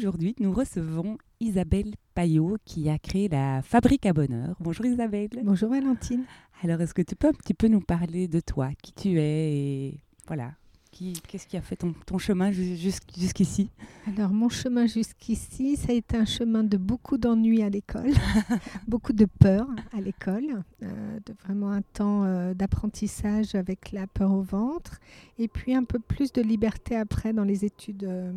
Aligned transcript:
aujourd'hui, 0.00 0.34
nous 0.40 0.50
recevons 0.50 1.18
Isabelle 1.40 1.92
Payot 2.14 2.56
qui 2.64 2.88
a 2.88 2.98
créé 2.98 3.28
la 3.28 3.60
Fabrique 3.60 4.06
à 4.06 4.14
Bonheur. 4.14 4.56
Bonjour 4.58 4.86
Isabelle. 4.86 5.28
Bonjour 5.42 5.68
Valentine. 5.68 6.24
Alors 6.62 6.80
est-ce 6.80 6.94
que 6.94 7.02
tu 7.02 7.14
peux 7.14 7.28
un 7.28 7.34
petit 7.34 7.52
peu 7.52 7.68
nous 7.68 7.82
parler 7.82 8.26
de 8.26 8.40
toi, 8.40 8.70
qui 8.82 8.94
tu 8.94 9.20
es 9.20 9.52
et 9.52 10.00
voilà, 10.26 10.52
qu'est-ce 10.90 11.46
qui 11.46 11.58
a 11.58 11.60
fait 11.60 11.76
ton, 11.76 12.16
chemin 12.16 12.50
jusqu'ici? 12.50 13.68
Alors 14.06 14.30
mon 14.30 14.48
chemin 14.48 14.86
jusqu'ici, 14.86 15.76
ça 15.76 15.92
a 15.92 15.94
été 15.94 16.16
un 16.16 16.24
chemin 16.24 16.64
de 16.64 16.78
beaucoup 16.78 17.18
d'ennuis 17.18 17.62
à 17.62 17.68
l'école, 17.68 18.12
beaucoup 18.88 19.12
de 19.12 19.26
peur 19.26 19.68
à 19.92 20.00
l'école, 20.00 20.62
euh, 20.82 21.18
de 21.26 21.34
vraiment 21.44 21.72
un 21.72 21.82
temps 21.82 22.24
euh, 22.24 22.54
d'apprentissage 22.54 23.54
avec 23.54 23.92
la 23.92 24.06
peur 24.06 24.32
au 24.32 24.40
ventre, 24.40 24.98
et 25.38 25.46
puis 25.46 25.74
un 25.74 25.84
peu 25.84 25.98
plus 25.98 26.32
de 26.32 26.40
liberté 26.40 26.96
après 26.96 27.34
dans 27.34 27.44
les 27.44 27.66
études. 27.66 28.04
Euh, 28.04 28.32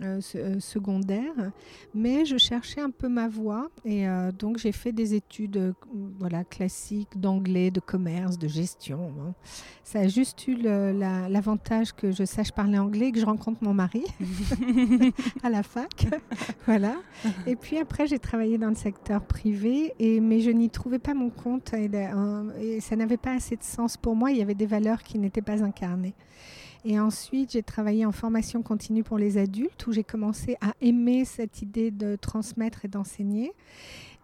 euh, 0.00 0.20
euh, 0.36 0.58
secondaire, 0.58 1.52
mais 1.94 2.24
je 2.24 2.38
cherchais 2.38 2.80
un 2.80 2.90
peu 2.90 3.08
ma 3.08 3.28
voie 3.28 3.68
et 3.84 4.08
euh, 4.08 4.32
donc 4.32 4.56
j'ai 4.56 4.72
fait 4.72 4.90
des 4.90 5.12
études 5.12 5.74
voilà, 6.18 6.44
classiques 6.44 7.20
d'anglais, 7.20 7.70
de 7.70 7.80
commerce, 7.80 8.38
de 8.38 8.48
gestion. 8.48 9.12
Hein. 9.20 9.34
Ça 9.84 10.00
a 10.00 10.08
juste 10.08 10.48
eu 10.48 10.56
l'avantage 10.56 11.92
que 11.92 12.10
je 12.10 12.24
sache 12.24 12.52
parler 12.52 12.78
anglais 12.78 13.08
et 13.08 13.12
que 13.12 13.20
je 13.20 13.26
rencontre 13.26 13.62
mon 13.62 13.74
mari 13.74 14.04
à 15.42 15.50
la 15.50 15.62
fac. 15.62 16.06
voilà. 16.64 16.94
Et 17.46 17.54
puis 17.54 17.76
après, 17.76 18.06
j'ai 18.06 18.18
travaillé 18.18 18.56
dans 18.56 18.70
le 18.70 18.74
secteur 18.74 19.22
privé, 19.22 19.92
et, 19.98 20.20
mais 20.20 20.40
je 20.40 20.50
n'y 20.50 20.70
trouvais 20.70 21.00
pas 21.00 21.12
mon 21.12 21.28
compte 21.28 21.74
et, 21.74 21.90
et 22.60 22.80
ça 22.80 22.96
n'avait 22.96 23.18
pas 23.18 23.32
assez 23.34 23.56
de 23.56 23.62
sens 23.62 23.98
pour 23.98 24.16
moi. 24.16 24.30
Il 24.30 24.38
y 24.38 24.42
avait 24.42 24.54
des 24.54 24.66
valeurs 24.66 25.02
qui 25.02 25.18
n'étaient 25.18 25.42
pas 25.42 25.62
incarnées. 25.62 26.14
Et 26.84 26.98
ensuite, 26.98 27.52
j'ai 27.52 27.62
travaillé 27.62 28.04
en 28.04 28.12
formation 28.12 28.62
continue 28.62 29.04
pour 29.04 29.18
les 29.18 29.38
adultes, 29.38 29.86
où 29.86 29.92
j'ai 29.92 30.04
commencé 30.04 30.56
à 30.60 30.74
aimer 30.80 31.24
cette 31.24 31.62
idée 31.62 31.90
de 31.90 32.16
transmettre 32.16 32.84
et 32.84 32.88
d'enseigner. 32.88 33.52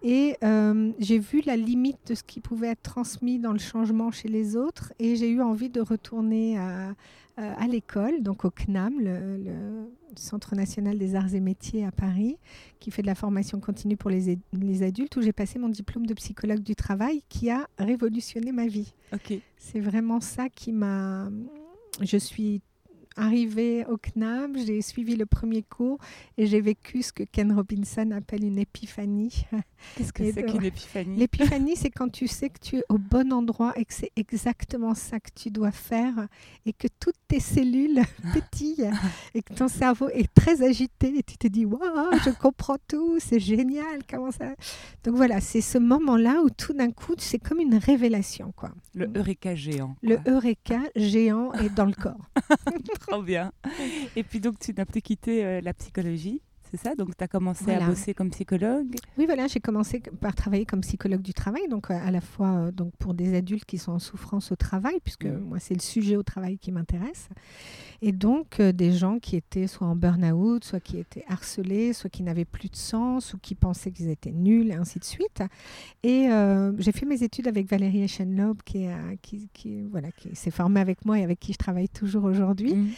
Et 0.03 0.37
euh, 0.45 0.92
j'ai 0.98 1.19
vu 1.19 1.42
la 1.45 1.56
limite 1.56 1.98
de 2.06 2.14
ce 2.14 2.23
qui 2.23 2.41
pouvait 2.41 2.69
être 2.69 2.83
transmis 2.83 3.39
dans 3.39 3.53
le 3.53 3.59
changement 3.59 4.11
chez 4.11 4.29
les 4.29 4.56
autres. 4.56 4.92
Et 4.98 5.17
j'ai 5.17 5.29
eu 5.29 5.41
envie 5.41 5.70
de 5.70 5.81
retourner 5.81 6.59
à, 6.59 6.95
à 7.36 7.67
l'école, 7.67 8.23
donc 8.23 8.45
au 8.45 8.51
CNAM, 8.51 9.01
le, 9.01 9.89
Centre 10.17 10.56
national 10.56 10.98
des 10.98 11.14
arts 11.14 11.34
et 11.34 11.41
métiers 11.41 11.84
à 11.84 11.92
Paris, 11.92 12.39
qui 12.81 12.91
fait 12.91 13.03
de 13.03 13.06
la 13.06 13.14
formation 13.14 13.61
continue 13.61 13.97
pour 13.97 14.11
les, 14.11 14.36
les 14.53 14.83
adultes, 14.83 15.14
où 15.17 15.23
j'ai 15.23 15.33
passé 15.33 15.61
mon 15.61 15.69
diplôme 15.69 16.06
de 16.06 16.14
psychologue 16.14 16.61
du 16.61 16.75
travail 16.75 17.23
qui 17.29 17.51
a 17.51 17.69
révolutionné 17.79 18.51
ma 18.51 18.67
vie. 18.67 18.95
Ok. 19.12 19.34
C'est 19.59 19.79
vraiment 19.79 20.20
ça 20.20 20.48
qui 20.48 20.73
m'a 20.73 21.29
je 22.00 22.16
suis 22.16 22.62
arrivée 23.19 23.84
au 23.86 23.97
CNAM, 23.97 24.56
j'ai 24.56 24.80
suivi 24.80 25.17
le 25.17 25.27
premier 25.27 25.62
cours 25.62 25.98
et 26.36 26.46
j'ai 26.46 26.61
vécu 26.61 27.02
ce 27.02 27.12
que 27.12 27.24
Ken 27.24 27.52
Robinson 27.52 28.11
appelle 28.12 28.45
une 28.45 28.58
épiphanie. 28.58 29.45
Qu'est-ce 29.96 30.12
que 30.12 30.30
c'est 30.33 30.45
qu'une 30.45 30.64
épiphanie? 30.64 31.17
L'épiphanie, 31.17 31.77
c'est 31.77 31.90
quand 31.90 32.08
tu 32.08 32.27
sais 32.27 32.48
que 32.51 32.58
tu 32.61 32.77
es 32.79 32.84
au 32.89 32.98
bon 32.98 33.33
endroit 33.33 33.73
et 33.77 33.84
que 33.84 33.95
c'est 33.95 34.12
exactement 34.17 34.95
ça 34.95 35.20
que 35.20 35.30
tu 35.34 35.51
dois 35.51 35.73
faire 35.73 36.29
et 36.67 36.73
que 36.73 36.89
toutes 37.01 37.17
tes 37.27 37.40
cellules 37.40 38.02
pétillent 38.34 38.90
et 39.35 39.42
que 39.42 39.52
ton 39.52 39.68
cerveau 39.68 40.08
est 40.11 40.33
très 40.35 40.62
agité 40.62 41.18
et 41.18 41.23
tu 41.23 41.36
te 41.36 41.48
dis 41.48 41.64
waouh, 41.64 42.18
je 42.24 42.30
comprends 42.30 42.79
tout, 42.86 43.18
c'est 43.18 43.40
génial, 43.40 44.02
comment 44.08 44.30
ça 44.30 44.55
Donc 45.05 45.17
voilà, 45.17 45.40
c'est 45.40 45.61
ce 45.61 45.79
moment-là 45.79 46.40
où 46.45 46.50
tout 46.50 46.73
d'un 46.73 46.90
coup, 46.90 47.14
c'est 47.18 47.39
comme 47.39 47.61
une 47.61 47.77
révélation 47.77 48.52
quoi. 48.56 48.70
Le 48.95 49.11
eureka 49.17 49.55
géant. 49.55 49.96
Le 50.02 50.18
eureka 50.27 50.80
géant 50.96 51.52
est 51.55 51.74
dans 51.74 51.86
le 51.86 51.92
corps. 51.92 52.30
Trop 53.08 53.23
bien. 53.23 53.52
Et 54.17 54.23
puis 54.23 54.41
donc 54.41 54.58
tu 54.58 54.74
n'as 54.74 54.85
plus 54.85 55.01
quitté 55.02 55.45
euh, 55.45 55.61
la 55.63 55.73
psychologie 55.73 56.42
c'est 56.70 56.77
ça? 56.77 56.95
Donc, 56.95 57.17
tu 57.17 57.24
as 57.24 57.29
commencé 57.29 57.70
à 57.70 57.86
bosser 57.86 58.14
comme 58.14 58.30
psychologue? 58.30 58.95
Oui, 59.17 59.27
voilà, 59.27 59.46
j'ai 59.46 59.61
commencé 59.61 60.01
par 60.20 60.34
travailler 60.34 60.67
comme 60.67 60.80
psychologue 60.80 61.23
du 61.23 61.33
travail, 61.33 61.68
donc 61.68 61.90
euh, 61.90 61.95
à 61.95 62.11
la 62.11 62.20
fois 62.20 62.48
euh, 62.48 62.70
donc 62.73 62.92
pour 62.98 63.14
des 63.14 63.34
adultes 63.34 63.64
qui 63.64 63.79
sont 63.79 63.92
en 63.92 63.98
souffrance 63.98 64.52
au 64.52 64.56
travail, 64.56 64.98
puisque 65.02 65.27
moi, 65.27 65.58
c'est 65.58 65.74
le 65.74 65.80
sujet 65.80 66.17
au 66.17 66.23
travail 66.23 66.58
qui 66.58 66.73
m'intéresse, 66.73 67.29
et 68.02 68.12
donc 68.12 68.61
euh, 68.61 68.73
des 68.73 68.92
gens 68.92 69.18
qui 69.18 69.36
étaient 69.36 69.67
soit 69.67 69.86
en 69.86 69.96
burn-out, 69.96 70.64
soit 70.64 70.80
qui 70.80 70.98
étaient 70.98 71.24
harcelés, 71.29 71.92
soit 71.92 72.11
qui 72.11 72.23
n'avaient 72.23 72.45
plus 72.45 72.68
de 72.68 72.77
sens, 72.77 73.35
ou 73.35 73.39
qui 73.39 73.55
pensaient 73.55 73.90
qu'ils 73.90 74.11
étaient 74.11 74.33
nuls, 74.33 74.70
et 74.70 74.74
ainsi 74.74 74.98
de 74.98 75.05
suite. 75.05 75.42
Et 76.02 76.29
j'ai 76.79 76.92
fait 76.92 77.06
mes 77.06 77.23
études 77.23 77.48
avec 77.48 77.68
Valérie 77.68 78.02
Eschenlob, 78.02 78.62
qui, 78.62 78.86
qui, 79.23 79.48
qui, 79.52 79.83
voilà, 79.83 80.11
qui 80.12 80.35
s'est 80.35 80.50
formée 80.50 80.80
avec 80.80 81.05
moi 81.05 81.18
et 81.18 81.24
avec 81.24 81.40
qui 81.40 81.52
je 81.52 81.58
travaille 81.58 81.89
toujours 81.89 82.24
aujourd'hui. 82.24 82.74
Mmh. 82.74 82.89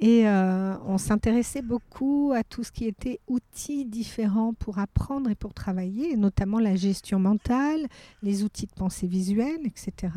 Et 0.00 0.26
on 0.26 0.98
s'intéressait 0.98 1.62
beaucoup 1.62 2.32
à 2.34 2.42
tout 2.42 2.64
ce 2.64 2.72
qui 2.72 2.86
était 2.86 3.19
outils 3.30 3.84
différents 3.84 4.52
pour 4.54 4.78
apprendre 4.78 5.30
et 5.30 5.34
pour 5.34 5.54
travailler, 5.54 6.16
notamment 6.16 6.58
la 6.58 6.74
gestion 6.74 7.18
mentale, 7.18 7.86
les 8.22 8.42
outils 8.42 8.66
de 8.66 8.72
pensée 8.72 9.06
visuelle, 9.06 9.60
etc. 9.64 10.12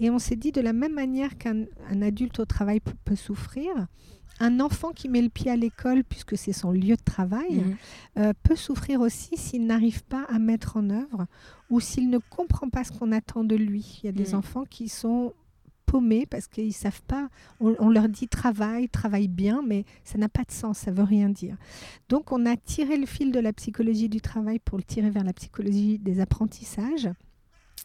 Et 0.00 0.10
on 0.10 0.18
s'est 0.18 0.36
dit 0.36 0.52
de 0.52 0.60
la 0.60 0.72
même 0.72 0.92
manière 0.92 1.38
qu'un 1.38 1.64
adulte 2.02 2.40
au 2.40 2.44
travail 2.44 2.80
peut 3.04 3.16
souffrir, 3.16 3.86
un 4.40 4.60
enfant 4.60 4.90
qui 4.90 5.08
met 5.08 5.22
le 5.22 5.28
pied 5.28 5.50
à 5.50 5.56
l'école, 5.56 6.04
puisque 6.04 6.36
c'est 6.36 6.52
son 6.52 6.70
lieu 6.70 6.96
de 6.96 7.04
travail, 7.04 7.56
mhm. 7.56 7.76
euh, 8.18 8.32
peut 8.42 8.56
souffrir 8.56 9.00
aussi 9.00 9.36
s'il 9.36 9.66
n'arrive 9.66 10.04
pas 10.04 10.24
à 10.28 10.38
mettre 10.38 10.76
en 10.76 10.90
œuvre 10.90 11.26
ou 11.70 11.80
s'il 11.80 12.08
ne 12.10 12.18
comprend 12.18 12.68
pas 12.68 12.84
ce 12.84 12.92
qu'on 12.92 13.12
attend 13.12 13.44
de 13.44 13.56
lui. 13.56 14.00
Il 14.02 14.06
y 14.06 14.08
a 14.08 14.12
des 14.12 14.30
mhm. 14.30 14.38
enfants 14.38 14.64
qui 14.68 14.88
sont 14.88 15.32
parce 16.30 16.46
qu'ils 16.46 16.72
savent 16.72 17.02
pas. 17.02 17.28
On, 17.60 17.88
leur 17.88 18.08
dit 18.08 18.28
travail, 18.28 18.88
travaille 18.88 19.28
bien, 19.28 19.62
mais 19.66 19.84
ça 20.04 20.18
n'a 20.18 20.28
pas 20.28 20.44
de 20.44 20.50
sens, 20.50 20.78
ça 20.78 20.90
veut 20.90 21.02
rien 21.02 21.28
dire. 21.28 21.56
Donc 22.08 22.32
on 22.32 22.46
a 22.46 22.56
tiré 22.56 22.96
le 22.96 23.06
fil 23.06 23.32
de 23.32 23.40
la 23.40 23.52
psychologie 23.52 24.08
du 24.08 24.20
travail 24.20 24.58
pour 24.58 24.78
le 24.78 24.84
tirer 24.84 25.10
vers 25.10 25.24
la 25.24 25.32
psychologie 25.32 25.98
des 25.98 26.20
apprentissages. 26.20 27.08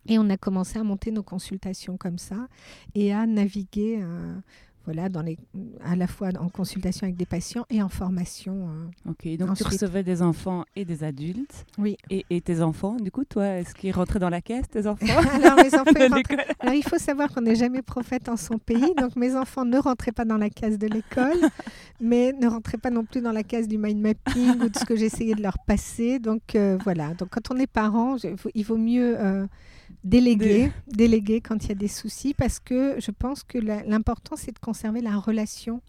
Et 0.07 0.19
on 0.19 0.29
a 0.29 0.37
commencé 0.37 0.79
à 0.79 0.83
monter 0.83 1.11
nos 1.11 1.23
consultations 1.23 1.97
comme 1.97 2.17
ça 2.17 2.47
et 2.93 3.13
à 3.13 3.25
naviguer 3.25 3.99
euh, 4.01 4.35
voilà, 4.85 5.07
dans 5.07 5.21
les, 5.21 5.37
à 5.83 5.95
la 5.95 6.07
fois 6.07 6.29
en 6.39 6.49
consultation 6.49 7.05
avec 7.05 7.15
des 7.15 7.25
patients 7.25 7.65
et 7.69 7.81
en 7.81 7.89
formation. 7.89 8.69
Euh, 9.07 9.11
ok, 9.11 9.37
donc 9.37 9.55
tu 9.55 9.63
recevais 9.63 10.03
des 10.03 10.21
enfants 10.21 10.65
et 10.75 10.83
des 10.83 11.03
adultes. 11.03 11.65
Oui. 11.77 11.97
Et, 12.09 12.25
et 12.29 12.41
tes 12.41 12.61
enfants, 12.61 12.97
du 12.97 13.09
coup, 13.09 13.23
toi, 13.23 13.45
est-ce 13.47 13.73
qu'ils 13.73 13.93
rentraient 13.93 14.19
dans 14.19 14.29
la 14.29 14.41
caisse, 14.41 14.67
tes 14.69 14.85
enfants? 14.87 15.05
Alors, 15.05 15.55
mes 15.55 15.73
enfants 15.73 15.93
Alors, 16.59 16.73
il 16.73 16.83
faut 16.83 16.97
savoir 16.97 17.29
qu'on 17.29 17.41
n'est 17.41 17.55
jamais 17.55 17.81
prophète 17.81 18.27
en 18.27 18.35
son 18.35 18.57
pays, 18.57 18.93
donc 18.99 19.15
mes 19.15 19.35
enfants 19.35 19.63
ne 19.63 19.77
rentraient 19.77 20.11
pas 20.11 20.25
dans 20.25 20.37
la 20.37 20.49
case 20.49 20.77
de 20.77 20.87
l'école, 20.87 21.39
mais 22.01 22.33
ne 22.33 22.47
rentraient 22.47 22.77
pas 22.77 22.89
non 22.89 23.05
plus 23.05 23.21
dans 23.21 23.31
la 23.31 23.43
case 23.43 23.67
du 23.67 23.77
mind 23.77 24.01
mapping 24.01 24.61
ou 24.61 24.69
de 24.69 24.77
ce 24.77 24.83
que 24.83 24.95
j'essayais 24.95 25.35
de 25.35 25.41
leur 25.41 25.57
passer. 25.65 26.19
Donc, 26.19 26.55
euh, 26.55 26.77
voilà. 26.83 27.13
Donc, 27.13 27.29
quand 27.29 27.51
on 27.51 27.57
est 27.57 27.67
parent, 27.67 28.17
il 28.53 28.65
vaut 28.65 28.77
mieux. 28.77 29.15
Euh, 29.17 29.47
déléguer, 30.03 30.71
déléguer 30.87 31.41
quand 31.41 31.63
il 31.63 31.69
y 31.69 31.71
a 31.71 31.75
des 31.75 31.87
soucis, 31.87 32.33
parce 32.33 32.59
que 32.59 32.95
je 32.99 33.11
pense 33.11 33.43
que 33.43 33.57
l'important, 33.57 34.35
c'est 34.35 34.51
de 34.51 34.59
conserver 34.59 35.01
la 35.01 35.17
relation 35.17 35.81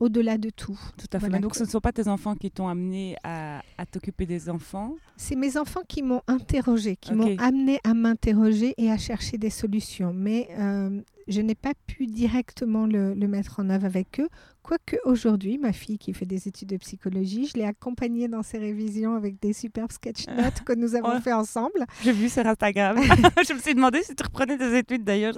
au-delà 0.00 0.36
de 0.36 0.50
tout. 0.50 0.78
Tout 0.98 1.06
à 1.12 1.20
fait. 1.20 1.28
Donc, 1.38 1.54
ce 1.54 1.62
ne 1.62 1.68
sont 1.68 1.80
pas 1.80 1.92
tes 1.92 2.08
enfants 2.08 2.34
qui 2.34 2.50
t'ont 2.50 2.66
amené 2.66 3.16
à, 3.22 3.62
t'occuper 3.90 4.26
des 4.26 4.48
enfants? 4.48 4.96
C'est 5.16 5.36
mes 5.36 5.56
enfants 5.56 5.82
qui 5.86 6.02
m'ont 6.02 6.22
interrogé, 6.26 6.96
qui 6.96 7.14
m'ont 7.14 7.36
amené 7.38 7.78
à 7.84 7.94
m'interroger 7.94 8.74
et 8.78 8.90
à 8.90 8.98
chercher 8.98 9.38
des 9.38 9.50
solutions. 9.50 10.12
Mais 10.12 10.48
euh, 10.58 11.00
je 11.28 11.40
n'ai 11.40 11.54
pas 11.54 11.72
pu 11.86 12.06
directement 12.06 12.86
le, 12.86 13.14
mettre 13.14 13.60
en 13.60 13.70
œuvre 13.70 13.86
avec 13.86 14.20
eux. 14.20 14.28
Quoique 14.62 14.96
aujourd'hui, 15.04 15.58
ma 15.58 15.72
fille 15.72 15.98
qui 15.98 16.12
fait 16.12 16.26
des 16.26 16.46
études 16.46 16.68
de 16.68 16.76
psychologie, 16.76 17.46
je 17.46 17.58
l'ai 17.58 17.64
accompagnée 17.64 18.28
dans 18.28 18.42
ses 18.42 18.58
révisions 18.58 19.14
avec 19.14 19.40
des 19.40 19.52
superbes 19.52 19.90
sketch 19.90 20.28
notes 20.28 20.62
que 20.64 20.72
nous 20.72 20.94
avons 20.94 21.20
fait 21.20 21.32
ensemble. 21.32 21.84
J'ai 22.04 22.12
vu 22.12 22.28
sur 22.28 22.46
Instagram. 22.46 22.96
je 23.48 23.54
me 23.54 23.58
suis 23.58 23.74
demandé 23.74 24.02
si 24.02 24.14
tu 24.14 24.22
reprenais 24.22 24.56
des 24.56 24.76
études 24.76 25.02
d'ailleurs. 25.02 25.34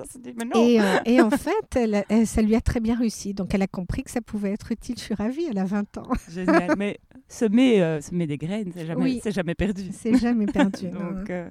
Et, 0.55 0.81
euh, 0.81 0.99
et, 1.07 1.21
en 1.23 1.31
fait, 1.31 2.27
ça 2.27 2.43
lui 2.43 2.55
a 2.55 2.61
très 2.61 2.81
bien 2.81 2.97
réussi. 2.99 3.33
Donc 3.33 3.55
elle 3.55 3.63
a 3.63 3.67
compris 3.67 4.03
que 4.03 4.11
ça 4.11 4.21
pouvait 4.21 4.53
être 4.53 4.71
utile. 4.73 4.97
Je 4.99 5.05
suis 5.05 5.15
ravie, 5.15 5.47
elle 5.51 5.59
a 5.59 5.65
20 5.65 5.99
ans. 5.99 6.09
Génial. 6.29 6.75
Mais 6.77 6.99
semer, 7.29 7.83
euh, 7.83 8.01
semer 8.01 8.27
des 8.27 8.37
graines, 8.37 8.73
c'est 8.75 8.87
jamais, 8.87 9.21
jamais 9.27 9.55
perdu. 9.55 9.91
C'est 9.93 10.17
jamais 10.17 10.47
perdu. 10.47 10.89
Donc, 10.89 11.31
euh, 11.31 11.49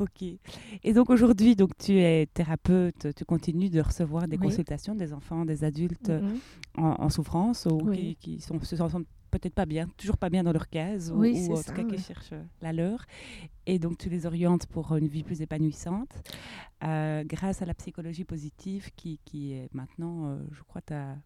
Ok. 0.00 0.22
Et 0.22 0.92
donc 0.92 1.10
aujourd'hui, 1.10 1.54
donc 1.54 1.76
tu 1.78 1.98
es 1.98 2.26
thérapeute, 2.26 3.14
tu 3.14 3.24
continues 3.24 3.70
de 3.70 3.80
recevoir 3.80 4.26
des 4.26 4.38
consultations 4.38 4.94
des 4.94 5.12
enfants, 5.12 5.44
des 5.44 5.64
adultes 5.64 6.10
mm-hmm. 6.10 6.80
en, 6.82 7.08
souffrance 7.10 7.66
ou 7.70 7.90
qui, 7.90 8.40
sont, 8.40 8.58
se 8.60 8.76
sentent 8.76 9.06
peut-être 9.30 9.54
pas 9.54 9.66
bien, 9.66 9.88
toujours 9.96 10.18
pas 10.18 10.30
bien 10.30 10.44
dans 10.44 10.52
leur 10.52 10.68
case 10.68 11.10
ou, 11.10 11.24
en 11.24 11.62
tout 11.62 11.72
cas 11.72 11.84
qui 11.84 11.98
cherchent 11.98 12.34
la 12.60 12.72
leur. 12.72 13.04
Et 13.66 13.78
donc 13.78 13.98
tu 13.98 14.08
les 14.08 14.26
orientes 14.26 14.66
pour 14.66 14.94
une 14.96 15.08
vie 15.08 15.22
plus 15.22 15.42
épanouissante 15.42 16.22
euh, 16.84 17.24
grâce 17.24 17.62
à 17.62 17.66
la 17.66 17.74
psychologie 17.74 18.24
positive 18.24 18.90
qui, 18.96 19.20
qui 19.24 19.52
est 19.52 19.68
maintenant, 19.72 20.26
euh, 20.26 20.38
je 20.52 20.62
crois, 20.62 20.80
ta, 20.80 21.16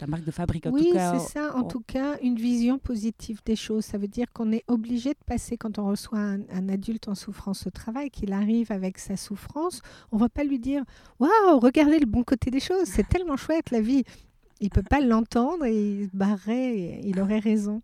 la 0.00 0.06
marque 0.06 0.24
de 0.24 0.30
fabrique. 0.30 0.66
En 0.66 0.70
oui, 0.70 0.90
c'est 0.92 1.18
ça. 1.18 1.54
En 1.56 1.64
tout 1.64 1.82
cas, 1.86 2.18
une 2.22 2.36
vision 2.36 2.78
positive 2.78 3.40
des 3.44 3.56
choses. 3.56 3.84
Ça 3.84 3.98
veut 3.98 4.08
dire 4.08 4.26
qu'on 4.32 4.52
est 4.52 4.64
obligé 4.68 5.10
de 5.10 5.24
passer, 5.26 5.56
quand 5.56 5.78
on 5.78 5.86
reçoit 5.88 6.18
un, 6.18 6.68
adulte 6.68 7.08
en 7.08 7.14
souffrance 7.14 7.66
au 7.66 7.70
travail, 7.70 8.10
qu'il 8.10 8.32
arrive 8.32 8.72
avec 8.72 8.98
sa 8.98 9.16
souffrance, 9.16 9.82
on 10.10 10.16
ne 10.16 10.20
va 10.20 10.28
pas 10.28 10.44
lui 10.44 10.58
dire 10.58 10.84
Waouh, 11.18 11.58
regardez 11.58 11.98
le 11.98 12.06
bon 12.06 12.22
côté 12.22 12.50
des 12.50 12.60
choses, 12.60 12.86
c'est 12.86 13.08
tellement 13.08 13.36
chouette 13.36 13.70
la 13.70 13.80
vie. 13.80 14.04
Il 14.62 14.70
peut 14.70 14.82
pas 14.82 15.00
l'entendre 15.00 15.64
et 15.64 15.74
il 15.74 16.04
se 16.04 16.16
barrerait, 16.16 17.00
il 17.02 17.18
aurait 17.18 17.40
raison. 17.40 17.82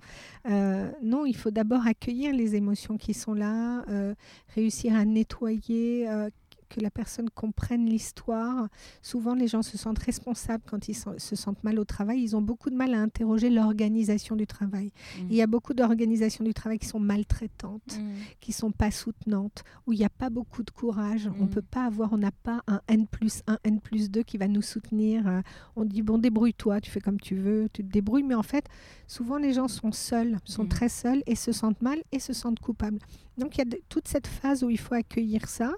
Euh, 0.48 0.88
non, 1.02 1.26
il 1.26 1.36
faut 1.36 1.50
d'abord 1.50 1.84
accueillir 1.86 2.32
les 2.32 2.54
émotions 2.54 2.96
qui 2.96 3.14
sont 3.14 3.34
là, 3.34 3.84
euh, 3.88 4.14
réussir 4.54 4.94
à 4.94 5.04
nettoyer, 5.04 6.08
euh, 6.08 6.30
que 6.68 6.80
la 6.80 6.90
personne 6.90 7.30
comprenne 7.30 7.86
l'histoire. 7.86 8.68
Souvent, 9.02 9.34
les 9.34 9.48
gens 9.48 9.62
se 9.62 9.78
sentent 9.78 9.98
responsables 9.98 10.62
quand 10.66 10.88
ils 10.88 10.94
se 10.94 11.36
sentent 11.36 11.62
mal 11.64 11.78
au 11.78 11.84
travail. 11.84 12.20
Ils 12.20 12.36
ont 12.36 12.42
beaucoup 12.42 12.70
de 12.70 12.76
mal 12.76 12.94
à 12.94 13.00
interroger 13.00 13.50
l'organisation 13.50 14.36
du 14.36 14.46
travail. 14.46 14.86
Mmh. 14.86 15.26
Il 15.30 15.36
y 15.36 15.42
a 15.42 15.46
beaucoup 15.46 15.74
d'organisations 15.74 16.44
du 16.44 16.54
travail 16.54 16.78
qui 16.78 16.86
sont 16.86 17.00
maltraitantes, 17.00 17.98
mmh. 17.98 18.12
qui 18.40 18.52
sont 18.52 18.70
pas 18.70 18.90
soutenantes, 18.90 19.64
où 19.86 19.92
il 19.92 19.98
n'y 19.98 20.04
a 20.04 20.10
pas 20.10 20.30
beaucoup 20.30 20.62
de 20.62 20.70
courage. 20.70 21.28
On 21.38 21.42
On 21.42 21.44
mmh. 21.44 21.50
peut 21.50 21.62
pas 21.62 21.84
avoir, 21.84 22.12
on 22.12 22.18
n'a 22.18 22.32
pas 22.32 22.62
un 22.66 22.80
N 22.88 23.06
plus 23.06 23.42
1, 23.46 23.58
N 23.64 23.80
plus 23.80 24.10
2 24.10 24.22
qui 24.22 24.38
va 24.38 24.48
nous 24.48 24.62
soutenir. 24.62 25.42
On 25.76 25.84
dit, 25.84 26.02
bon, 26.02 26.18
débrouille-toi, 26.18 26.80
tu 26.80 26.90
fais 26.90 27.00
comme 27.00 27.20
tu 27.20 27.36
veux, 27.36 27.68
tu 27.72 27.82
te 27.82 27.90
débrouilles. 27.90 28.24
Mais 28.24 28.34
en 28.34 28.42
fait, 28.42 28.66
souvent, 29.06 29.38
les 29.38 29.52
gens 29.52 29.68
sont 29.68 29.92
seuls, 29.92 30.38
sont 30.44 30.66
très 30.66 30.88
seuls 30.88 31.22
et 31.26 31.34
se 31.34 31.52
sentent 31.52 31.82
mal 31.82 32.02
et 32.12 32.18
se 32.18 32.32
sentent 32.32 32.60
coupables. 32.60 32.98
Donc 33.38 33.56
il 33.56 33.58
y 33.58 33.62
a 33.62 33.78
toute 33.88 34.08
cette 34.08 34.26
phase 34.26 34.62
où 34.62 34.70
il 34.70 34.78
faut 34.78 34.94
accueillir 34.94 35.48
ça 35.48 35.72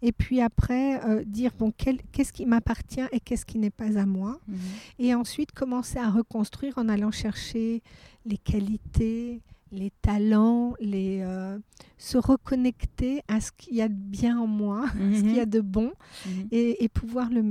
et 0.00 0.12
puis 0.12 0.40
après 0.40 1.04
euh, 1.04 1.24
dire 1.24 1.52
bon 1.58 1.72
qu'est-ce 1.72 2.32
qui 2.32 2.46
m'appartient 2.46 3.02
et 3.12 3.20
qu'est-ce 3.20 3.44
qui 3.46 3.58
n'est 3.58 3.70
pas 3.70 3.98
à 3.98 4.06
moi 4.06 4.40
mhm. 4.48 4.58
et 4.98 5.14
ensuite 5.14 5.52
commencer 5.52 5.98
à 5.98 6.10
reconstruire 6.10 6.78
en 6.78 6.88
allant 6.88 7.10
chercher 7.10 7.82
les 8.24 8.38
qualités, 8.38 9.42
les 9.72 9.90
talents, 10.02 10.74
les, 10.80 11.20
euh, 11.22 11.58
se 11.98 12.18
reconnecter 12.18 13.22
à 13.26 13.40
ce 13.40 13.50
qu'il 13.52 13.74
y 13.74 13.82
a 13.82 13.88
de 13.88 13.94
bien 13.94 14.38
en 14.38 14.46
moi, 14.46 14.84
ce 14.94 15.20
qu'il 15.20 15.34
y 15.34 15.40
a 15.40 15.44
mhm. 15.44 15.50
de 15.50 15.60
bon, 15.60 15.92
mhm. 16.26 16.48
et, 16.52 16.88
pouvoir 16.88 17.30
le, 17.30 17.42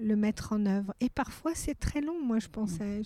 le, 0.00 0.16
mettre 0.16 0.52
en 0.52 0.66
œuvre. 0.66 0.94
Et 1.00 1.08
parfois, 1.08 1.52
c'est 1.54 1.78
très 1.78 2.00
long. 2.00 2.20
Moi, 2.22 2.38
je 2.38 2.48
pensais, 2.48 3.02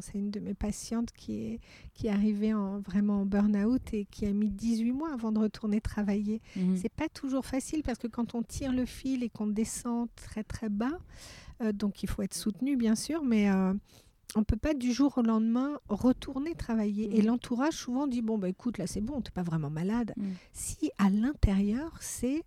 c'est 0.00 0.18
une 0.18 0.30
de 0.30 0.40
mes 0.40 0.54
patientes 0.54 1.12
qui 1.12 1.44
est, 1.44 1.60
qui 1.94 2.06
est 2.06 2.10
arrivée 2.10 2.54
en, 2.54 2.80
vraiment 2.80 3.22
en 3.22 3.26
burn-out 3.26 3.82
et 3.92 4.04
qui 4.04 4.26
a 4.26 4.32
mis 4.32 4.48
18 4.48 4.92
mois 4.92 5.12
avant 5.12 5.32
de 5.32 5.38
retourner 5.38 5.80
travailler. 5.80 6.40
Mhm. 6.56 6.76
C'est 6.76 6.92
pas 6.92 7.08
toujours 7.08 7.46
facile 7.46 7.82
parce 7.82 7.98
que 7.98 8.06
quand 8.06 8.34
on 8.34 8.42
tire 8.42 8.72
le 8.72 8.84
fil 8.84 9.22
et 9.22 9.28
qu'on 9.28 9.46
descend 9.46 10.08
très 10.14 10.44
très 10.44 10.68
bas, 10.68 10.98
euh, 11.62 11.72
donc 11.72 12.02
il 12.02 12.08
faut 12.08 12.22
être 12.22 12.34
soutenu 12.34 12.76
bien 12.76 12.94
sûr, 12.94 13.24
mais 13.24 13.50
euh, 13.50 13.72
on 14.36 14.44
peut 14.44 14.56
pas 14.56 14.74
du 14.74 14.92
jour 14.92 15.16
au 15.16 15.22
lendemain 15.22 15.80
retourner 15.88 16.54
travailler. 16.54 17.16
Et 17.16 17.20
mhm. 17.20 17.26
l'entourage 17.26 17.74
souvent 17.74 18.06
dit 18.06 18.22
bon 18.22 18.38
bah 18.38 18.48
écoute 18.48 18.78
là 18.78 18.86
c'est 18.86 19.00
bon, 19.00 19.20
t'es 19.20 19.30
pas 19.30 19.42
vraiment 19.42 19.70
malade. 19.70 20.12
Mhm. 20.16 20.34
Si 20.52 20.90
à 20.98 21.10
l'intérieur 21.10 21.96
c'est 22.00 22.44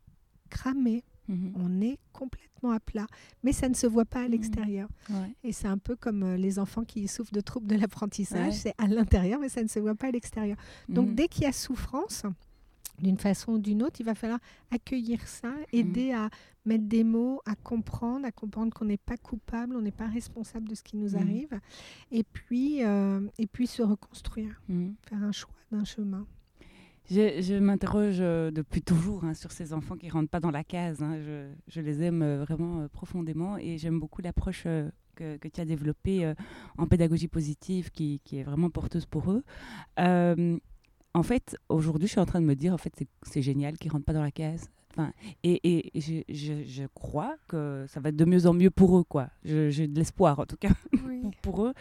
cramé, 0.50 1.04
Mhm. 1.28 1.54
On 1.56 1.82
est 1.82 2.00
complètement 2.14 2.72
à 2.72 2.80
plat, 2.80 3.08
mais 3.44 3.52
ça 3.52 3.70
ne 3.70 3.74
se 3.74 3.88
voit 3.88 4.06
pas 4.06 4.22
à 4.22 4.26
mhm. 4.26 4.32
l'extérieur. 4.32 4.90
Et 5.44 5.52
c'est 5.54 5.68
un 5.68 5.78
peu 5.78 5.96
comme 5.96 6.24
euh, 6.24 6.38
les 6.38 6.60
enfants 6.60 6.84
qui 6.84 7.08
souffrent 7.08 7.34
de 7.34 7.42
troubles 7.42 7.68
de 7.68 7.76
l'apprentissage, 7.76 8.54
c'est 8.54 8.74
à 8.78 8.88
l'intérieur, 8.88 9.40
mais 9.40 9.50
ça 9.50 9.64
ne 9.64 9.68
se 9.68 9.80
voit 9.80 9.96
pas 9.96 10.08
à 10.08 10.12
l'extérieur. 10.12 10.58
Donc 10.90 11.10
mhm. 11.10 11.16
dès 11.16 11.28
qu'il 11.28 11.44
y 11.44 11.48
a 11.48 11.52
souffrance, 11.52 12.24
d'une 13.00 13.18
façon 13.18 13.54
ou 13.54 13.60
d'une 13.60 13.82
autre, 13.84 14.00
il 14.00 14.06
va 14.06 14.16
falloir 14.16 14.40
accueillir 14.70 15.28
ça, 15.28 15.54
aider 15.74 16.12
à 16.12 16.30
mettre 16.66 16.84
des 16.84 17.04
mots, 17.04 17.42
à 17.46 17.56
comprendre, 17.56 18.26
à 18.26 18.32
comprendre 18.32 18.74
qu'on 18.74 18.86
n'est 18.86 18.98
pas 18.98 19.18
coupable, 19.18 19.76
on 19.76 19.82
n'est 19.82 19.92
pas 19.92 20.08
responsable 20.08 20.70
de 20.70 20.76
ce 20.76 20.84
qui 20.84 20.98
nous 20.98 21.16
arrive, 21.16 21.60
et 22.12 22.24
puis, 22.24 22.84
euh, 22.84 23.22
et 23.40 23.48
puis 23.48 23.66
se 23.66 23.82
reconstruire, 23.82 24.62
faire 24.68 25.24
un 25.24 25.32
choix 25.32 25.56
d'un 25.72 25.84
chemin. 25.84 26.28
Je, 27.10 27.60
m'interroge 27.60 28.18
euh, 28.20 28.52
depuis 28.52 28.82
toujours 28.82 29.26
hein, 29.26 29.34
sur 29.34 29.52
ces 29.52 29.74
enfants 29.74 29.98
qui 29.98 30.10
rentrent 30.10 30.30
pas 30.30 30.40
dans 30.40 30.52
la 30.52 30.64
case. 30.64 31.02
Hein. 31.02 31.20
Je, 31.68 31.82
les 31.82 32.04
aime 32.04 32.22
euh, 32.22 32.44
vraiment 32.44 32.82
euh, 32.82 32.88
profondément 32.88 33.58
et 33.58 33.78
j'aime 33.78 34.00
beaucoup 34.00 34.22
l'approche 34.22 34.64
que, 35.16 35.38
tu 35.48 35.62
as 35.62 35.66
développée 35.66 36.34
en 36.78 36.88
pédagogie 36.88 37.28
positive 37.28 37.92
qui, 37.92 38.20
est 38.32 38.44
vraiment 38.44 38.70
porteuse 38.70 39.06
pour 39.06 39.32
eux. 39.32 39.44
en 39.98 41.24
fait, 41.24 41.58
aujourd'hui, 41.70 42.08
je 42.08 42.14
suis 42.14 42.22
en 42.22 42.26
train 42.26 42.42
de 42.42 42.46
me 42.46 42.56
dire, 42.56 42.74
en 42.74 42.78
fait, 42.78 42.94
c'est 43.22 43.42
génial 43.42 43.78
qu'ils 43.78 43.92
rentrent 43.92 44.06
pas 44.06 44.14
dans 44.14 44.24
la 44.24 44.32
case. 44.32 44.72
Enfin, 44.92 45.14
et, 45.44 45.60
et 45.64 46.00
je, 46.00 46.64
je, 46.66 46.84
crois 46.94 47.36
que 47.48 47.86
ça 47.88 48.00
va 48.00 48.10
être 48.10 48.16
de 48.16 48.26
mieux 48.26 48.46
en 48.46 48.54
mieux 48.54 48.70
pour 48.70 48.98
eux, 48.98 49.04
quoi. 49.04 49.30
J'ai 49.44 49.88
de 49.88 49.98
l'espoir, 49.98 50.40
en 50.40 50.46
tout 50.46 50.58
cas, 50.58 50.72
pour 51.42 51.66
eux. 51.66 51.74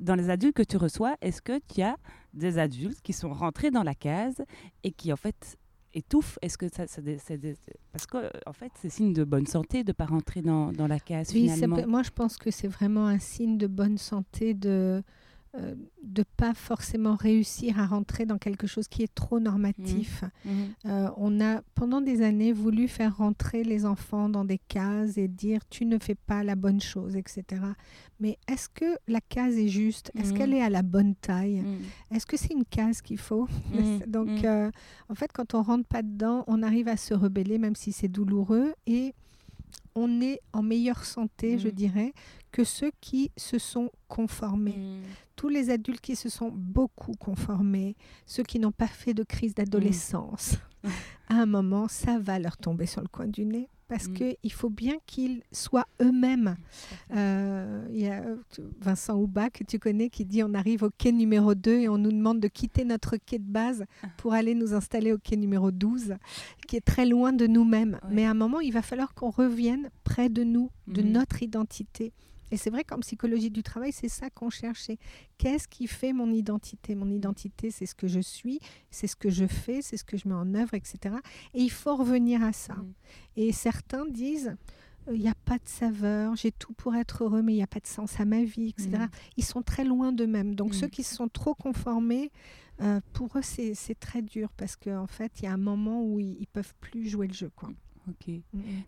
dans 0.00 0.14
les 0.14 0.30
adultes 0.30 0.56
que 0.56 0.62
tu 0.62 0.76
reçois, 0.76 1.16
est-ce 1.20 1.42
que 1.42 1.60
tu 1.72 1.82
as 1.82 1.96
des 2.34 2.58
adultes 2.58 3.00
qui 3.02 3.12
sont 3.12 3.32
rentrés 3.32 3.70
dans 3.70 3.82
la 3.82 3.94
case 3.94 4.42
et 4.82 4.90
qui 4.90 5.12
en 5.12 5.16
fait 5.16 5.56
étouffent? 5.94 6.38
Est-ce 6.42 6.58
que 6.58 6.68
ça, 6.68 6.84
parce 7.92 8.06
que 8.06 8.30
en 8.46 8.52
fait 8.52 8.72
c'est 8.80 8.90
signe 8.90 9.12
de 9.12 9.24
bonne 9.24 9.46
santé 9.46 9.84
de 9.84 9.90
ne 9.90 9.92
pas 9.94 10.06
rentrer 10.06 10.42
dans, 10.42 10.72
dans 10.72 10.86
la 10.86 11.00
case 11.00 11.30
oui, 11.34 11.48
finalement. 11.48 11.86
moi 11.86 12.02
je 12.02 12.10
pense 12.10 12.36
que 12.36 12.50
c'est 12.50 12.68
vraiment 12.68 13.06
un 13.06 13.18
signe 13.18 13.58
de 13.58 13.66
bonne 13.66 13.98
santé 13.98 14.54
de 14.54 15.02
euh, 15.56 15.74
de 16.04 16.24
pas 16.36 16.54
forcément 16.54 17.16
réussir 17.16 17.80
à 17.80 17.86
rentrer 17.86 18.24
dans 18.24 18.38
quelque 18.38 18.68
chose 18.68 18.86
qui 18.86 19.02
est 19.02 19.12
trop 19.12 19.40
normatif. 19.40 20.22
Mmh. 20.44 20.50
Mmh. 20.50 20.66
Euh, 20.86 21.08
on 21.16 21.40
a 21.40 21.60
pendant 21.74 22.00
des 22.00 22.22
années 22.22 22.52
voulu 22.52 22.86
faire 22.86 23.16
rentrer 23.16 23.64
les 23.64 23.84
enfants 23.84 24.28
dans 24.28 24.44
des 24.44 24.58
cases 24.58 25.18
et 25.18 25.26
dire 25.26 25.60
tu 25.68 25.86
ne 25.86 25.98
fais 25.98 26.14
pas 26.14 26.44
la 26.44 26.54
bonne 26.54 26.80
chose, 26.80 27.16
etc. 27.16 27.62
Mais 28.20 28.38
est-ce 28.46 28.68
que 28.68 28.96
la 29.08 29.20
case 29.20 29.56
est 29.56 29.68
juste? 29.68 30.12
Est-ce 30.16 30.32
mmh. 30.32 30.38
qu'elle 30.38 30.54
est 30.54 30.62
à 30.62 30.70
la 30.70 30.82
bonne 30.82 31.16
taille? 31.16 31.64
Est-ce 32.12 32.26
que 32.26 32.36
c'est 32.36 32.54
une 32.54 32.64
case 32.64 33.02
qu'il 33.02 33.18
faut? 33.18 33.48
Donc 34.06 34.44
euh, 34.44 34.70
en 35.08 35.14
fait 35.16 35.32
quand 35.32 35.54
on 35.54 35.62
rentre 35.62 35.88
pas 35.88 36.02
dedans, 36.02 36.44
on 36.46 36.62
arrive 36.62 36.86
à 36.86 36.96
se 36.96 37.12
rebeller 37.12 37.58
même 37.58 37.74
si 37.74 37.90
c'est 37.90 38.08
douloureux 38.08 38.72
et 38.86 39.14
on 39.94 40.20
est 40.20 40.40
en 40.52 40.62
meilleure 40.62 41.04
santé, 41.04 41.58
je 41.58 41.68
dirais, 41.68 42.12
que 42.52 42.64
ceux 42.64 42.90
qui 43.00 43.30
se 43.36 43.58
sont 43.58 43.90
conformés. 44.08 44.76
Mm. 44.76 45.02
Tous 45.36 45.48
les 45.48 45.70
adultes 45.70 46.00
qui 46.00 46.16
se 46.16 46.28
sont 46.28 46.50
beaucoup 46.52 47.14
conformés, 47.14 47.96
ceux 48.26 48.42
qui 48.42 48.58
n'ont 48.58 48.72
pas 48.72 48.86
fait 48.86 49.14
de 49.14 49.22
crise 49.22 49.54
d'adolescence, 49.54 50.56
mm. 50.82 50.88
à 51.28 51.34
un 51.34 51.46
moment, 51.46 51.88
ça 51.88 52.18
va 52.18 52.38
leur 52.38 52.56
tomber 52.56 52.86
sur 52.86 53.02
le 53.02 53.08
coin 53.08 53.26
du 53.26 53.44
nez 53.44 53.68
parce 53.90 54.08
mm. 54.08 54.14
qu'il 54.14 54.52
faut 54.52 54.70
bien 54.70 54.94
qu'ils 55.04 55.42
soient 55.50 55.88
eux-mêmes. 56.00 56.56
Euh, 57.12 57.84
il 57.92 58.00
y 58.00 58.08
a 58.08 58.22
Vincent 58.80 59.16
Houba, 59.16 59.50
que 59.50 59.64
tu 59.64 59.80
connais, 59.80 60.08
qui 60.08 60.24
dit 60.24 60.44
on 60.44 60.54
arrive 60.54 60.84
au 60.84 60.90
quai 60.96 61.10
numéro 61.10 61.56
2 61.56 61.72
et 61.72 61.88
on 61.88 61.98
nous 61.98 62.12
demande 62.12 62.38
de 62.38 62.46
quitter 62.46 62.84
notre 62.84 63.16
quai 63.16 63.40
de 63.40 63.50
base 63.50 63.84
ah. 64.04 64.06
pour 64.16 64.32
aller 64.32 64.54
nous 64.54 64.74
installer 64.74 65.12
au 65.12 65.18
quai 65.18 65.36
numéro 65.36 65.72
12, 65.72 66.14
qui 66.68 66.76
est 66.76 66.84
très 66.84 67.04
loin 67.04 67.32
de 67.32 67.48
nous-mêmes. 67.48 67.98
Mais 68.08 68.24
à 68.24 68.30
un 68.30 68.34
moment, 68.34 68.60
il 68.60 68.72
va 68.72 68.82
falloir 68.82 69.12
qu'on 69.12 69.30
revienne 69.30 69.90
près 70.04 70.28
de 70.28 70.44
nous, 70.44 70.70
de 70.86 71.02
notre 71.02 71.42
identité. 71.42 72.12
Et 72.50 72.56
c'est 72.56 72.70
vrai 72.70 72.84
qu'en 72.84 72.98
psychologie 72.98 73.50
du 73.50 73.62
travail, 73.62 73.92
c'est 73.92 74.08
ça 74.08 74.30
qu'on 74.30 74.50
cherche. 74.50 74.90
qu'est-ce 75.38 75.68
qui 75.68 75.86
fait 75.86 76.12
mon 76.12 76.30
identité? 76.30 76.94
Mon 76.94 77.10
identité, 77.10 77.70
c'est 77.70 77.86
ce 77.86 77.94
que 77.94 78.08
je 78.08 78.20
suis, 78.20 78.60
c'est 78.90 79.06
ce 79.06 79.16
que 79.16 79.30
je 79.30 79.46
fais, 79.46 79.82
c'est 79.82 79.96
ce 79.96 80.04
que 80.04 80.16
je 80.16 80.28
mets 80.28 80.34
en 80.34 80.54
œuvre, 80.54 80.74
etc. 80.74 81.14
Et 81.54 81.60
il 81.60 81.70
faut 81.70 81.96
revenir 81.96 82.42
à 82.42 82.52
ça. 82.52 82.74
Mm. 82.74 82.92
Et 83.36 83.52
certains 83.52 84.06
disent, 84.06 84.56
euh, 85.08 85.14
il 85.14 85.20
n'y 85.20 85.28
a 85.28 85.34
pas 85.44 85.56
de 85.56 85.66
saveur, 85.68 86.36
j'ai 86.36 86.52
tout 86.52 86.72
pour 86.72 86.94
être 86.94 87.24
heureux, 87.24 87.42
mais 87.42 87.52
il 87.52 87.56
n'y 87.56 87.62
a 87.62 87.68
pas 87.68 87.80
de 87.80 87.86
sens 87.86 88.20
à 88.20 88.24
ma 88.24 88.42
vie, 88.42 88.68
etc. 88.68 88.90
Mm. 88.90 89.08
Ils 89.36 89.44
sont 89.44 89.62
très 89.62 89.84
loin 89.84 90.12
d'eux-mêmes. 90.12 90.54
Donc 90.54 90.74
ceux 90.74 90.86
mm. 90.86 90.90
qui 90.90 91.02
se 91.02 91.14
sont 91.14 91.28
trop 91.28 91.54
conformés, 91.54 92.30
euh, 92.80 93.00
pour 93.12 93.36
eux, 93.36 93.42
c'est 93.42 94.00
très 94.00 94.22
dur 94.22 94.48
parce 94.56 94.76
qu'en 94.76 95.06
fait, 95.06 95.32
il 95.40 95.44
y 95.44 95.48
a 95.48 95.52
un 95.52 95.58
moment 95.58 96.02
où 96.02 96.18
ils 96.18 96.40
ne 96.40 96.46
peuvent 96.46 96.74
plus 96.80 97.08
jouer 97.08 97.26
le 97.26 97.34
jeu. 97.34 97.50
Quoi. 97.54 97.70
Ok. 98.10 98.34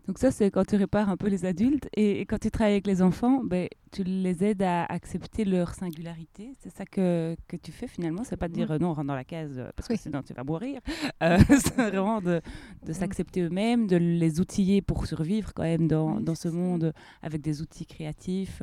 Donc 0.07 0.17
ça, 0.17 0.31
c'est 0.31 0.51
quand 0.51 0.65
tu 0.65 0.75
répares 0.75 1.09
un 1.09 1.17
peu 1.17 1.27
les 1.27 1.45
adultes. 1.45 1.87
Et, 1.95 2.21
quand 2.21 2.39
tu 2.39 2.51
travailles 2.51 2.73
avec 2.73 2.87
les 2.87 3.01
enfants, 3.01 3.41
ben, 3.43 3.67
tu 3.91 4.03
les 4.03 4.43
aides 4.43 4.63
à 4.63 4.85
accepter 4.85 5.45
leur 5.45 5.73
singularité. 5.73 6.53
C'est 6.59 6.71
ça 6.75 6.85
que, 6.85 7.35
que, 7.47 7.55
tu 7.55 7.71
fais 7.71 7.87
finalement. 7.87 8.23
C'est 8.23 8.37
pas 8.37 8.47
de 8.47 8.53
dire 8.53 8.71
euh, 8.71 8.77
non, 8.79 8.93
rentre 8.93 9.07
dans 9.07 9.15
la 9.15 9.23
case 9.23 9.57
euh, 9.57 9.69
parce 9.75 9.87
que 9.87 9.95
sinon 9.95 10.21
tu 10.23 10.33
vas 10.33 10.43
mourir. 10.43 10.81
Euh, 11.21 11.37
c'est 11.49 11.75
vraiment 11.75 12.21
de, 12.21 12.41
de 12.85 12.93
s'accepter 12.93 13.41
eux-mêmes, 13.41 13.87
de 13.87 13.97
les 13.97 14.39
outiller 14.39 14.81
pour 14.81 15.05
survivre 15.05 15.53
quand 15.53 15.63
même 15.63 15.87
dans, 15.87 16.19
dans 16.19 16.35
ce 16.35 16.47
monde 16.47 16.93
avec 17.21 17.41
des 17.41 17.61
outils 17.61 17.85
créatifs, 17.85 18.61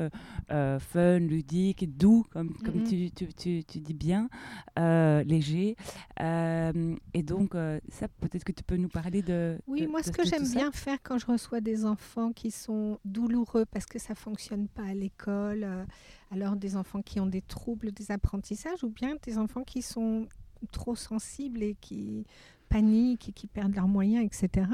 fun, 0.49 1.19
ludiques, 1.19 1.97
doux, 1.97 2.27
comme, 2.31 2.53
comme 2.59 2.83
tu, 2.85 3.11
tu, 3.11 3.29
tu, 3.33 3.65
tu, 3.65 3.81
dis 3.81 3.95
bien, 3.95 4.29
léger. 4.77 5.77
et 6.19 7.23
donc, 7.23 7.55
ça, 7.89 8.09
peut-être 8.09 8.45
que 8.45 8.53
tu 8.53 8.65
peux 8.65 8.77
nous 8.77 8.89
parler 8.89 9.23
de. 9.23 9.59
Oui, 9.67 9.87
moi, 9.87 10.03
ce 10.03 10.11
que 10.11 10.25
j'aime 10.25 10.45
bien 10.55 10.73
faire 10.73 10.99
quand 11.03 11.19
je 11.19 11.27
reçois 11.27 11.61
des 11.61 11.85
enfants 11.85 12.33
qui 12.33 12.51
sont 12.51 12.99
douloureux 13.05 13.65
parce 13.67 13.87
que 13.87 13.99
ça 13.99 14.15
fonctionne 14.15 14.69
pas 14.69 14.85
à 14.85 14.95
l'école, 14.95 15.65
euh, 15.65 15.85
alors 16.31 16.57
des 16.57 16.77
enfants 16.77 17.03
qui 17.03 17.21
ont 17.21 17.27
des 17.27 17.43
troubles 17.43 17.93
des 17.93 18.11
apprentissages 18.11 18.85
ou 18.85 18.91
bien 18.91 19.17
des 19.23 19.39
enfants 19.39 19.65
qui 19.65 19.83
sont 19.83 20.29
trop 20.73 20.95
sensibles 20.95 21.63
et 21.63 21.75
qui 21.81 22.27
paniquent 22.71 23.29
et 23.29 23.33
qui 23.33 23.47
perdent 23.47 23.75
leurs 23.75 23.89
moyens, 23.89 24.25
etc. 24.25 24.67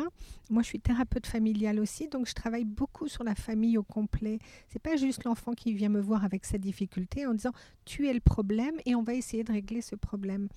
Moi, 0.51 0.63
je 0.63 0.69
suis 0.69 0.79
thérapeute 0.79 1.27
familiale 1.27 1.81
aussi, 1.81 2.07
donc 2.07 2.29
je 2.29 2.35
travaille 2.35 2.65
beaucoup 2.65 3.09
sur 3.09 3.25
la 3.25 3.35
famille 3.35 3.79
au 3.79 3.83
complet. 3.83 4.39
C'est 4.69 4.79
pas 4.79 4.97
juste 4.97 5.25
l'enfant 5.25 5.53
qui 5.55 5.73
vient 5.73 5.89
me 5.89 6.01
voir 6.01 6.23
avec 6.23 6.45
sa 6.45 6.59
difficulté 6.59 7.27
en 7.27 7.35
disant 7.35 7.53
tu 7.85 8.07
es 8.07 8.13
le 8.13 8.21
problème 8.21 8.77
et 8.85 8.95
on 8.95 9.03
va 9.03 9.15
essayer 9.15 9.43
de 9.43 9.53
régler 9.53 9.81
ce 9.81 9.97
problème. 9.97 10.49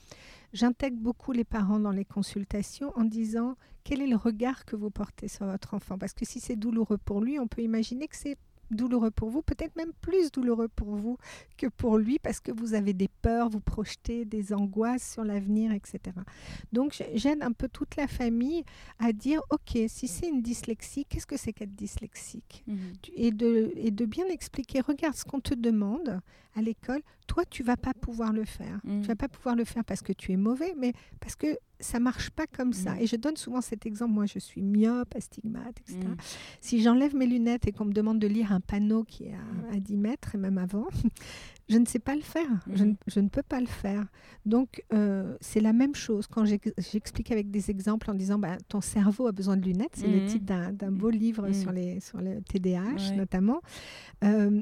J'intègre 0.53 0.97
beaucoup 0.97 1.31
les 1.31 1.45
parents 1.45 1.79
dans 1.79 1.91
les 1.91 2.05
consultations 2.05 2.91
en 2.95 3.05
disant 3.05 3.55
quel 3.83 4.01
est 4.01 4.07
le 4.07 4.17
regard 4.17 4.65
que 4.65 4.75
vous 4.75 4.91
portez 4.91 5.27
sur 5.27 5.45
votre 5.45 5.73
enfant? 5.73 5.97
Parce 5.97 6.13
que 6.13 6.25
si 6.25 6.39
c'est 6.39 6.55
douloureux 6.55 6.97
pour 6.97 7.21
lui, 7.21 7.39
on 7.39 7.47
peut 7.47 7.61
imaginer 7.61 8.07
que 8.07 8.17
c'est 8.17 8.37
douloureux 8.71 9.11
pour 9.11 9.29
vous, 9.29 9.41
peut-être 9.41 9.75
même 9.75 9.91
plus 10.01 10.31
douloureux 10.31 10.67
pour 10.67 10.95
vous 10.95 11.17
que 11.57 11.67
pour 11.67 11.97
lui, 11.97 12.19
parce 12.19 12.39
que 12.39 12.51
vous 12.51 12.73
avez 12.73 12.93
des 12.93 13.09
peurs, 13.21 13.49
vous 13.49 13.59
projetez 13.59 14.25
des 14.25 14.53
angoisses 14.53 15.13
sur 15.13 15.23
l'avenir, 15.23 15.71
etc. 15.71 15.99
Donc 16.71 17.01
j'aide 17.15 17.41
un 17.43 17.51
peu 17.51 17.67
toute 17.67 17.95
la 17.95 18.07
famille 18.07 18.63
à 18.99 19.11
dire, 19.13 19.41
OK, 19.49 19.77
si 19.87 20.07
c'est 20.07 20.27
une 20.27 20.41
dyslexie, 20.41 21.05
qu'est-ce 21.05 21.27
que 21.27 21.37
c'est 21.37 21.53
qu'être 21.53 21.75
dyslexique? 21.75 22.63
Mhm. 22.67 22.77
et, 23.15 23.31
de, 23.31 23.71
et 23.75 23.91
de 23.91 24.05
bien 24.05 24.25
expliquer, 24.27 24.81
regarde 24.81 25.15
ce 25.15 25.25
qu'on 25.25 25.39
te 25.39 25.53
demande 25.53 26.21
à 26.55 26.61
l'école, 26.61 27.01
toi, 27.27 27.45
tu 27.45 27.63
vas 27.63 27.77
pas 27.77 27.93
pouvoir 27.93 28.33
le 28.33 28.45
faire. 28.45 28.79
Tu 28.83 29.01
Tu 29.01 29.07
vas 29.07 29.15
pas 29.15 29.27
pouvoir 29.27 29.55
le 29.55 29.65
faire 29.65 29.83
parce 29.85 30.01
que 30.01 30.13
tu 30.13 30.31
es 30.31 30.37
mauvais, 30.37 30.73
mais 30.77 30.93
parce 31.19 31.35
que 31.35 31.57
ça 31.79 31.99
marche 31.99 32.29
pas 32.29 32.47
comme 32.47 32.73
ça. 32.73 32.95
Mm. 32.95 32.99
Et 32.99 33.07
je 33.07 33.15
donne 33.15 33.37
souvent 33.37 33.61
cet 33.61 33.85
exemple. 33.85 34.13
Moi, 34.13 34.25
je 34.25 34.39
suis 34.39 34.61
myope, 34.61 35.15
astigmate, 35.15 35.79
etc. 35.81 35.99
Mm. 35.99 36.15
Si 36.61 36.81
j'enlève 36.81 37.15
mes 37.15 37.25
lunettes 37.25 37.67
et 37.67 37.71
qu'on 37.71 37.85
me 37.85 37.93
demande 37.93 38.19
de 38.19 38.27
lire 38.27 38.51
un 38.51 38.59
panneau 38.59 39.03
qui 39.03 39.25
est 39.25 39.35
à, 39.73 39.79
10 39.79 39.95
mm. 39.95 39.99
mètres 39.99 40.35
et 40.35 40.37
même 40.37 40.57
avant, 40.57 40.87
je 41.69 41.77
ne 41.77 41.85
sais 41.85 41.99
pas 41.99 42.15
le 42.15 42.21
faire. 42.21 42.49
Je, 42.73 42.83
ne, 43.19 43.27
peux 43.29 43.43
pas 43.43 43.61
le 43.61 43.67
faire. 43.67 44.05
Donc, 44.45 44.83
euh, 44.93 45.37
c'est 45.41 45.61
la 45.61 45.73
même 45.73 45.95
chose 45.95 46.27
quand 46.27 46.45
j'explique 46.45 47.31
avec 47.31 47.49
des 47.51 47.71
exemples 47.71 48.11
en 48.11 48.13
disant 48.13 48.39
bah, 48.39 48.57
ton 48.67 48.81
cerveau 48.81 49.27
a 49.27 49.31
besoin 49.31 49.57
de 49.57 49.65
lunettes. 49.65 49.93
C'est 49.93 50.07
le 50.07 50.25
titre 50.25 50.45
d'un 50.45 50.91
beau 50.91 51.09
livre 51.09 51.51
sur, 51.53 51.71
les, 51.71 51.99
sur 51.99 52.19
le 52.19 52.41
TDAH, 52.41 53.15
notamment. 53.15 53.61
Euh, 54.23 54.61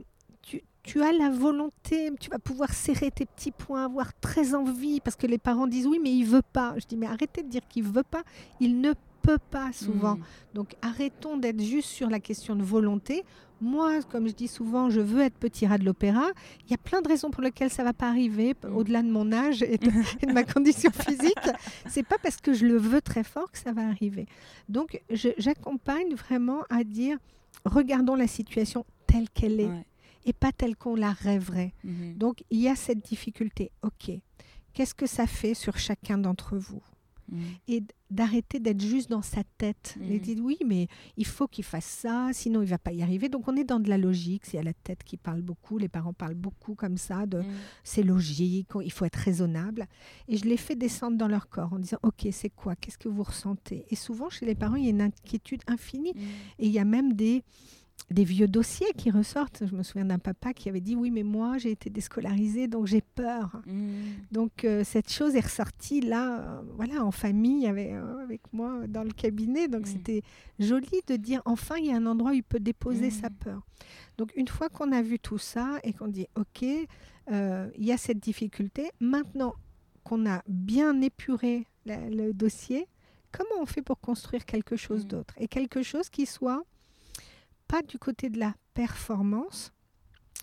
tu 0.88 1.04
as 1.04 1.12
la 1.12 1.30
volonté, 1.30 2.10
tu 2.18 2.30
vas 2.30 2.40
pouvoir 2.40 2.74
serrer 2.74 3.12
tes 3.12 3.26
petits 3.26 3.52
poings, 3.52 3.84
avoir 3.84 4.18
très 4.20 4.56
envie, 4.56 5.02
parce 5.02 5.18
que 5.18 5.28
les 5.28 5.38
parents 5.38 5.68
disent 5.68 5.86
oui, 5.86 6.00
mais 6.02 6.12
il 6.12 6.24
veut 6.24 6.42
pas. 6.42 6.76
Je 6.78 6.86
dis 6.86 6.96
mais 6.96 7.08
arrêtez 7.08 7.44
de 7.44 7.50
dire 7.50 7.62
qu'il 7.68 7.84
veut 7.84 8.04
pas, 8.04 8.24
il 8.62 8.80
ne 8.80 8.94
peut 9.22 9.38
pas 9.52 9.74
souvent. 9.74 10.16
Mm. 10.16 10.24
Donc 10.54 10.76
arrêtons 10.82 11.36
d'être 11.36 11.62
juste 11.62 11.90
sur 11.90 12.10
la 12.10 12.22
question 12.22 12.56
de 12.56 12.64
volonté. 12.64 13.26
Moi, 13.60 14.02
comme 14.04 14.30
je 14.30 14.34
dis 14.34 14.48
souvent, 14.48 14.90
je 14.90 15.02
veux 15.02 15.22
être 15.24 15.34
petit 15.34 15.68
rat 15.68 15.78
de 15.78 15.84
l'opéra. 15.84 16.28
Il 16.66 16.72
y 16.72 16.74
a 16.74 16.78
plein 16.78 17.02
de 17.02 17.08
raisons 17.10 17.32
pour 17.32 17.44
lesquelles 17.44 17.72
ça 17.72 17.84
va 17.84 17.92
pas 17.92 18.08
arriver, 18.08 18.54
mm. 18.54 18.74
au-delà 18.74 19.04
de 19.04 19.10
mon 19.10 19.34
âge 19.34 19.64
et 19.64 19.78
de, 19.78 19.92
ma 20.32 20.46
condition 20.46 20.90
physique. 20.92 21.50
C'est 21.90 22.08
pas 22.08 22.18
parce 22.24 22.38
que 22.38 22.54
je 22.54 22.66
le 22.66 22.78
veux 22.78 23.02
très 23.02 23.26
fort 23.26 23.52
que 23.52 23.58
ça 23.58 23.74
va 23.74 23.86
arriver. 23.86 24.26
Donc 24.70 25.02
j'accompagne 25.10 26.16
vraiment 26.16 26.62
à 26.70 26.86
dire 26.86 27.18
regardons 27.66 28.16
la 28.16 28.28
situation 28.28 28.86
telle 29.06 29.30
qu'elle 29.30 29.60
est 29.60 29.70
et 30.26 30.34
pas 30.34 30.52
telle 30.52 30.76
qu'on 30.76 30.96
la 30.96 31.12
rêverait. 31.12 31.74
Mhm. 31.84 32.16
Donc 32.18 32.44
il 32.50 32.60
y 32.60 32.68
a 32.68 32.76
cette 32.76 33.04
difficulté. 33.04 33.72
Ok, 33.82 34.12
qu'est-ce 34.74 34.96
que 34.96 35.08
ça 35.08 35.28
fait 35.28 35.54
sur 35.54 35.78
chacun 35.78 36.18
d'entre 36.18 36.58
vous 36.58 36.82
mhm. 37.32 37.42
Et 37.68 37.84
d'arrêter 38.10 38.60
d'être 38.60 38.82
juste 38.82 39.10
dans 39.10 39.22
sa 39.22 39.44
tête. 39.58 39.98
Et 40.02 40.16
mhm. 40.16 40.20
dire 40.20 40.38
oui, 40.44 40.58
mais 40.66 40.88
il 41.18 41.26
faut 41.26 41.48
qu'il 41.48 41.64
fasse 41.64 41.86
ça, 41.86 42.30
sinon 42.32 42.62
il 42.62 42.68
va 42.68 42.78
pas 42.78 42.94
y 42.94 43.02
arriver. 43.04 43.30
Donc 43.30 43.48
on 43.48 43.56
est 43.56 43.64
dans 43.64 43.80
de 43.80 43.90
la 43.90 43.98
logique. 43.98 44.46
C'est 44.46 44.58
à 44.58 44.64
la 44.64 44.74
tête 44.74 45.04
qui 45.04 45.18
parle 45.18 45.42
beaucoup. 45.42 45.78
Les 45.78 45.90
parents 45.90 46.14
parlent 46.14 46.36
beaucoup 46.36 46.76
comme 46.76 46.98
ça 46.98 47.26
de 47.26 47.44
c'est 47.84 48.04
logique, 48.04 48.70
il 48.84 48.92
faut 48.92 49.06
être 49.06 49.16
raisonnable. 49.16 49.88
Et 50.28 50.38
je 50.38 50.46
les 50.46 50.58
fais 50.58 50.76
descendre 50.76 51.18
dans 51.18 51.28
leur 51.28 51.50
corps 51.50 51.74
en 51.74 51.80
disant 51.80 52.00
ok, 52.04 52.28
c'est 52.32 52.50
quoi? 52.50 52.76
Qu'est-ce 52.76 52.98
que 52.98 53.10
vous 53.10 53.24
ressentez? 53.24 53.86
Et 53.90 53.96
souvent 53.96 54.30
chez 54.30 54.46
les 54.46 54.56
parents, 54.56 54.76
il 54.76 54.84
y 54.84 54.88
a 54.88 54.92
une 54.92 55.02
inquiétude 55.02 55.62
infinie. 55.68 56.14
Et 56.60 56.68
il 56.68 56.72
y 56.72 56.80
a 56.80 56.86
même 56.86 57.14
des 57.14 57.44
des 58.10 58.24
vieux 58.24 58.48
dossiers 58.48 58.94
qui 58.98 59.12
ressortent. 59.12 59.64
Je 59.66 59.76
me 59.76 59.84
souviens 59.84 60.06
d'un 60.06 60.20
papa 60.20 60.54
qui 60.54 60.70
avait 60.70 60.82
dit 60.82 60.96
oui, 60.96 61.12
mais 61.12 61.24
moi 61.24 61.58
j'ai 61.58 61.72
été 61.72 61.90
déscolarisé, 61.90 62.68
donc 62.68 62.88
j'ai 62.88 63.02
peur. 63.02 63.62
Mmh. 63.66 63.82
Donc 64.32 64.64
euh, 64.64 64.84
cette 64.86 65.12
chose 65.12 65.36
est 65.36 65.42
ressortie 65.42 66.02
là, 66.02 66.40
euh, 66.40 66.62
voilà, 66.76 67.04
en 67.04 67.12
famille 67.12 67.68
avec, 67.68 67.92
euh, 67.92 68.24
avec 68.24 68.42
moi 68.54 68.88
dans 68.88 69.04
le 69.04 69.12
cabinet. 69.12 69.68
Donc 69.68 69.82
mmh. 69.82 69.86
c'était 69.86 70.22
joli 70.60 71.02
de 71.08 71.18
dire 71.18 71.42
enfin 71.46 71.76
il 71.78 71.88
y 71.88 71.92
a 71.92 71.98
un 71.98 72.06
endroit 72.06 72.32
où 72.32 72.36
il 72.36 72.44
peut 72.44 72.60
déposer 72.60 73.10
sa 73.10 73.30
mmh. 73.30 73.36
peur. 73.44 73.62
Donc 74.18 74.32
une 74.36 74.48
fois 74.48 74.70
qu'on 74.70 74.92
a 74.94 75.02
vu 75.02 75.20
tout 75.20 75.38
ça 75.38 75.80
et 75.84 75.92
qu'on 75.94 76.08
dit 76.08 76.28
ok, 76.36 76.62
il 76.62 76.88
y 77.86 77.92
a 77.92 77.98
cette 77.98 78.20
difficulté. 78.20 78.90
Maintenant 79.02 79.54
qu'on 80.06 80.26
a 80.30 80.42
bien 80.48 81.02
épuré 81.02 81.68
le 81.86 82.32
dossier, 82.32 82.88
comment 83.34 83.62
on 83.62 83.66
fait 83.66 83.82
pour 83.82 84.00
construire 84.00 84.46
quelque 84.46 84.78
chose 84.78 85.06
d'autre? 85.06 85.34
Et 85.38 85.50
quelque 85.50 85.84
chose 85.84 86.10
qui 86.10 86.26
soit 86.26 86.64
pas 87.68 87.82
du 87.82 88.00
côté 88.00 88.30
de 88.30 88.40
la 88.40 88.54
performance, 88.74 89.74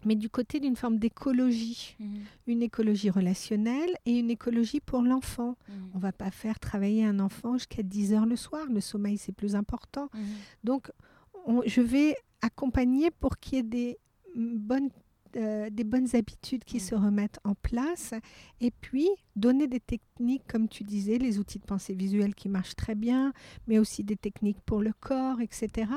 mais 0.05 0.17
du 0.17 0.29
côté 0.29 0.61
d'une 0.61 0.77
forme 0.77 0.99
d'écologie, 0.99 1.97
mhm. 1.99 2.25
une 2.47 2.63
écologie 2.63 3.11
relationnelle 3.11 3.91
et 4.05 4.19
une 4.19 4.31
écologie 4.31 4.81
pour 4.81 5.03
l'enfant. 5.03 5.57
On 5.69 5.73
mhm. 5.73 5.91
On 5.95 5.99
va 5.99 6.13
pas 6.13 6.31
faire 6.31 6.59
travailler 6.59 7.05
un 7.05 7.21
enfant 7.21 7.55
jusqu'à 7.55 7.83
10 7.83 8.13
heures 8.13 8.27
le 8.27 8.37
soir, 8.37 8.67
le 8.71 8.81
sommeil 8.81 9.17
c'est 9.17 9.33
plus 9.33 9.55
important. 9.55 10.09
Mhm. 10.13 10.21
Donc 10.65 10.91
je 11.67 11.81
vais 11.81 12.17
accompagner 12.43 13.11
pour 13.11 13.39
qu'il 13.39 13.57
y 13.57 13.61
ait 13.61 13.63
des 13.63 13.99
bonnes 14.37 14.91
euh, 15.37 15.71
des 15.71 15.85
bonnes 15.85 16.09
habitudes 16.15 16.65
qui 16.65 16.77
mm. 16.77 16.81
se 16.81 16.95
remettent 16.95 17.41
en 17.45 17.55
place 17.55 18.15
et 18.61 18.71
puis 18.71 19.09
donner 19.37 19.67
des 19.67 19.81
techniques, 19.81 20.47
comme 20.47 20.69
tu 20.69 20.85
disais, 20.85 21.19
les 21.19 21.39
outils 21.39 21.59
de 21.59 21.65
pensée 21.65 21.95
visuelle 21.95 22.35
qui 22.35 22.49
marchent 22.49 22.77
très 22.77 22.95
bien, 22.95 23.33
mais 23.67 23.79
aussi 23.79 24.05
des 24.05 24.17
techniques 24.17 24.61
pour 24.67 24.81
le 24.81 24.93
corps, 25.01 25.41
etc. 25.41 25.91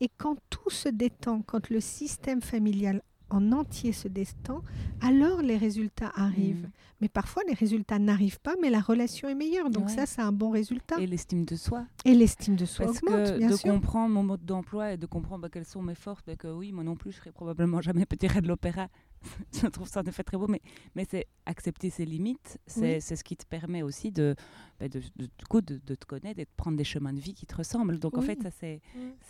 Et 0.00 0.08
quand 0.16 0.36
tout 0.50 0.70
se 0.70 0.88
détend, 0.88 1.42
quand 1.42 1.70
le 1.70 1.80
système 1.80 2.40
familial 2.40 3.02
en 3.30 3.52
entier 3.52 3.92
se 3.92 4.08
détend, 4.08 4.62
alors 5.00 5.42
les 5.42 5.56
résultats 5.56 6.12
arrivent. 6.14 6.66
Mm. 6.66 6.70
Mais 7.00 7.08
parfois, 7.08 7.42
les 7.46 7.54
résultats 7.54 7.98
n'arrivent 7.98 8.40
pas, 8.40 8.54
mais 8.60 8.70
la 8.70 8.80
relation 8.80 9.28
est 9.28 9.34
meilleure. 9.34 9.70
Donc 9.70 9.88
ça, 9.88 10.04
c'est 10.04 10.20
un 10.20 10.32
bon 10.32 10.50
résultat. 10.50 10.96
Et 10.98 11.06
l'estime 11.06 11.44
de 11.44 11.54
soi. 11.54 11.84
Et 12.04 12.12
l'estime 12.12 12.56
de 12.56 12.64
soi 12.64 12.86
Parce 12.86 13.00
que 13.00 13.48
de 13.48 13.62
comprendre 13.62 14.14
mon 14.14 14.24
mode 14.24 14.44
d'emploi 14.44 14.92
et 14.92 14.96
de 14.96 15.06
comprendre 15.06 15.42
bah, 15.42 15.48
quelles 15.48 15.64
sont 15.64 15.82
mes 15.82 15.94
forces, 15.94 16.22
bah, 16.26 16.34
que 16.34 16.48
oui, 16.48 16.72
moi 16.72 16.82
non 16.82 16.96
plus, 16.96 17.12
je 17.12 17.18
serais 17.18 17.32
probablement 17.32 17.80
jamais 17.80 18.04
petit 18.04 18.26
rat 18.26 18.40
de 18.40 18.48
l'opéra. 18.48 18.88
je 19.52 19.66
trouve 19.66 19.88
ça 19.88 20.00
en 20.00 20.04
effet 20.04 20.22
très 20.22 20.36
beau, 20.36 20.46
mais, 20.48 20.60
mais 20.94 21.06
c'est 21.08 21.26
accepter 21.46 21.90
ses 21.90 22.04
limites, 22.04 22.58
c'est 22.66 23.00
ce 23.00 23.24
qui 23.24 23.36
te 23.36 23.46
permet 23.46 23.82
aussi 23.82 24.10
de, 24.12 24.34
bah, 24.78 24.88
de, 24.88 25.00
de, 25.16 25.78
de, 25.78 25.94
te 25.94 26.06
connaître 26.06 26.38
et 26.38 26.44
de 26.44 26.50
prendre 26.56 26.76
des 26.76 26.84
chemins 26.84 27.12
de 27.12 27.20
vie 27.20 27.34
qui 27.34 27.46
te 27.46 27.56
ressemblent. 27.56 27.98
Donc 27.98 28.18
en 28.18 28.22
fait, 28.22 28.38
c'est 28.60 28.80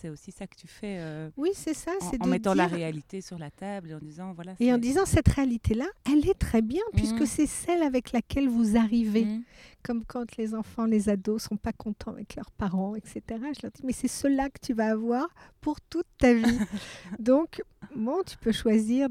c'est 0.01 0.09
aussi 0.09 0.33
ça 0.33 0.47
que 0.47 0.57
tu 0.57 0.67
fais. 0.67 0.99
Euh, 0.99 1.31
oui, 1.37 1.51
c'est 1.55 1.75
ça. 1.75 1.93
En, 2.01 2.25
en 2.25 2.29
mettant 2.29 2.55
la 2.55 2.67
réalité 2.67 3.21
sur 3.21 3.39
la 3.39 3.51
table 3.51 3.91
et 3.91 3.95
en 3.95 4.01
disant 4.01 4.33
voilà. 4.33 4.55
Et 4.61 4.73
en 4.73 4.79
disant 4.79 5.07
cette 5.07 5.29
réalité-là, 5.29 5.87
elle 6.07 6.29
est 6.29 6.39
très 6.39 6.63
bien 6.63 6.83
puisque 6.95 7.23
mmh. 7.23 7.27
c'est 7.27 7.47
celle 7.47 7.83
avec 7.83 8.13
laquelle 8.13 8.49
vous 8.49 8.77
arrivez. 8.77 9.25
Mmh. 9.25 9.43
Comme 9.83 10.05
quand 10.05 10.37
les 10.37 10.55
enfants, 10.55 10.85
les 10.85 11.09
ados 11.09 11.43
sont 11.45 11.57
pas 11.57 11.73
contents 11.73 12.13
avec 12.13 12.37
leurs 12.37 12.51
parents, 12.51 12.95
etc. 12.95 13.23
Je 13.29 13.63
leur 13.63 13.73
dis 13.73 13.83
mais 13.85 13.93
c'est 13.93 14.09
cela 14.09 14.49
que 14.51 14.59
tu 14.61 14.75
vas 14.75 14.91
avoir 14.91 15.29
pour 15.61 15.81
toute 15.81 16.07
ta 16.19 16.35
vie. 16.35 16.59
Donc 17.19 17.63
bon, 17.95 18.23
tu 18.27 18.37
peux 18.39 18.53
choisir 18.53 19.09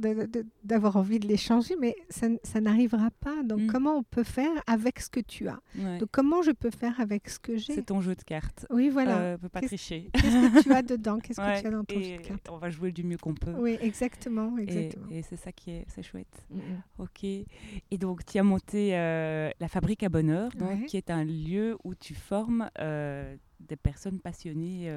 d'avoir 0.63 0.97
envie 0.97 1.19
de 1.19 1.27
les 1.27 1.37
changer, 1.37 1.75
mais 1.79 1.95
ça, 2.09 2.27
ça 2.43 2.61
n'arrivera 2.61 3.09
pas. 3.19 3.43
Donc 3.43 3.61
mmh. 3.61 3.67
comment 3.67 3.97
on 3.97 4.03
peut 4.03 4.23
faire 4.23 4.51
avec 4.67 4.99
ce 4.99 5.09
que 5.09 5.19
tu 5.19 5.47
as? 5.47 5.59
Donc 5.99 6.09
comment 6.11 6.41
je 6.41 6.51
peux 6.51 6.71
faire 6.71 6.99
avec 6.99 7.29
ce 7.29 7.39
que 7.39 7.57
j'ai? 7.57 7.73
C'est 7.73 7.87
ton 7.87 8.01
jeu 8.01 8.15
de 8.15 8.23
cartes. 8.23 8.65
Oui, 8.69 8.89
voilà. 8.89 9.17
Euh, 9.17 9.35
on 9.35 9.39
peut 9.39 9.49
pas 9.49 9.61
tricher. 9.61 10.09
Qu'est-ce 10.13 10.59
que 10.59 10.63
tu 10.63 10.73
as 10.73 10.81
dedans? 10.81 11.19
Qu'est-ce 11.19 11.39
que 11.39 11.61
tu 11.61 11.67
as 11.67 11.71
dans 11.71 11.83
ton 11.83 12.01
jeu 12.01 12.17
de 12.17 12.21
cartes? 12.21 12.49
On 12.49 12.57
va 12.57 12.69
jouer 12.69 12.91
du 12.91 13.03
mieux 13.03 13.17
qu'on 13.17 13.33
peut. 13.33 13.53
Oui, 13.57 13.77
exactement. 13.81 14.57
exactement. 14.57 15.07
Et, 15.11 15.21
c'est 15.21 15.37
ça 15.37 15.51
qui 15.51 15.71
est, 15.71 15.85
c'est 15.87 16.03
chouette. 16.03 16.27
Mm, 16.49 16.57
mm. 16.57 16.61
Ok. 16.99 17.23
Et 17.23 17.97
donc, 17.97 18.25
tu 18.25 18.37
as 18.37 18.43
monté 18.43 18.97
euh, 18.97 19.49
la 19.59 19.67
Fabrique 19.67 20.03
à 20.03 20.09
Bonheur, 20.09 20.51
qui 20.87 20.97
est 20.97 21.09
un 21.09 21.23
lieu 21.23 21.77
où 21.83 21.95
tu 21.95 22.15
formes 22.15 22.69
euh, 22.79 23.35
des 23.59 23.75
personnes 23.75 24.19
passionnées 24.19 24.91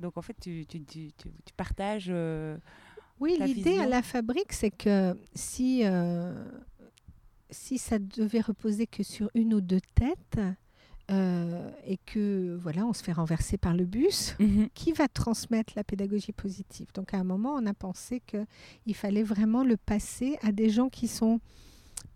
donc 0.00 0.16
en 0.16 0.22
fait, 0.22 0.36
tu, 0.40 0.66
tu, 0.66 0.84
tu, 0.84 1.10
tu 1.12 1.52
partages. 1.56 2.08
Euh, 2.08 2.56
oui, 3.20 3.36
l'idée 3.40 3.78
à 3.78 3.86
la 3.86 4.02
fabrique, 4.02 4.52
c'est 4.52 4.70
que 4.70 5.16
si, 5.34 5.82
euh, 5.84 6.32
si 7.50 7.78
ça 7.78 7.98
devait 7.98 8.40
reposer 8.40 8.86
que 8.86 9.02
sur 9.02 9.30
une 9.34 9.54
ou 9.54 9.60
deux 9.60 9.80
têtes, 9.94 10.40
euh, 11.10 11.70
et 11.86 11.98
que 11.98 12.56
voilà, 12.60 12.86
on 12.86 12.92
se 12.92 13.02
fait 13.02 13.12
renverser 13.12 13.58
par 13.58 13.74
le 13.74 13.84
bus, 13.84 14.34
mhm. 14.38 14.68
qui 14.74 14.92
va 14.92 15.06
transmettre 15.06 15.74
la 15.76 15.84
pédagogie 15.84 16.32
positive? 16.32 16.88
Donc 16.94 17.14
à 17.14 17.18
un 17.18 17.24
moment, 17.24 17.54
on 17.54 17.66
a 17.66 17.74
pensé 17.74 18.20
qu'il 18.20 18.94
fallait 18.94 19.22
vraiment 19.22 19.64
le 19.64 19.76
passer 19.76 20.38
à 20.42 20.50
des 20.50 20.70
gens 20.70 20.88
qui 20.88 21.08
sont 21.08 21.40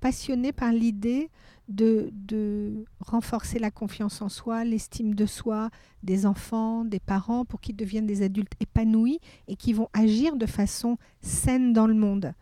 passionnés 0.00 0.52
par 0.52 0.72
l'idée 0.72 1.30
de, 1.68 2.10
de, 2.12 2.84
renforcer 3.00 3.58
la 3.58 3.70
confiance 3.70 4.22
en 4.22 4.28
soi, 4.28 4.64
l'estime 4.64 5.14
de 5.14 5.26
soi 5.26 5.70
des 6.02 6.24
enfants, 6.24 6.84
des 6.84 7.00
parents, 7.00 7.44
pour 7.44 7.60
qu'ils 7.60 7.76
deviennent 7.76 8.06
des 8.06 8.22
adultes 8.22 8.54
épanouis 8.60 9.20
et 9.48 9.56
qui 9.56 9.72
vont 9.72 9.88
agir 9.92 10.36
de 10.36 10.46
façon 10.46 10.96
saine 11.20 11.72
dans 11.72 11.86
le 11.86 11.94
monde. 11.94 12.32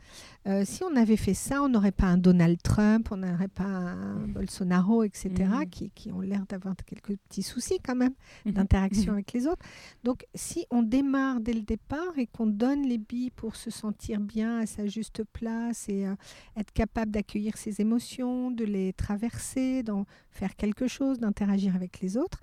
Euh, 0.47 0.63
si 0.65 0.85
on 0.85 0.95
avait 0.95 1.17
fait 1.17 1.35
ça, 1.35 1.63
on 1.63 1.69
n'aurait 1.69 1.93
pas 1.93 2.07
un 2.07 2.19
Donald 2.19 2.61
Trump, 2.63 3.09
on 3.11 3.17
n'aurait 3.17 3.49
pas 3.49 3.65
un 3.65 4.27
Bolsonaro, 4.29 5.03
etc., 5.03 5.31
mm. 5.31 5.67
qui, 5.71 5.91
qui, 5.91 6.13
ont 6.13 6.21
l'air 6.21 6.47
d'avoir 6.49 6.77
quelques 6.77 7.17
petits 7.17 7.43
soucis 7.43 7.79
quand 7.85 7.97
même 7.97 8.13
mm-hmm. 8.45 8.53
d'interaction 8.53 9.13
mm-hmm. 9.13 9.17
avec 9.17 9.33
les 9.33 9.47
autres. 9.47 9.65
Donc 10.05 10.25
si 10.35 10.67
on 10.71 10.83
démarre 10.83 11.41
dès 11.41 11.53
le 11.53 11.63
départ 11.63 12.17
et 12.17 12.27
qu'on 12.27 12.47
donne 12.47 12.83
les 12.83 12.99
billes 12.99 13.31
pour 13.31 13.57
se 13.57 13.71
sentir 13.71 14.21
bien 14.21 14.61
à 14.61 14.67
sa 14.67 14.87
juste 14.87 15.25
place 15.25 15.89
et 15.89 16.07
euh, 16.07 16.15
être 16.57 16.73
capable 16.73 17.11
d'accueillir 17.11 17.57
ses 17.57 17.81
émotions, 17.81 18.51
de 18.53 18.65
les 18.65 18.93
traverser, 18.93 19.83
d'en 19.83 20.07
faire 20.31 20.55
quelque 20.55 20.87
chose, 20.87 21.19
d'interagir 21.19 21.75
avec 21.75 22.01
les 22.01 22.17
autres, 22.17 22.41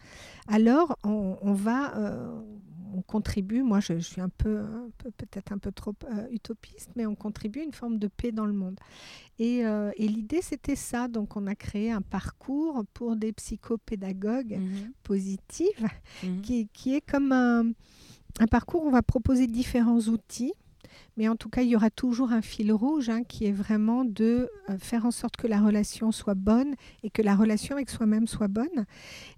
alors 0.47 0.97
on, 1.03 1.53
va... 1.53 1.95
Euh, 1.97 2.41
on 2.93 3.01
contribue, 3.01 3.63
moi 3.63 3.79
je, 3.79 3.97
suis 3.99 4.21
un 4.21 4.29
peu, 4.29 4.63
peut-être 4.97 5.51
un 5.51 5.57
peu 5.57 5.71
trop 5.71 5.93
euh, 6.05 6.27
utopiste, 6.31 6.91
mais 6.95 7.05
on 7.05 7.15
contribue 7.15 7.59
à 7.59 7.63
une 7.63 7.73
forme 7.73 7.99
de 7.99 8.07
paix 8.07 8.31
dans 8.31 8.45
le 8.45 8.53
monde. 8.53 8.79
Et, 9.39 9.65
euh, 9.65 9.91
l'idée 9.97 10.41
c'était 10.41 10.75
ça, 10.75 11.07
donc 11.07 11.35
on 11.35 11.47
a 11.47 11.55
créé 11.55 11.91
un 11.91 12.01
parcours 12.01 12.83
pour 12.93 13.15
des 13.15 13.33
psychopédagogues 13.33 14.57
mhm. 14.59 14.91
positifs, 15.03 15.83
qui, 16.43 16.67
qui, 16.67 16.95
est 16.95 17.01
comme 17.01 17.31
un, 17.31 17.71
un 18.39 18.47
parcours 18.47 18.83
où 18.83 18.87
on 18.87 18.91
va 18.91 19.01
proposer 19.01 19.47
différents 19.47 19.99
outils 19.99 20.53
mais 21.17 21.27
en 21.27 21.35
tout 21.35 21.49
cas, 21.49 21.61
il 21.61 21.69
y 21.69 21.75
aura 21.75 21.89
toujours 21.89 22.31
un 22.31 22.41
fil 22.41 22.71
rouge 22.71 23.09
hein, 23.09 23.23
qui 23.23 23.45
est 23.45 23.51
vraiment 23.51 24.03
de 24.03 24.49
euh, 24.69 24.77
faire 24.79 25.05
en 25.05 25.11
sorte 25.11 25.37
que 25.37 25.47
la 25.47 25.59
relation 25.59 26.11
soit 26.11 26.33
bonne 26.33 26.75
et 27.03 27.09
que 27.09 27.21
la 27.21 27.35
relation 27.35 27.75
avec 27.75 27.89
soi-même 27.89 28.27
soit 28.27 28.47
bonne. 28.47 28.85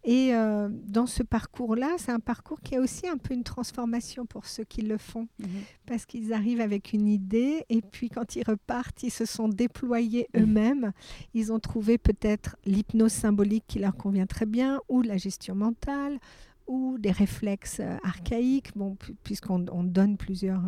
Et 0.04 0.34
euh, 0.34 0.70
dans 0.72 1.06
ce 1.06 1.24
parcours-là, 1.24 1.96
c'est 1.98 2.12
un 2.12 2.20
parcours 2.20 2.62
qui 2.62 2.75
a 2.75 2.80
aussi 2.80 3.08
un 3.08 3.18
peu 3.18 3.34
une 3.34 3.44
transformation 3.44 4.25
pour 4.25 4.46
ceux 4.46 4.64
qui 4.64 4.82
le 4.82 4.98
font, 4.98 5.28
mhm. 5.40 5.48
parce 5.86 6.06
qu'ils 6.06 6.34
arrivent 6.34 6.62
avec 6.62 6.94
une 6.94 7.08
idée 7.08 7.66
et 7.70 7.82
puis 7.82 8.10
quand 8.10 8.36
ils 8.36 8.44
repartent, 8.44 9.04
ils 9.04 9.12
se 9.12 9.25
sont 9.25 9.50
déployés 9.50 10.28
mhm. 10.34 10.44
eux-mêmes. 10.44 10.92
Ils 11.34 11.52
ont 11.52 11.60
trouvé 11.60 11.98
peut-être 11.98 12.56
l'hypnose 12.66 13.12
symbolique 13.12 13.66
qui 13.68 13.80
leur 13.80 13.96
convient 13.98 14.28
très 14.28 14.46
bien 14.46 14.80
ou 14.88 15.02
la 15.02 15.18
gestion 15.18 15.56
mentale 15.56 16.20
ou 16.68 16.98
des 16.98 17.12
réflexes 17.12 17.80
euh, 17.80 17.98
archaïques, 18.04 18.72
bon, 18.75 18.98
puisqu'on 19.24 19.60
donne 19.60 20.18
plusieurs 20.18 20.64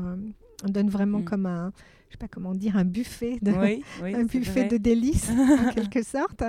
on 0.64 0.70
donne 0.70 0.90
vraiment 0.90 1.20
mm. 1.20 1.26
comme 1.26 1.46
un, 1.46 1.72
je 2.08 2.14
sais 2.14 2.18
pas 2.18 2.28
comment 2.28 2.56
dire, 2.56 2.78
un 2.78 2.86
buffet 2.86 3.38
de, 3.42 3.52
un 4.04 4.24
buffet 4.24 4.68
de 4.68 4.78
délices 4.78 5.30
en 5.60 5.72
quelque 5.74 6.04
sorte. 6.04 6.44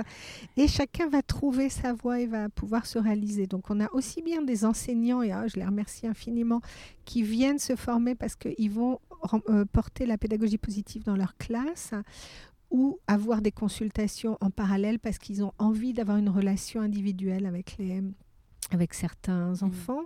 Et 0.57 0.67
chacun 0.67 1.07
va 1.09 1.21
trouver 1.21 1.69
sa 1.69 1.93
voie 1.93 2.19
et 2.19 2.27
va 2.27 2.49
pouvoir 2.49 2.85
se 2.85 2.97
réaliser. 2.99 3.47
Donc 3.47 3.69
on 3.69 3.79
a 3.79 3.91
aussi 3.93 4.21
bien 4.21 4.41
des 4.41 4.65
enseignants 4.65 5.21
et 5.21 5.31
ah, 5.31 5.47
je 5.47 5.57
les 5.57 5.65
remercie 5.65 6.07
infiniment 6.07 6.61
qui 7.05 7.23
viennent 7.23 7.59
se 7.59 7.75
former 7.75 8.15
parce 8.15 8.35
qu'ils 8.35 8.71
vont 8.71 8.99
euh, 9.49 9.65
porter 9.65 10.05
la 10.05 10.17
pédagogie 10.17 10.57
positive 10.57 11.03
dans 11.03 11.15
leur 11.15 11.35
classe 11.37 11.93
ou 12.71 12.99
avoir 13.07 13.41
des 13.41 13.51
consultations 13.51 14.37
en 14.41 14.51
parallèle 14.51 14.99
parce 14.99 15.17
qu'ils 15.17 15.43
ont 15.43 15.53
envie 15.57 15.93
d'avoir 15.93 16.17
une 16.17 16.29
relation 16.29 16.81
individuelle 16.81 17.45
avec 17.45 17.77
les 17.79 18.03
avec 18.71 18.93
certains 18.93 19.53
mmh. 19.53 19.63
enfants, 19.63 20.03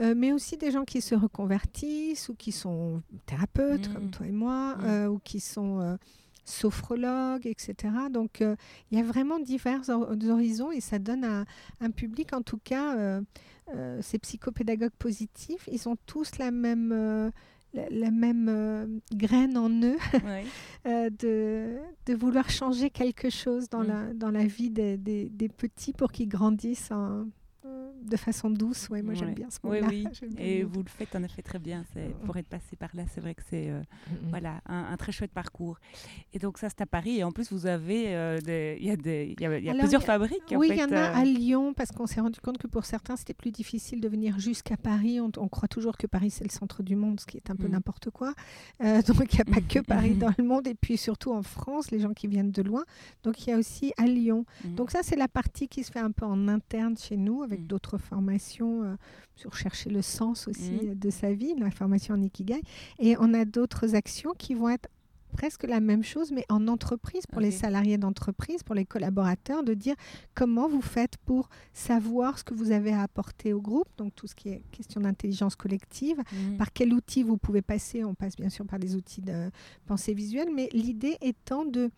euh, 0.00 0.14
mais 0.16 0.32
aussi 0.32 0.56
des 0.56 0.70
gens 0.70 0.84
qui 0.84 1.00
se 1.00 1.14
reconvertissent 1.14 2.28
ou 2.28 2.34
qui 2.34 2.52
sont 2.52 3.02
thérapeutes 3.26 3.92
comme 3.92 4.06
mmh. 4.06 4.10
toi 4.10 4.26
et 4.26 4.32
moi, 4.32 4.76
mmh. 4.76 4.84
euh, 4.84 5.08
ou 5.08 5.18
qui 5.18 5.40
sont 5.40 5.80
euh, 5.80 5.96
sophrologues, 6.44 7.46
etc. 7.46 7.74
Donc 8.10 8.40
il 8.40 8.98
y 8.98 9.00
a 9.00 9.04
vraiment 9.04 9.38
divers 9.38 9.88
horizons 9.88 10.72
et 10.72 10.80
ça 10.80 10.98
donne 10.98 11.24
à 11.24 11.44
un 11.80 11.90
public, 11.90 12.32
en 12.32 12.42
tout 12.42 12.58
cas, 12.58 13.20
ces 14.00 14.18
psychopédagogues 14.18 14.96
positifs, 14.98 15.68
ils 15.70 15.88
ont 15.88 15.96
tous 16.06 16.38
la 16.38 16.50
même 16.50 17.30
la, 17.72 18.10
même 18.10 19.00
graine 19.12 19.56
en 19.56 19.70
eux 19.70 19.98
de, 20.84 21.78
de, 22.06 22.14
vouloir 22.14 22.50
changer 22.50 22.90
quelque 22.90 23.30
chose 23.30 23.68
dans, 23.68 23.84
la, 23.84 24.12
dans 24.12 24.32
la 24.32 24.44
vie 24.44 24.70
des, 24.70 24.96
des, 24.96 25.28
des 25.28 25.48
petits 25.48 25.92
pour 25.92 26.10
qu'ils 26.10 26.28
grandissent 26.28 26.90
en, 26.90 27.26
de 27.62 28.16
façon 28.16 28.50
douce. 28.50 28.88
Ouais, 28.88 29.02
moi 29.02 29.14
j'aime 29.14 29.34
bien 29.34 29.48
ce 29.50 29.58
mot-là. 29.62 29.86
Oui, 29.88 30.06
oui. 30.22 30.34
Et 30.38 30.62
vous 30.62 30.82
le 30.82 30.88
faites 30.88 31.14
en 31.14 31.22
effet 31.22 31.42
très 31.42 31.58
bien. 31.58 31.84
C'est 31.92 32.14
pour 32.24 32.36
être 32.36 32.48
passé 32.48 32.76
par 32.76 32.90
là, 32.94 33.04
c'est 33.12 33.20
vrai 33.20 33.34
que 33.34 33.42
c'est 33.48 33.70
euh, 33.70 33.80
voilà 34.30 34.60
un, 34.66 34.96
très 34.96 35.12
chouette 35.12 35.32
parcours. 35.32 35.78
Et 36.32 36.38
donc 36.38 36.58
ça 36.58 36.68
c'est 36.68 36.80
à 36.80 36.86
Paris. 36.86 37.18
Et 37.18 37.24
en 37.24 37.32
plus 37.32 37.52
vous 37.52 37.66
avez 37.66 38.14
euh, 38.14 38.38
il 38.78 38.84
y 38.84 38.90
a, 38.90 38.96
des, 38.96 39.36
y 39.38 39.44
a, 39.44 39.74
plusieurs 39.74 40.02
fabriques. 40.02 40.42
Oui, 40.52 40.68
il 40.70 40.78
y 40.78 40.82
en 40.82 40.92
a 40.92 41.10
euh. 41.10 41.20
à 41.20 41.24
Lyon 41.24 41.74
parce 41.74 41.90
qu'on 41.90 42.06
s'est 42.06 42.20
rendu 42.20 42.40
compte 42.40 42.58
que 42.58 42.66
pour 42.66 42.84
certains 42.84 43.16
c'était 43.16 43.34
plus 43.34 43.50
difficile 43.50 44.00
de 44.00 44.08
venir 44.08 44.38
jusqu'à 44.38 44.76
Paris. 44.76 45.20
On, 45.20 45.30
croit 45.48 45.68
toujours 45.68 45.96
que 45.96 46.06
Paris 46.06 46.30
c'est 46.30 46.44
le 46.44 46.50
centre 46.50 46.82
du 46.82 46.96
monde, 46.96 47.20
ce 47.20 47.26
qui 47.26 47.36
est 47.36 47.50
un 47.50 47.56
peu 47.56 47.68
mm. 47.68 47.72
n'importe 47.72 48.10
quoi. 48.10 48.32
donc 48.80 49.32
il 49.32 49.36
n'y 49.36 49.40
a 49.40 49.44
pas 49.44 49.60
que 49.60 49.80
Paris 49.80 50.14
dans 50.14 50.32
le 50.38 50.44
monde 50.44 50.66
et 50.66 50.74
puis 50.74 50.96
surtout 50.96 51.32
en 51.32 51.42
France, 51.42 51.90
les 51.90 52.00
gens 52.00 52.14
qui 52.14 52.26
viennent 52.26 52.52
de 52.52 52.62
loin. 52.62 52.84
Donc 53.22 53.46
il 53.46 53.50
y 53.50 53.52
a 53.52 53.58
aussi 53.58 53.92
à 53.98 54.06
Lyon. 54.06 54.46
Mm. 54.64 54.74
Donc 54.76 54.90
ça 54.90 55.00
c'est 55.02 55.16
la 55.16 55.28
partie 55.28 55.68
qui 55.68 55.84
se 55.84 55.92
fait 55.92 56.00
un 56.00 56.12
peu 56.12 56.24
en 56.24 56.48
interne 56.48 56.96
chez 56.96 57.16
nous 57.16 57.42
avec 57.50 57.62
mm. 57.62 57.66
d'autres 57.66 57.98
formations 57.98 58.84
euh, 58.84 58.94
sur 59.36 59.56
chercher 59.56 59.90
le 59.90 60.02
sens 60.02 60.48
aussi 60.48 60.72
mm. 60.72 60.94
de 60.94 61.10
sa 61.10 61.32
vie, 61.32 61.54
la 61.58 61.70
formation 61.70 62.14
en 62.14 62.22
Ikigai. 62.22 62.60
Et 62.98 63.16
on 63.18 63.34
a 63.34 63.44
d'autres 63.44 63.94
actions 63.94 64.32
qui 64.36 64.54
vont 64.54 64.68
être 64.68 64.88
presque 65.30 65.64
la 65.64 65.80
même 65.80 66.02
chose, 66.02 66.32
mais 66.32 66.44
en 66.48 66.68
entreprise, 66.68 67.26
pour 67.26 67.40
les 67.40 67.50
salariés 67.50 67.98
d'entreprise, 67.98 68.62
pour 68.62 68.74
les 68.74 68.84
collaborateurs, 68.84 69.62
de 69.62 69.74
dire 69.74 69.94
comment 70.34 70.68
vous 70.68 70.82
faites 70.82 71.16
pour 71.18 71.48
savoir 71.72 72.38
ce 72.38 72.44
que 72.44 72.54
vous 72.54 72.72
avez 72.72 72.92
à 72.92 73.02
apporter 73.02 73.52
au 73.52 73.60
groupe, 73.60 73.88
donc 73.96 74.14
tout 74.14 74.26
ce 74.26 74.34
qui 74.34 74.48
est 74.48 74.62
question 74.72 75.00
d'intelligence 75.00 75.56
collective, 75.56 76.18
mm. 76.18 76.56
par 76.56 76.72
quel 76.72 76.92
outil 76.92 77.22
vous 77.22 77.36
pouvez 77.36 77.62
passer, 77.62 78.04
on 78.04 78.14
passe 78.14 78.36
bien 78.36 78.50
sûr 78.50 78.66
par 78.66 78.78
des 78.78 78.96
outils 78.96 79.22
de 79.22 79.50
pensée 79.86 80.14
visuelle, 80.14 80.48
mais 80.54 80.68
l'idée 80.72 81.16
étant 81.20 81.64
de 81.64 81.90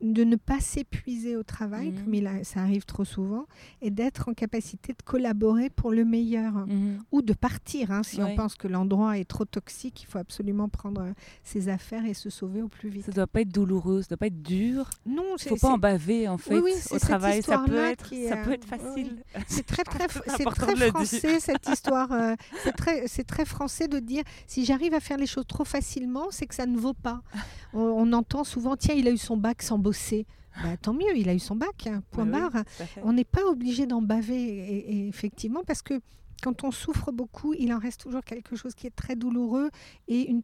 de 0.00 0.24
ne 0.24 0.36
pas 0.36 0.60
s'épuiser 0.60 1.36
au 1.36 1.42
travail, 1.42 1.90
mhm. 1.90 2.04
comme 2.04 2.14
il 2.14 2.30
ça 2.42 2.60
arrive 2.60 2.84
trop 2.84 3.04
souvent, 3.04 3.46
et 3.82 3.90
d'être 3.90 4.28
en 4.28 4.34
capacité 4.34 4.92
de 4.92 5.02
collaborer 5.02 5.70
pour 5.70 5.92
le 5.92 6.04
meilleur, 6.04 6.52
mhm. 6.66 6.98
ou 7.12 7.22
de 7.22 7.32
partir. 7.32 7.90
Hein, 7.90 8.02
si 8.02 8.22
on 8.22 8.34
pense 8.34 8.54
que 8.56 8.68
l'endroit 8.68 9.18
est 9.18 9.24
trop 9.24 9.44
toxique, 9.44 10.02
il 10.02 10.06
faut 10.06 10.18
absolument 10.18 10.68
prendre 10.68 11.02
euh, 11.02 11.12
ses 11.44 11.68
affaires 11.68 12.04
et 12.04 12.14
se 12.14 12.30
sauver 12.30 12.62
au 12.62 12.68
plus 12.68 12.88
vite. 12.88 13.04
Ça 13.04 13.10
ne 13.10 13.16
doit 13.16 13.26
pas 13.26 13.42
être 13.42 13.52
douloureux, 13.52 14.02
ça 14.02 14.06
ne 14.06 14.08
doit 14.10 14.16
pas 14.18 14.26
être 14.26 14.42
dur. 14.42 14.90
Non, 15.04 15.36
il 15.38 15.52
ne 15.52 15.56
faut 15.56 15.66
pas 15.66 15.72
en 15.72 15.78
baver 15.78 16.28
en 16.28 16.38
fait 16.38 16.58
au 16.58 16.98
travail. 16.98 17.42
Ça 17.42 17.62
peut, 17.66 17.76
être, 17.76 18.12
ça 18.28 18.36
peut 18.38 18.52
être 18.52 18.64
facile. 18.64 19.22
C'est 19.46 19.66
très, 19.66 19.82
très, 19.84 20.06
c'est 20.36 20.44
très 20.44 20.90
français 20.90 21.40
cette 21.40 21.68
histoire. 21.68 22.12
Euh, 22.12 22.34
c'est 22.64 22.72
très, 22.76 23.06
très 23.24 23.44
français 23.44 23.88
de 23.88 23.98
dire 23.98 24.24
si 24.46 24.64
j'arrive 24.64 24.94
à 24.94 25.00
faire 25.00 25.18
les 25.18 25.26
choses 25.26 25.46
trop 25.46 25.64
facilement, 25.64 26.26
c'est 26.30 26.46
que 26.46 26.54
ça 26.54 26.66
ne 26.66 26.76
vaut 26.76 26.94
pas. 26.94 27.22
On, 27.74 27.80
on 27.80 28.12
entend 28.12 28.44
souvent 28.44 28.76
tiens, 28.76 28.94
il 28.94 29.06
a 29.08 29.10
eu 29.10 29.18
son 29.18 29.36
bac 29.36 29.62
sans 29.66 29.78
bosser. 29.78 30.26
Bah, 30.62 30.76
tant 30.80 30.94
mieux, 30.94 31.16
il 31.16 31.28
a 31.28 31.34
eu 31.34 31.38
son 31.38 31.54
bac, 31.54 31.86
hein, 31.86 32.02
point 32.10 32.24
barre. 32.24 32.64
on 33.02 33.12
n'est 33.12 33.24
pas 33.24 33.44
obligé 33.44 33.86
d'en 33.86 34.00
baver, 34.00 35.08
effectivement, 35.08 35.62
parce 35.66 35.82
que 35.82 36.00
quand 36.42 36.64
on 36.64 36.70
souffre 36.70 37.12
beaucoup, 37.12 37.54
il 37.54 37.72
en 37.72 37.78
reste 37.78 38.02
toujours 38.02 38.22
quelque 38.22 38.56
chose 38.56 38.74
qui 38.74 38.86
est 38.86 38.94
très 38.94 39.16
douloureux 39.16 39.70
et 40.08 40.30
une, 40.30 40.42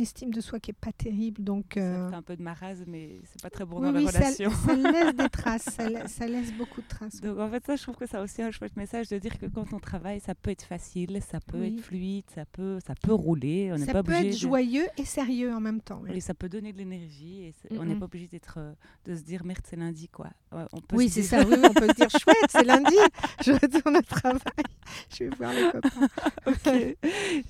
estime 0.00 0.32
de 0.32 0.40
soi 0.40 0.60
qui 0.60 0.70
est 0.70 0.78
pas 0.78 0.92
terrible. 0.92 1.42
Donc, 1.42 1.72
Ça 1.74 1.80
euh, 1.80 2.10
fait 2.10 2.16
un 2.16 2.22
peu 2.22 2.36
de 2.36 2.42
marasme, 2.42 2.84
mais 2.86 3.20
c'est 3.24 3.42
pas 3.42 3.50
très 3.50 3.64
bon 3.64 3.80
dans 3.80 3.92
la 3.92 4.00
relation. 4.00 4.50
Ça, 4.50 4.74
laisse 4.74 5.14
des 5.14 5.28
traces, 5.28 5.68
ça, 6.06 6.26
laisse 6.26 6.52
beaucoup 6.54 6.80
de 6.80 6.88
traces. 6.88 7.20
Donc 7.20 7.38
en 7.38 7.50
fait, 7.50 7.64
ça, 7.64 7.76
je 7.76 7.82
trouve 7.82 7.96
que 7.96 8.06
ça 8.06 8.22
aussi 8.22 8.42
un 8.42 8.50
chouette 8.50 8.76
message 8.76 9.08
de 9.08 9.18
dire 9.18 9.38
que 9.38 9.46
quand 9.46 9.72
on 9.72 9.78
travaille, 9.78 10.20
ça 10.20 10.34
peut 10.34 10.50
être 10.50 10.64
facile, 10.64 11.20
ça 11.22 11.40
peut 11.40 11.64
être 11.64 11.80
fluide, 11.80 12.24
ça 12.34 12.44
peut, 12.44 12.78
ça 12.86 12.94
peut 12.94 13.12
rouler. 13.12 13.70
On 13.72 13.78
ça 13.78 13.92
pas 13.92 14.02
peut 14.02 14.12
être 14.12 14.36
joyeux 14.36 14.86
et 14.96 15.04
sérieux 15.04 15.52
en 15.52 15.60
même 15.60 15.80
temps. 15.80 16.02
Et 16.06 16.20
ça 16.20 16.34
peut 16.34 16.48
donner 16.48 16.72
de 16.72 16.78
l'énergie 16.78 17.44
et 17.44 17.54
on 17.78 17.84
n'est 17.84 17.96
pas 17.96 18.06
obligé 18.06 18.28
d'être, 18.28 18.58
euh, 18.58 18.72
de 19.04 19.14
se 19.14 19.22
dire 19.22 19.44
merde, 19.44 19.62
c'est 19.68 19.76
lundi 19.76 20.08
quoi. 20.08 20.30
on 20.52 20.80
peut 20.80 20.96
oui, 20.96 21.08
c'est 21.08 21.22
ça. 21.22 21.42
Oui, 21.44 21.56
on 21.62 21.72
peut 21.72 21.88
se 21.88 21.94
dire 21.94 22.10
chouette, 22.10 22.50
c'est 22.50 22.64
lundi, 22.64 22.96
je 23.44 23.52
retourne 23.52 23.96
au 23.96 24.02
travail 24.02 24.40
je 25.10 25.24
vais 25.24 25.30
voir 25.36 25.52
les 25.52 25.70
copains. 25.70 26.92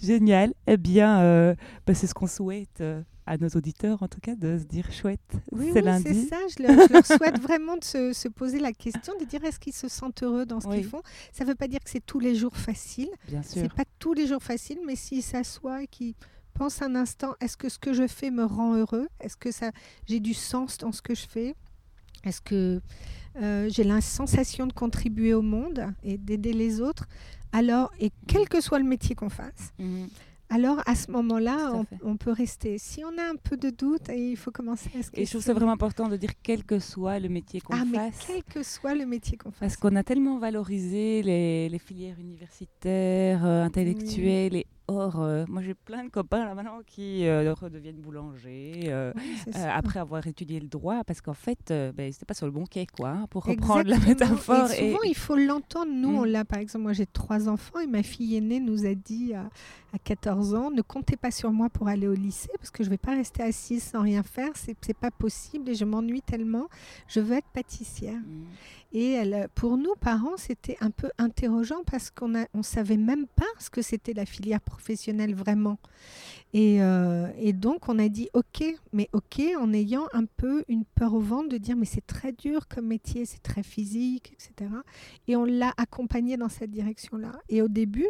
Génial. 0.01 0.55
Eh 0.67 0.77
bien, 0.77 1.21
euh, 1.21 1.55
bah, 1.87 1.95
c'est 1.95 2.07
ce 2.07 2.15
qu'on 2.19 2.27
souhaite 2.27 2.81
euh, 2.81 3.03
à 3.27 3.37
nos 3.37 3.49
auditeurs, 3.49 4.03
en 4.03 4.09
tout 4.09 4.21
cas, 4.21 4.35
de 4.35 4.59
se 4.59 4.65
dire 4.65 4.91
chouette, 4.93 5.21
oui, 5.53 5.71
c'est 5.73 5.83
oui, 5.83 6.27
ça. 6.29 6.37
Je 6.57 6.63
leur, 6.63 6.89
je 6.89 6.93
leur 6.93 7.07
souhaite 7.07 7.39
vraiment 7.43 7.77
de 7.77 7.85
se, 7.85 8.13
se 8.13 8.29
poser 8.29 8.59
la 8.59 8.73
question, 8.73 9.13
de 9.21 9.25
dire 9.25 9.45
est-ce 9.45 9.59
qu'ils 9.61 9.75
se 9.75 9.89
sentent 9.89 10.23
heureux 10.23 10.47
dans 10.47 10.61
ce 10.61 10.67
Oui. 10.69 10.77
qu'ils 10.77 10.87
font? 10.89 11.03
Ça 11.33 11.45
ne 11.45 11.49
veut 11.51 11.55
pas 11.55 11.69
dire 11.69 11.81
que 11.81 11.91
c'est 11.91 12.05
tous 12.05 12.21
les 12.21 12.35
jours 12.35 12.57
facile. 12.57 13.09
Bien 13.29 13.43
sûr. 13.43 13.63
C'est 13.63 13.73
pas 13.73 13.85
tous 13.99 14.15
les 14.15 14.27
jours 14.27 14.43
facile, 14.43 14.79
mais 14.87 14.97
s'ils 14.97 15.23
s'assoient 15.23 15.83
et 15.83 15.87
qu'ils 15.87 16.15
pensent 16.55 16.83
un 16.83 16.95
instant, 16.97 17.35
est-ce 17.41 17.57
que 17.57 17.69
ce 17.69 17.79
que 17.79 17.93
je 17.93 18.07
fais 18.09 18.31
me 18.31 18.45
rend 18.45 18.75
heureux? 18.75 19.09
Est-ce 19.21 19.37
que 19.37 19.53
ça, 19.53 19.71
j'ai 20.09 20.21
du 20.21 20.35
sens 20.35 20.79
dans 20.79 20.91
ce 20.93 21.03
que 21.03 21.15
je 21.15 21.27
fais? 21.29 21.55
Est-ce 22.25 22.41
que 22.41 22.81
euh, 23.41 23.69
j'ai 23.71 23.85
la 23.85 24.01
sensation 24.01 24.67
de 24.67 24.73
contribuer 24.73 25.35
au 25.35 25.43
monde 25.43 25.87
et 26.03 26.19
d'aider 26.19 26.53
les 26.53 26.81
autres? 26.81 27.07
Alors, 27.53 27.93
et 28.01 28.11
quel 28.27 28.49
que 28.49 28.61
soit 28.61 28.79
le 28.79 28.85
métier 28.85 29.15
qu'on 29.15 29.31
fasse, 29.31 29.73
Mhm. 29.79 30.09
Alors 30.51 30.81
à 30.87 30.95
ce 30.95 31.11
moment-là, 31.11 31.73
on, 31.75 31.85
on 32.03 32.17
peut 32.17 32.33
rester. 32.33 32.79
Si 32.79 33.03
on 33.05 33.17
a 33.19 33.23
un 33.31 33.37
peu 33.37 33.57
de 33.57 33.71
doute, 33.71 34.09
il 34.15 34.37
faut 34.37 34.51
commencer 34.51 34.91
à 34.99 35.03
se 35.03 35.11
Et 35.15 35.25
je 35.25 35.31
trouve 35.31 35.43
ça 35.43 35.53
vraiment 35.55 35.73
important 35.73 36.09
de 36.09 36.17
dire 36.17 36.31
quel 36.43 36.65
que 36.65 36.79
soit 36.79 37.19
le 37.19 37.29
métier 37.29 37.61
qu'on 37.61 37.75
Ah, 37.77 37.85
mais 37.85 38.11
fasse. 38.11 38.25
quel 38.27 38.43
que 38.45 38.63
soit 38.63 38.95
le 38.95 39.07
métier 39.07 39.37
qu'on 39.37 39.51
fasse. 39.51 39.61
Parce 39.61 39.77
qu'on 39.77 39.95
a 39.97 40.03
tellement 40.03 40.39
valorisé 40.39 41.23
les, 41.23 41.69
les 41.69 41.79
filières 41.79 42.19
universitaires, 42.19 43.45
euh, 43.45 43.65
intellectuelles 43.65 44.57
et 44.57 44.67
or. 44.87 45.21
euh, 45.21 45.45
moi, 45.49 45.61
j'ai 45.63 45.75
plein 45.75 46.05
de 46.05 46.09
copains 46.09 46.45
là 46.47 46.55
maintenant 46.55 46.81
qui 46.87 47.27
euh, 47.27 47.53
redeviennent 47.53 48.01
boulangers 48.01 48.85
euh, 48.87 49.13
Oui, 49.17 49.23
euh, 49.55 49.69
après 49.75 49.99
avoir 50.01 50.27
étudié 50.27 50.61
le 50.61 50.69
droit, 50.69 51.05
parce 51.05 51.21
qu'en 51.21 51.35
fait, 51.35 51.73
ben, 51.95 52.11
c'était 52.13 52.25
pas 52.25 52.35
sur 52.35 52.47
le 52.47 52.53
bon 52.53 52.65
quai, 52.65 52.87
quoi, 52.87 53.11
hein, 53.11 53.27
pour 53.31 53.45
reprendre 53.45 53.89
la 53.91 53.99
métaphore. 53.99 54.71
Et 54.71 54.91
souvent, 54.93 55.03
il 55.05 55.15
faut 55.17 55.37
l'entendre. 55.37 55.93
Nous, 55.93 56.09
on 56.09 56.23
Mm. 56.23 56.31
l'a, 56.31 56.45
par 56.45 56.59
exemple, 56.59 56.85
moi 56.85 56.93
j'ai 56.95 57.07
trois 57.07 57.49
enfants 57.49 57.81
et 57.81 57.87
ma 57.87 58.03
fille 58.03 58.37
aînée 58.37 58.61
nous 58.61 58.87
a 58.87 58.95
dit 58.95 59.33
à, 59.93 59.97
à 59.97 59.99
14 59.99 60.55
ans 60.55 60.71
ne 60.71 60.83
comptez 60.83 61.17
pas 61.17 61.31
sur 61.31 61.53
moi 61.53 61.69
pour 61.69 61.89
aller 61.89 62.09
au 62.09 62.15
lycée 62.15 62.51
parce 62.59 62.71
que 62.71 62.83
je 62.83 62.89
ne 62.89 62.95
vais 62.95 62.99
pas 62.99 63.13
rester 63.13 63.43
assise 63.43 63.83
sans 63.83 64.03
rien 64.03 64.23
faire. 64.23 64.51
C'est 64.55 64.97
pas 64.97 65.11
possible 65.11 65.71
et 65.71 65.75
je 65.75 65.85
m'ennuie 65.85 66.23
tellement. 66.23 66.69
Je 67.07 67.21
veux 67.21 67.37
être 67.37 67.49
pâtissière. 67.53 68.19
Mm. 68.19 68.45
Et 68.93 69.13
elle, 69.13 69.49
pour 69.55 69.77
nous, 69.77 69.95
parents, 70.01 70.39
c'était 70.39 70.79
un 70.81 70.91
peu 70.91 71.11
interrogeant 71.19 71.83
parce 71.85 72.11
qu'on 72.11 72.29
ne 72.29 72.45
on 72.55 72.63
savait 72.63 72.97
même 72.97 73.27
pas 73.27 73.45
ce 73.59 73.69
que 73.69 73.83
c'était 73.83 74.15
la 74.15 74.25
filière 74.25 74.63
professionnelle 74.63 75.35
vraiment. 75.35 75.79
Et, 76.55 76.83
euh, 76.83 77.29
et 77.39 77.53
donc, 77.53 77.91
on 77.91 77.99
a 77.99 78.09
dit 78.09 78.31
OK, 78.33 78.65
mais 78.95 79.11
OK, 79.13 79.43
en 79.61 79.75
ayant 79.75 80.07
un 80.15 80.25
peu 80.25 80.65
une 80.69 80.85
peur 80.85 81.13
au 81.13 81.21
ventre 81.21 81.51
de 81.51 81.59
dire 81.59 81.77
mais 81.77 81.85
c'est 81.85 82.07
très 82.07 82.33
dur 82.33 82.67
comme 82.67 82.87
métier, 82.87 83.27
c'est 83.27 83.43
très 83.43 83.63
physique, 83.63 84.33
etc. 84.33 84.71
Et 85.27 85.37
on 85.37 85.45
l'a 85.45 85.75
accompagné 85.77 86.39
dans 86.39 86.49
cette 86.49 86.71
direction-là. 86.71 87.33
Et 87.51 87.61
au 87.61 87.69
début, 87.69 88.09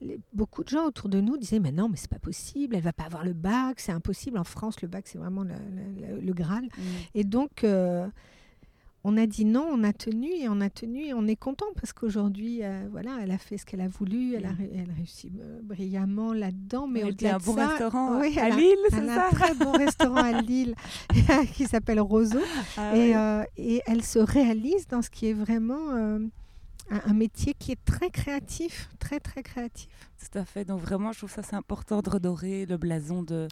les- 0.00 0.18
beaucoup 0.32 0.62
de 0.62 0.68
gens 0.68 0.84
autour 0.86 1.08
de 1.08 1.20
nous 1.20 1.36
disaient 1.36 1.60
mais 1.60 1.72
non, 1.72 1.88
mais 1.88 1.96
c'est 1.96 2.10
pas 2.10 2.18
possible, 2.18 2.76
elle 2.76 2.82
va 2.82 2.92
pas 2.92 3.04
avoir 3.04 3.24
le 3.24 3.32
bac, 3.32 3.80
c'est 3.80 3.92
impossible. 3.92 4.38
En 4.38 4.44
France, 4.44 4.80
le 4.82 4.88
bac, 4.88 5.06
c'est 5.08 5.18
vraiment 5.18 5.42
le, 5.42 5.54
le- 5.54 6.14
le- 6.16 6.20
le 6.20 6.32
Graal. 6.34 6.64
Mm. 6.64 6.80
Et 7.14 7.24
donc, 7.24 7.64
euh, 7.64 8.06
on 9.08 9.16
a 9.16 9.26
dit 9.26 9.44
non, 9.44 9.64
on 9.72 9.84
a 9.84 9.92
tenu 9.92 10.28
et 10.32 10.48
on 10.48 10.60
a 10.60 10.68
tenu 10.68 11.04
et 11.06 11.14
on 11.14 11.26
est 11.28 11.36
content 11.36 11.66
parce 11.76 11.92
qu'aujourd'hui, 11.92 12.64
euh, 12.64 12.88
voilà, 12.90 13.18
elle 13.22 13.30
a 13.30 13.38
fait 13.38 13.56
ce 13.56 13.64
qu'elle 13.64 13.80
a 13.80 13.86
voulu, 13.88 14.34
elle 14.34 14.46
a, 14.46 14.52
Mm. 14.52 14.56
ré- 14.56 14.70
elle 14.74 14.90
a 14.90 14.94
réussi 14.94 15.30
euh, 15.40 15.60
brillamment 15.62 16.32
là-dedans. 16.32 16.88
Mais 16.88 17.00
Elle 17.00 17.08
au-delà 17.10 17.30
de 17.30 17.34
un 17.36 17.38
bon 17.38 17.54
ça, 17.54 17.68
restaurant 17.68 18.20
oui, 18.20 18.36
à 18.38 18.50
Lille, 18.50 18.76
c'est 18.90 19.06
ça 19.06 19.28
un 19.28 19.30
très 19.30 19.54
bon 19.54 19.70
restaurant 19.84 20.16
à 20.16 20.42
Lille 20.42 20.74
qui 21.54 21.64
s'appelle 21.66 22.00
Roseau. 22.00 22.40
Ah 22.76 22.96
Et, 22.96 23.16
euh, 23.16 23.44
elle 23.86 24.02
se 24.02 24.18
réalise 24.18 24.88
dans 24.88 25.02
ce 25.02 25.08
qui 25.10 25.28
est 25.28 25.32
vraiment 25.34 26.18
un, 26.90 27.00
un 27.10 27.14
métier 27.14 27.54
qui 27.58 27.72
est 27.72 27.84
très 27.84 28.10
créatif, 28.10 28.88
très 28.98 29.20
très 29.20 29.42
créatif. 29.42 29.88
Tout 30.18 30.38
à 30.38 30.44
fait. 30.44 30.64
Donc 30.64 30.80
vraiment, 30.80 31.12
je 31.12 31.18
trouve 31.18 31.30
ça 31.30 31.42
c'est 31.42 31.56
important 31.56 32.00
de 32.00 32.08
redorer 32.10 32.64
le 32.66 32.76
blason 32.76 33.22
de, 33.22 33.48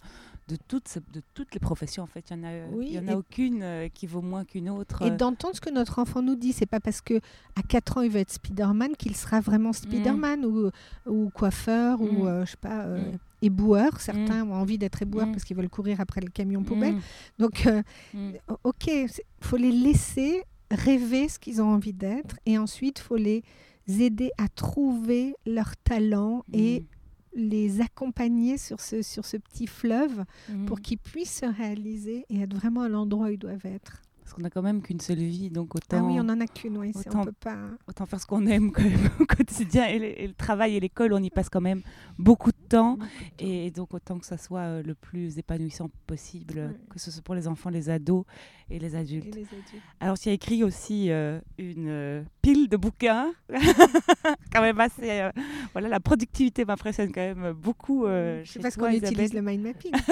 de, 0.49 0.57
toutes, 0.68 0.88
ces- 0.88 1.01
de 1.01 1.20
toutes 1.35 1.53
les 1.55 1.61
professions. 1.61 2.03
En 2.03 2.07
fait, 2.07 2.25
il 2.31 2.37
n'y 2.38 2.44
en 2.44 2.49
a, 2.49 2.66
Oui, 2.73 2.87
il 2.90 2.94
y 2.94 2.99
en 2.99 3.09
a 3.09 3.16
aucune 3.16 3.62
euh, 3.62 3.88
qui 3.88 4.07
vaut 4.07 4.23
moins 4.23 4.44
qu'une 4.44 4.68
autre. 4.70 5.03
Et 5.03 5.11
d'entendre 5.11 5.55
ce 5.57 5.61
que 5.61 5.70
notre 5.70 5.99
enfant 5.99 6.23
nous 6.23 6.37
dit, 6.37 6.53
c'est 6.53 6.66
pas 6.66 6.81
parce 6.81 7.01
que 7.01 7.14
à 7.57 7.62
4 7.62 7.99
ans 7.99 8.01
il 8.03 8.11
veut 8.11 8.20
être 8.20 8.33
Spider-Man 8.33 8.97
qu'il 8.97 9.16
sera 9.16 9.40
vraiment 9.40 9.73
Spider-Man 9.73 10.44
ou, 10.44 10.70
ou 11.07 11.31
coiffeur 11.31 11.99
Mm. 12.01 12.05
ou 12.18 12.27
euh, 12.27 12.44
je 12.47 12.51
sais 12.53 12.57
pas 12.57 12.83
euh, 12.85 13.12
Mm. 13.12 13.18
éboueur. 13.42 14.01
Certains 14.01 14.42
ont 14.49 14.55
envie 14.55 14.79
d'être 14.79 15.03
éboueurs 15.03 15.27
Mm. 15.27 15.33
parce 15.33 15.44
qu'ils 15.44 15.57
veulent 15.57 15.68
courir 15.68 16.01
après 16.01 16.20
le 16.20 16.29
camion 16.29 16.61
Mm, 16.61 16.64
poubelle. 16.64 16.97
Donc 17.38 17.66
euh, 17.66 17.83
mm. 18.14 18.33
ok, 18.64 18.87
il 18.87 19.09
faut 19.40 19.57
les 19.57 19.73
laisser 19.73 20.44
rêver 20.70 21.29
ce 21.29 21.38
qu'ils 21.38 21.61
ont 21.62 21.68
envie 21.68 21.92
d'être 21.92 22.37
et 22.46 22.59
ensuite 22.59 22.98
faut 22.98 23.16
les 23.16 23.42
aider 23.88 24.31
à 24.38 24.48
trouver 24.48 25.35
leur 25.46 25.77
talent 25.79 26.44
et 26.53 26.81
Mm. 26.81 26.85
les 27.37 27.81
accompagner 27.81 28.57
sur 28.59 28.81
ce, 28.81 29.03
sur 29.03 29.24
ce 29.24 29.37
petit 29.37 29.66
fleuve 29.66 30.24
Mm. 30.48 30.66
pour 30.66 30.81
qu'ils 30.81 30.98
puissent 30.98 31.40
se 31.40 31.46
réaliser 31.46 32.24
et 32.31 32.40
être 32.40 32.55
vraiment 32.55 32.83
à 32.83 32.88
l'endroit 32.88 33.27
où 33.27 33.31
ils 33.31 33.38
doivent 33.38 33.66
être. 33.66 34.03
Parce 34.25 34.33
qu'on 34.35 34.45
a 34.45 34.49
quand 34.51 34.63
même 34.63 34.81
qu'une 34.81 35.01
seule 35.01 35.19
vie, 35.19 35.51
donc 35.51 35.75
autant, 35.75 35.99
Ah 35.99 36.03
oui, 36.03 36.19
on 36.19 36.25
n'en 36.25 36.41
a 36.41 36.47
qu'une, 36.47 36.79
oui, 36.79 36.93
on 36.95 36.99
autant- 37.01 37.25
peut 37.25 37.33
pas... 37.33 37.59
autant 37.87 38.07
faire 38.07 38.19
ce 38.19 38.25
qu'on 38.27 38.47
aime 38.47 38.73
quand 38.73 38.83
même 38.83 39.11
au 39.21 39.27
quotidien. 39.27 39.87
Et, 39.87 39.99
le- 39.99 40.19
et 40.23 40.27
le 40.27 40.33
travail 40.33 40.77
et 40.77 40.81
l'école, 40.81 41.13
on 41.13 41.23
y 41.23 41.29
passe 41.29 41.51
quand 41.51 41.61
même 41.61 41.83
beaucoup 42.19 42.51
de 42.51 42.57
temps. 42.69 42.99
Et 43.39 43.71
donc 43.71 43.93
autant 43.93 44.19
que 44.19 44.25
ça 44.25 44.39
soit 44.39 44.61
euh, 44.61 44.83
le 44.83 44.95
plus 44.95 45.37
épanouissant 45.39 45.91
possible, 46.07 46.55
Ouais. 46.59 46.77
que 46.89 46.99
ce 46.99 47.11
soit 47.11 47.23
pour 47.23 47.35
les 47.35 47.47
enfants, 47.47 47.69
les 47.69 47.91
ados 47.91 48.25
et 48.71 48.79
les 48.79 48.95
Et 48.95 48.99
adultes. 48.99 49.35
les 49.35 49.43
adultes. 49.43 49.83
Alors 50.01 50.19
tu 50.19 50.31
as 50.31 50.33
écrit 50.33 50.65
aussi 50.65 51.11
euh, 51.11 51.39
une 51.59 51.89
euh, 51.89 52.23
pile 52.41 52.71
de 52.71 52.79
bouquins, 52.79 53.31
quand 54.55 54.62
même 54.62 54.79
assez... 54.81 55.11
euh, 55.21 55.31
voilà, 55.73 55.88
la 55.88 56.01
productivité 56.01 56.64
m'impressionne 56.64 57.11
quand 57.12 57.21
même 57.21 57.53
beaucoup 57.53 58.07
euh, 58.07 58.43
C'est 58.45 58.61
parce 58.62 58.77
qu'on 58.77 58.88
utilise 58.90 59.35
le 59.35 59.43
mind 59.43 59.62
mapping. 59.62 59.93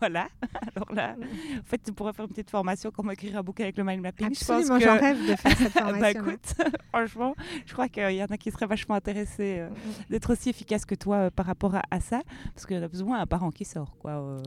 Voilà. 0.00 0.26
Alors 0.74 0.92
là, 0.92 1.14
en 1.20 1.62
fait, 1.64 1.78
tu 1.78 1.92
pourrais 1.92 2.12
faire 2.12 2.24
une 2.24 2.30
petite 2.32 2.50
formation, 2.50 2.90
comment 2.90 3.12
écrire 3.12 3.38
un 3.38 3.42
bouquin 3.42 3.62
avec 3.64 3.76
le 3.76 3.84
mind 3.84 4.00
mapping. 4.00 4.34
Je 4.34 4.44
pense 4.44 4.50
Absolument, 4.50 4.78
que- 4.78 4.84
j'en 4.84 4.98
rêve 4.98 5.30
de 5.30 5.36
faire 5.36 5.56
cette 5.56 5.72
formation. 5.78 6.00
bah 6.00 6.10
écoute, 6.10 6.54
franchement, 6.88 7.34
je 7.66 7.72
crois 7.72 7.88
qu'il 7.88 8.10
y 8.10 8.22
en 8.22 8.26
a 8.26 8.36
qui 8.36 8.50
seraient 8.50 8.66
vachement 8.66 8.96
intéressés 8.96 9.58
euh, 9.60 9.68
d'être 10.10 10.32
aussi 10.32 10.48
efficaces 10.50 10.84
que 10.84 10.96
toi 10.96 11.16
euh, 11.16 11.30
par 11.30 11.46
rapport 11.46 11.76
à, 11.76 11.82
à 11.92 12.00
ça, 12.00 12.20
parce 12.52 12.66
qu'on 12.66 12.82
a 12.82 12.88
besoin 12.88 13.18
d'un 13.18 13.26
parent 13.26 13.50
qui 13.52 13.64
sort, 13.64 13.96
quoi. 13.98 14.40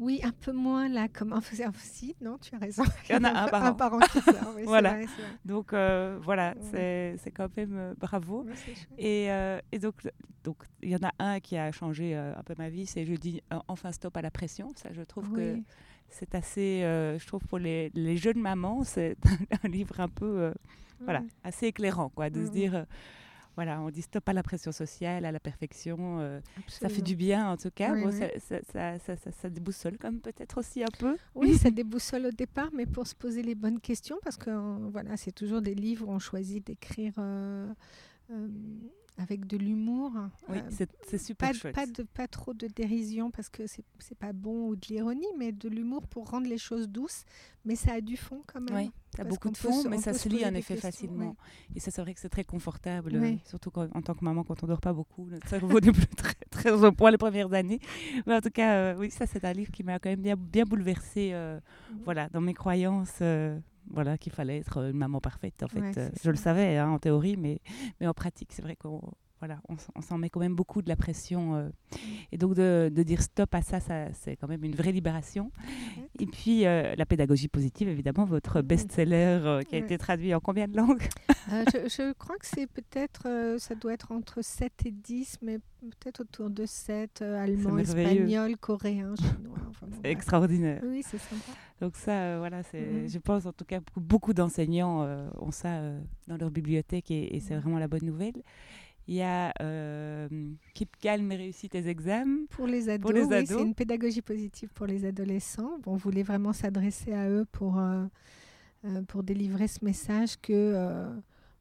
Oui, 0.00 0.20
un 0.22 0.30
peu 0.30 0.52
moins 0.52 0.88
là, 0.88 1.08
comme 1.08 1.32
en 1.32 1.40
faisant 1.40 1.72
si, 1.78 2.14
non, 2.20 2.38
tu 2.38 2.54
as 2.54 2.58
raison. 2.58 2.84
Il 3.08 3.12
y 3.12 3.18
en 3.18 3.24
a 3.24 3.30
un 3.44 3.48
par 3.48 3.62
an. 3.62 3.66
Un 3.66 3.72
parent 3.74 3.98
qui 3.98 4.20
sort, 4.20 4.52
oui, 4.56 4.62
Voilà. 4.64 4.94
vrai. 4.94 5.06
Donc 5.44 5.72
euh, 5.72 6.18
voilà, 6.22 6.54
Ouais. 6.72 7.16
c'est 7.22 7.30
quand 7.32 7.48
même 7.56 7.76
euh, 7.76 7.94
bravo. 7.98 8.44
Ouais. 8.44 8.52
Et, 8.96 9.30
euh, 9.32 9.60
et 9.72 9.78
donc, 9.78 9.94
donc, 10.44 10.56
il 10.82 10.90
y 10.90 10.94
en 10.96 11.06
a 11.06 11.12
un 11.18 11.40
qui 11.40 11.56
a 11.56 11.70
changé 11.72 12.16
euh, 12.16 12.32
un 12.36 12.42
peu 12.42 12.54
ma 12.58 12.68
vie, 12.68 12.86
c'est 12.86 13.04
je 13.04 13.14
dis 13.14 13.42
enfin 13.66 13.90
stop 13.92 14.16
à 14.16 14.22
la 14.22 14.30
pression. 14.30 14.70
Ça, 14.76 14.90
je 14.92 15.02
trouve 15.02 15.32
que 15.32 15.56
c'est 16.10 16.34
assez, 16.34 16.80
je 16.82 17.26
trouve 17.26 17.42
pour 17.46 17.58
les, 17.58 17.90
les 17.94 18.16
jeunes 18.16 18.40
mamans, 18.40 18.84
c'est 18.84 19.16
un 19.64 19.68
livre 19.68 20.00
un 20.00 20.08
peu, 20.08 20.52
voilà, 21.00 21.22
assez 21.44 21.66
éclairant, 21.66 22.08
quoi, 22.08 22.30
de 22.30 22.46
se 22.46 22.50
dire, 22.50 22.86
voilà, 23.58 23.80
on 23.80 23.90
dit 23.90 24.02
stop 24.02 24.28
à 24.28 24.32
la 24.32 24.44
pression 24.44 24.70
sociale, 24.70 25.24
à 25.24 25.32
la 25.32 25.40
perfection. 25.40 26.20
euh, 26.20 26.40
ça 26.68 26.88
fait 26.88 27.02
du 27.02 27.16
bien 27.16 27.50
en 27.50 27.56
tout 27.56 27.72
cas. 27.72 27.92
Oui, 27.92 28.02
Bon, 28.04 28.10
oui. 28.10 28.30
ça, 28.38 28.98
ça, 29.00 29.16
ça, 29.32 29.50
déboussole 29.50 29.98
comme 29.98 30.20
peut-être 30.20 30.58
aussi 30.58 30.84
un 30.84 30.92
peu. 30.96 31.16
Oui, 31.34 31.56
ça 31.56 31.68
déboussole 31.72 32.26
au 32.26 32.30
départ, 32.30 32.68
mais 32.72 32.86
pour 32.86 33.08
se 33.08 33.16
poser 33.16 33.42
les 33.42 33.56
bonnes 33.56 33.80
questions, 33.80 34.16
parce 34.22 34.36
que 34.36 34.50
euh, 34.50 34.88
voilà, 34.92 35.16
c'est 35.16 35.32
toujours 35.32 35.60
des 35.60 35.74
livres 35.74 36.06
où 36.06 36.12
on 36.12 36.20
choisit 36.20 36.64
d'écrire 36.64 37.14
euh, 37.18 37.66
euh, 38.30 38.46
avec 39.18 39.46
de 39.46 39.56
l'humour. 39.56 40.12
Oui, 40.48 40.58
Euh, 40.58 40.84
c'est 41.06 41.18
super 41.18 41.48
pas, 41.50 41.54
chouette. 41.54 41.74
pas, 41.74 41.86
de, 41.86 42.02
pas 42.04 42.28
trop 42.28 42.54
de 42.54 42.66
dérision 42.68 43.30
parce 43.30 43.48
que 43.48 43.64
c'est 43.66 43.84
pas 44.18 44.32
bon 44.32 44.68
ou 44.68 44.76
de 44.76 44.86
l'ironie, 44.88 45.26
mais 45.36 45.52
de 45.52 45.68
l'humour 45.68 46.06
pour 46.06 46.30
rendre 46.30 46.46
les 46.48 46.56
choses 46.58 46.88
douces. 46.88 47.24
Mais 47.64 47.74
ça 47.76 47.94
a 47.94 48.00
du 48.00 48.16
fond 48.16 48.42
quand 48.46 48.60
même. 48.60 48.74
Oui, 48.74 48.90
ça 49.16 49.22
a 49.22 49.24
beaucoup 49.24 49.50
de 49.50 49.56
fond, 49.56 49.82
se- 49.82 49.88
mais 49.88 49.98
ça 49.98 50.14
se 50.14 50.28
lit 50.28 50.46
en 50.46 50.54
effet 50.54 50.76
facilement. 50.76 51.36
oui. 51.38 51.76
Et 51.76 51.80
ça, 51.80 51.90
c'est 51.90 52.00
vrai 52.00 52.14
que 52.14 52.20
c'est 52.20 52.28
très 52.28 52.44
confortable, 52.44 53.12
Oui. 53.20 53.34
euh, 53.34 53.48
surtout 53.48 53.70
quand- 53.70 53.88
en 53.94 54.00
tant 54.02 54.14
que 54.14 54.24
maman, 54.24 54.44
quand 54.44 54.62
on 54.62 54.66
dort 54.66 54.80
pas 54.80 54.92
beaucoup. 54.92 55.26
Notre 55.28 55.48
cerveau 55.48 55.80
n'est 55.80 55.92
plus 55.92 56.06
très, 56.06 56.34
très 56.50 56.70
au 56.72 56.92
point 56.92 57.10
les 57.10 57.18
premières 57.18 57.52
années. 57.52 57.80
Mais 58.26 58.34
en 58.36 58.40
tout 58.40 58.50
cas, 58.50 58.72
euh, 58.74 58.96
oui, 58.96 59.10
ça, 59.10 59.26
c'est 59.26 59.44
un 59.44 59.52
livre 59.52 59.72
qui 59.72 59.82
m'a 59.82 59.98
quand 59.98 60.08
même 60.10 60.22
bien, 60.22 60.36
bien 60.36 60.64
bouleversée 60.64 61.30
euh, 61.32 61.58
voilà, 62.04 62.28
dans 62.30 62.40
mes 62.40 62.54
croyances. 62.54 63.18
Voilà, 63.92 64.18
qu'il 64.18 64.32
fallait 64.32 64.58
être 64.58 64.78
une 64.90 64.96
maman 64.96 65.20
parfaite, 65.20 65.62
en 65.62 65.68
fait. 65.68 65.80
Ouais, 65.80 65.92
Euh, 65.98 66.10
je 66.22 66.30
le 66.30 66.36
savais 66.36 66.76
hein, 66.76 66.90
en 66.90 66.98
théorie, 66.98 67.36
mais, 67.36 67.60
mais 68.00 68.06
en 68.06 68.14
pratique, 68.14 68.52
c'est 68.52 68.62
vrai 68.62 68.76
qu'on 68.76 69.00
voilà, 69.40 69.60
on, 69.68 70.00
s'en 70.02 70.18
met 70.18 70.30
quand 70.30 70.40
même 70.40 70.54
beaucoup 70.54 70.82
de 70.82 70.88
la 70.88 70.96
pression. 70.96 71.54
euh, 71.54 71.68
et 72.32 72.38
donc, 72.38 72.54
de, 72.54 72.90
de 72.92 73.02
dire 73.02 73.22
stop 73.22 73.54
à 73.54 73.62
ça, 73.62 73.78
ça 73.80 74.12
c'est 74.12 74.36
quand 74.36 74.48
même 74.48 74.64
une 74.64 74.74
vraie 74.74 74.92
libération. 74.92 75.50
Ouais. 75.96 76.08
Et 76.20 76.26
puis, 76.26 76.66
euh, 76.66 76.94
la 76.96 77.06
pédagogie 77.06 77.48
positive, 77.48 77.88
évidemment, 77.88 78.24
votre 78.24 78.60
Mhm. 78.60 78.66
best-seller 78.66 79.40
euh, 79.44 79.62
qui 79.62 79.74
a 79.76 79.78
été 79.78 79.96
traduit 79.98 80.34
en 80.34 80.40
combien 80.40 80.66
de 80.68 80.76
langues? 80.76 81.06
Je, 81.48 81.88
je 81.88 82.12
crois 82.14 82.36
que 82.36 82.46
c'est 82.46 82.66
peut-être, 82.66 83.56
ça 83.58 83.74
doit 83.74 83.92
être 83.94 84.12
entre 84.12 84.42
7 84.42 84.72
et 84.86 84.90
10, 84.90 85.38
mais 85.42 85.58
peut-être 85.80 86.20
autour 86.20 86.50
de 86.50 86.66
7, 86.66 87.22
euh, 87.22 87.42
allemand, 87.42 87.78
espagnol, 87.78 88.56
coréen, 88.58 89.14
chinois. 89.16 89.56
enfin 89.70 89.86
bon, 89.86 89.96
bref. 89.98 90.12
Extraordinaire. 90.12 90.82
Oui, 90.84 91.02
c'est 91.06 91.18
sympa. 91.18 91.52
Donc 91.80 91.94
ça, 91.96 92.38
voilà, 92.38 92.62
c'est, 92.64 92.80
Mhm. 92.84 93.08
je 93.08 93.18
pense 93.18 93.46
en 93.46 93.52
tout 93.52 93.64
cas 93.64 93.78
que 93.78 93.84
beaucoup 94.00 94.34
d'enseignants 94.34 95.06
ont 95.40 95.52
ça 95.52 95.80
dans 96.26 96.36
leur 96.36 96.50
bibliothèque 96.50 97.10
et, 97.12 97.36
et 97.36 97.40
c'est 97.40 97.54
vraiment 97.56 97.78
la 97.78 97.86
bonne 97.88 98.04
nouvelle. 98.04 98.42
Il 99.08 99.14
y 99.14 99.22
a 99.22 99.54
euh, 99.62 100.28
keep 100.74 100.94
calm 101.00 101.32
et 101.32 101.36
réussis 101.36 101.70
tes 101.70 101.88
examens. 101.88 102.44
Pour 102.50 102.66
les 102.66 102.90
ados, 102.90 103.10
oui, 103.10 103.46
c'est 103.46 103.62
une 103.62 103.74
pédagogie 103.74 104.20
positive 104.20 104.68
pour 104.74 104.84
les 104.84 105.06
adolescents. 105.06 105.80
on 105.86 105.96
voulait 105.96 106.22
vraiment 106.22 106.52
s'adresser 106.52 107.14
à 107.14 107.26
eux 107.30 107.46
pour, 107.50 107.78
euh, 107.78 108.04
euh, 108.84 109.02
pour 109.04 109.22
délivrer 109.22 109.66
ce 109.66 109.82
message 109.82 110.38
que 110.42 110.52
euh, 110.52 111.08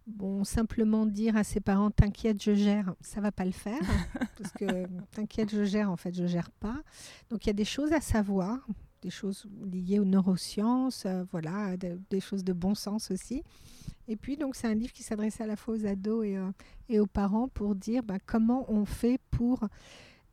bon, 0.07 0.43
simplement 0.43 1.05
dire 1.05 1.37
à 1.37 1.45
ses 1.45 1.61
parents 1.61 1.89
t'inquiète, 1.89 2.43
je 2.43 2.53
gère, 2.53 2.93
ça 2.99 3.21
va 3.21 3.31
pas 3.31 3.45
le 3.45 3.53
faire 3.53 3.79
parce 4.37 4.51
que 4.51 4.85
t'inquiète, 5.11 5.49
je 5.49 5.63
gère, 5.63 5.89
en 5.89 5.95
fait, 5.95 6.13
je 6.13 6.25
gère 6.25 6.51
pas. 6.51 6.81
Donc 7.29 7.45
il 7.45 7.47
y 7.47 7.51
a 7.51 7.53
des 7.53 7.63
choses 7.63 7.93
à 7.93 8.01
savoir, 8.01 8.67
des 9.01 9.09
choses 9.09 9.47
liées 9.71 9.99
aux 9.99 10.05
neurosciences, 10.05 11.07
voilà, 11.31 11.77
des 11.77 12.19
choses 12.19 12.43
de 12.43 12.51
bon 12.51 12.75
sens 12.75 13.09
aussi. 13.09 13.41
Et 14.07 14.15
puis, 14.15 14.37
donc, 14.37 14.55
c'est 14.55 14.67
un 14.67 14.73
livre 14.73 14.93
qui 14.93 15.03
s'adresse 15.03 15.41
à 15.41 15.47
la 15.47 15.55
fois 15.55 15.75
aux 15.75 15.85
ados 15.85 16.25
et, 16.25 16.37
euh, 16.37 16.49
et 16.89 16.99
aux 16.99 17.07
parents 17.07 17.47
pour 17.47 17.75
dire 17.75 18.03
bah, 18.03 18.17
comment 18.25 18.65
on 18.71 18.85
fait 18.85 19.19
pour 19.31 19.67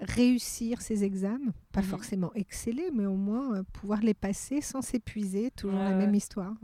réussir 0.01 0.81
ces 0.81 1.05
examens, 1.05 1.53
pas 1.73 1.81
mhm. 1.81 1.87
forcément 1.87 2.33
exceller, 2.35 2.91
mais 2.93 3.07
au 3.07 3.17
moins 3.17 3.57
euh, 3.57 3.63
pouvoir 3.73 4.01
les 4.01 4.15
passer 4.15 4.61
sans 4.61 4.83
s'épuiser, 4.83 5.51
toujours 5.51 5.79
la 5.79 5.95
même 5.95 6.15
histoire. 6.15 6.55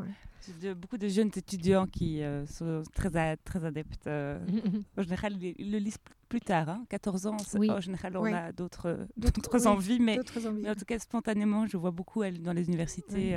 De, 0.63 0.75
beaucoup 0.75 0.99
de 0.99 1.09
jeunes 1.09 1.31
étudiants 1.37 1.87
qui 1.87 2.23
euh, 2.23 2.47
sont 2.47 2.83
très, 2.95 3.37
très 3.37 3.65
adeptes. 3.65 4.07
en 4.97 5.03
général, 5.03 5.37
ils, 5.43 5.71
le 5.71 5.79
lisent 5.79 5.99
plus 6.29 6.41
tard, 6.41 6.79
14 6.89 7.27
hein. 7.27 7.31
ans. 7.31 7.71
En 7.71 7.81
général, 7.81 8.17
on 8.17 8.25
a 8.33 8.53
d'autres 8.53 9.07
envies, 9.67 10.01
mais, 10.01 10.19
en 10.19 10.75
tout 10.75 10.85
cas, 10.87 10.99
spontanément, 10.99 11.67
je 11.67 11.77
vois 11.77 11.91
beaucoup 11.91 12.23
dans 12.25 12.53
les 12.53 12.69
universités 12.69 13.37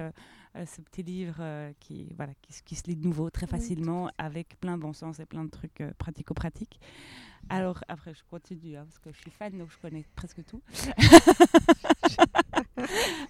euh, 0.55 0.65
ce 0.67 0.81
petit 0.81 1.01
livre 1.01 1.37
euh, 1.39 1.71
qui, 1.79 2.13
voilà, 2.15 2.31
qui, 2.65 2.75
se 2.75 2.83
lit 2.85 2.95
de 2.95 3.03
nouveau 3.03 3.31
très 3.31 3.47
facilement 3.47 4.11
avec 4.19 4.59
plein 4.59 4.77
de 4.77 4.83
bon 4.83 4.93
sens 4.93 5.19
et 5.19 5.25
plein 5.25 5.43
de 5.45 5.49
trucs 5.49 5.81
euh, 5.81 5.91
pratico-pratiques. 5.97 6.79
Alors 7.49 7.83
après, 7.87 8.13
je 8.13 8.21
continue 8.29 8.77
hein, 8.77 8.85
parce 8.85 8.99
que 8.99 9.11
je 9.11 9.19
suis 9.19 9.31
fan, 9.31 9.57
donc 9.57 9.71
je 9.71 9.77
connais 9.77 10.05
presque 10.15 10.43
tout. 10.45 10.61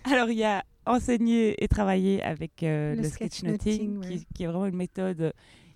Alors 0.05 0.29
il 0.29 0.37
y 0.37 0.43
a 0.43 0.63
enseigner 0.85 1.63
et 1.63 1.67
travailler 1.67 2.21
avec 2.23 2.61
le, 2.61 3.01
sketchnoting, 3.03 4.01
qui, 4.01 4.25
qui, 4.33 4.43
est 4.43 4.47
vraiment 4.47 4.65
une 4.65 4.75
méthode 4.75 5.33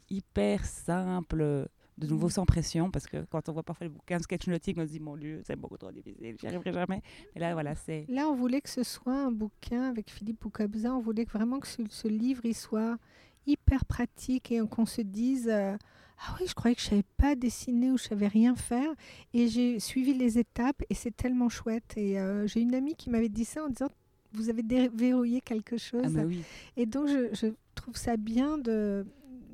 hyper 0.10 0.66
simple 0.66 1.68
de 1.98 2.08
nouveau 2.08 2.30
sans 2.30 2.46
pression, 2.46 2.92
parce 2.92 3.08
que 3.08 3.26
quand 3.26 3.50
on 3.50 3.54
voit 3.54 3.64
parfois 3.64 3.86
les 3.86 3.94
bouquins 3.94 4.18
de 4.18 4.24
sketchnoting, 4.24 4.80
on 4.80 4.86
se 4.86 4.92
dit, 4.92 5.00
mon 5.00 5.18
Dieu, 5.18 5.42
c'est 5.46 5.56
beaucoup 5.56 5.78
trop 5.78 5.92
difficile, 5.92 6.36
j'y 6.40 6.48
arriverai 6.48 6.72
jamais. 6.72 7.02
Mais 7.34 7.42
là, 7.42 7.54
voilà, 7.54 7.76
c'est... 7.76 8.06
Là, 8.08 8.30
on 8.30 8.36
voulait 8.36 8.62
que 8.62 8.70
ce 8.70 8.84
soit 8.84 9.16
un 9.16 9.32
bouquin 9.32 9.84
avec 9.84 10.12
Philippe 10.12 10.42
Boukabza, 10.42 10.94
on 10.94 11.00
voulait 11.00 11.26
vraiment 11.26 11.60
que 11.60 11.68
ce, 11.68 12.08
livre, 12.08 12.46
il 12.46 12.56
soit 12.56 12.98
hyper 13.48 13.86
pratique 13.86 14.52
et 14.52 14.60
qu'on 14.68 14.86
se 14.86 15.02
dise... 15.02 15.50
Euh, 15.50 15.76
ah 16.20 16.36
oui, 16.40 16.48
je 16.48 16.56
croyais 16.56 16.76
que 16.76 16.82
je 16.82 16.88
savais 16.88 17.06
pas 17.18 17.36
dessiner 17.36 17.92
ou 17.92 17.98
je 17.98 18.06
savais 18.06 18.28
rien 18.28 18.56
faire. 18.56 18.90
Et 19.34 19.48
j'ai 19.48 19.80
suivi 19.80 20.14
les 20.14 20.40
étapes 20.40 20.82
et 20.90 20.96
c'est 20.96 21.16
tellement 21.16 21.48
chouette. 21.48 21.94
Et 21.96 22.20
euh, 22.20 22.48
j'ai 22.48 22.62
une 22.62 22.74
amie 22.74 22.96
qui 22.96 23.12
m'avait 23.12 23.30
dit 23.30 23.46
ça 23.46 23.64
en 23.64 23.70
disant 23.70 23.90
vous 24.34 24.50
avez 24.50 24.64
déverrouillé 24.64 25.42
quelque 25.42 25.78
chose. 25.78 26.02
Ah 26.06 26.10
bah 26.10 26.24
oui. 26.26 26.44
Et 26.76 26.86
donc 26.86 27.08
je, 27.08 27.34
je, 27.34 27.48
trouve 27.76 27.96
ça 27.96 28.18
bien 28.18 28.58
de, 28.58 29.06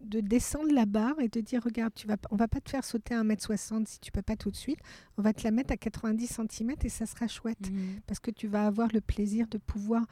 de 0.06 0.22
descendre 0.22 0.72
la 0.72 0.86
barre 0.86 1.20
et 1.20 1.28
de 1.28 1.42
dire 1.42 1.62
regarde, 1.64 1.94
tu 1.94 2.08
vas, 2.08 2.16
on 2.32 2.38
va 2.38 2.48
pas 2.48 2.62
te 2.62 2.70
faire 2.70 2.86
sauter 2.86 3.14
à 3.14 3.22
1m60 3.24 3.86
si 3.86 4.00
tu 4.00 4.12
peux 4.12 4.22
pas 4.22 4.38
tout 4.38 4.50
de 4.50 4.56
suite. 4.56 4.80
On 5.18 5.22
va 5.22 5.34
te 5.34 5.44
la 5.44 5.52
mettre 5.52 5.74
à 5.74 5.78
90 5.78 6.40
cm 6.50 6.72
et 6.84 6.90
ça 6.90 7.06
sera 7.06 7.28
chouette 7.28 7.70
mmh. 7.70 8.00
parce 8.08 8.20
que 8.20 8.32
tu 8.32 8.48
vas 8.48 8.66
avoir 8.66 8.88
le 8.94 9.02
plaisir 9.02 9.48
de 9.48 9.58
pouvoir 9.58 10.06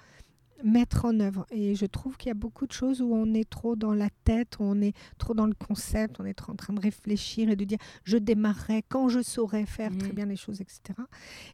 mettre 0.64 1.06
en 1.06 1.20
œuvre. 1.20 1.46
Et 1.52 1.76
je 1.76 1.86
trouve 1.86 2.18
qu'il 2.18 2.30
y 2.30 2.32
a 2.32 2.36
beaucoup 2.36 2.68
de 2.68 2.72
choses 2.72 3.02
où 3.02 3.14
on 3.14 3.34
est 3.34 3.50
trop 3.50 3.76
dans 3.76 3.94
la 3.94 4.10
tête, 4.24 4.58
où 4.60 4.64
on 4.64 4.82
est 4.82 4.96
trop 5.18 5.34
dans 5.34 5.46
le 5.46 5.54
concept, 5.54 6.20
on 6.20 6.26
est 6.26 6.34
trop 6.34 6.52
en 6.52 6.56
train 6.56 6.74
de 6.74 6.82
réfléchir 6.82 7.50
et 7.50 7.56
de 7.56 7.66
dire 7.66 7.78
je 8.04 8.18
démarrerai 8.18 8.84
quand 8.88 9.10
je 9.10 9.22
saurai 9.22 9.66
faire 9.66 9.96
très 9.98 10.10
mmh. 10.10 10.16
bien 10.16 10.26
les 10.26 10.36
choses, 10.36 10.62
etc. 10.62 10.82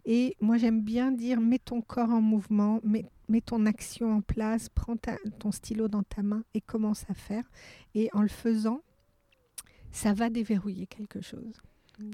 Et 0.05 0.35
moi 0.41 0.57
j'aime 0.57 0.81
bien 0.81 1.11
dire 1.11 1.39
mets 1.39 1.59
ton 1.59 1.81
corps 1.81 2.09
en 2.09 2.21
mouvement, 2.21 2.79
mets, 2.83 3.05
mets 3.29 3.41
ton 3.41 3.65
action 3.65 4.13
en 4.13 4.21
place, 4.21 4.69
prends 4.69 4.95
ton 5.39 5.51
stylo 5.51 5.87
dans 5.87 6.03
ta 6.03 6.23
main 6.23 6.43
et 6.53 6.61
commence 6.61 7.05
à 7.09 7.13
faire. 7.13 7.49
Et 7.95 8.09
en 8.13 8.21
le 8.21 8.27
faisant, 8.27 8.81
ça 9.91 10.13
va 10.13 10.29
déverrouiller 10.29 10.87
quelque 10.87 11.21
chose. 11.21 11.61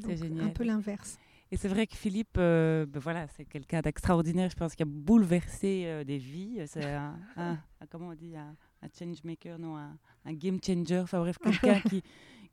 C'est 0.05 0.17
génial. 0.17 0.45
Un 0.45 0.49
peu 0.49 0.63
l'inverse. 0.63 1.17
Et 1.53 1.55
c'est 1.55 1.67
vrai 1.67 1.85
que 1.85 1.95
Philippe, 1.95 2.37
euh, 2.39 2.87
ben 2.87 2.99
voilà, 2.99 3.27
c'est 3.27 3.45
quelqu'un 3.45 3.81
d'extraordinaire, 3.81 4.49
je 4.49 4.55
pense, 4.55 4.73
qui 4.73 4.81
a 4.81 4.87
bouleversé 4.87 5.83
euh, 5.85 6.03
des 6.03 6.17
vies. 6.17 6.59
C'est 6.65 6.83
un, 7.37 7.59
comment 7.91 8.07
on 8.07 8.15
dit, 8.15 8.35
un, 8.35 8.55
change 8.97 9.23
maker, 9.23 9.59
non, 9.59 9.77
un, 9.77 9.95
un 10.25 10.33
game 10.33 10.57
changer. 10.65 11.01
Enfin 11.01 11.19
bref, 11.19 11.37
quelqu'un 11.43 11.79
qui, 11.81 12.01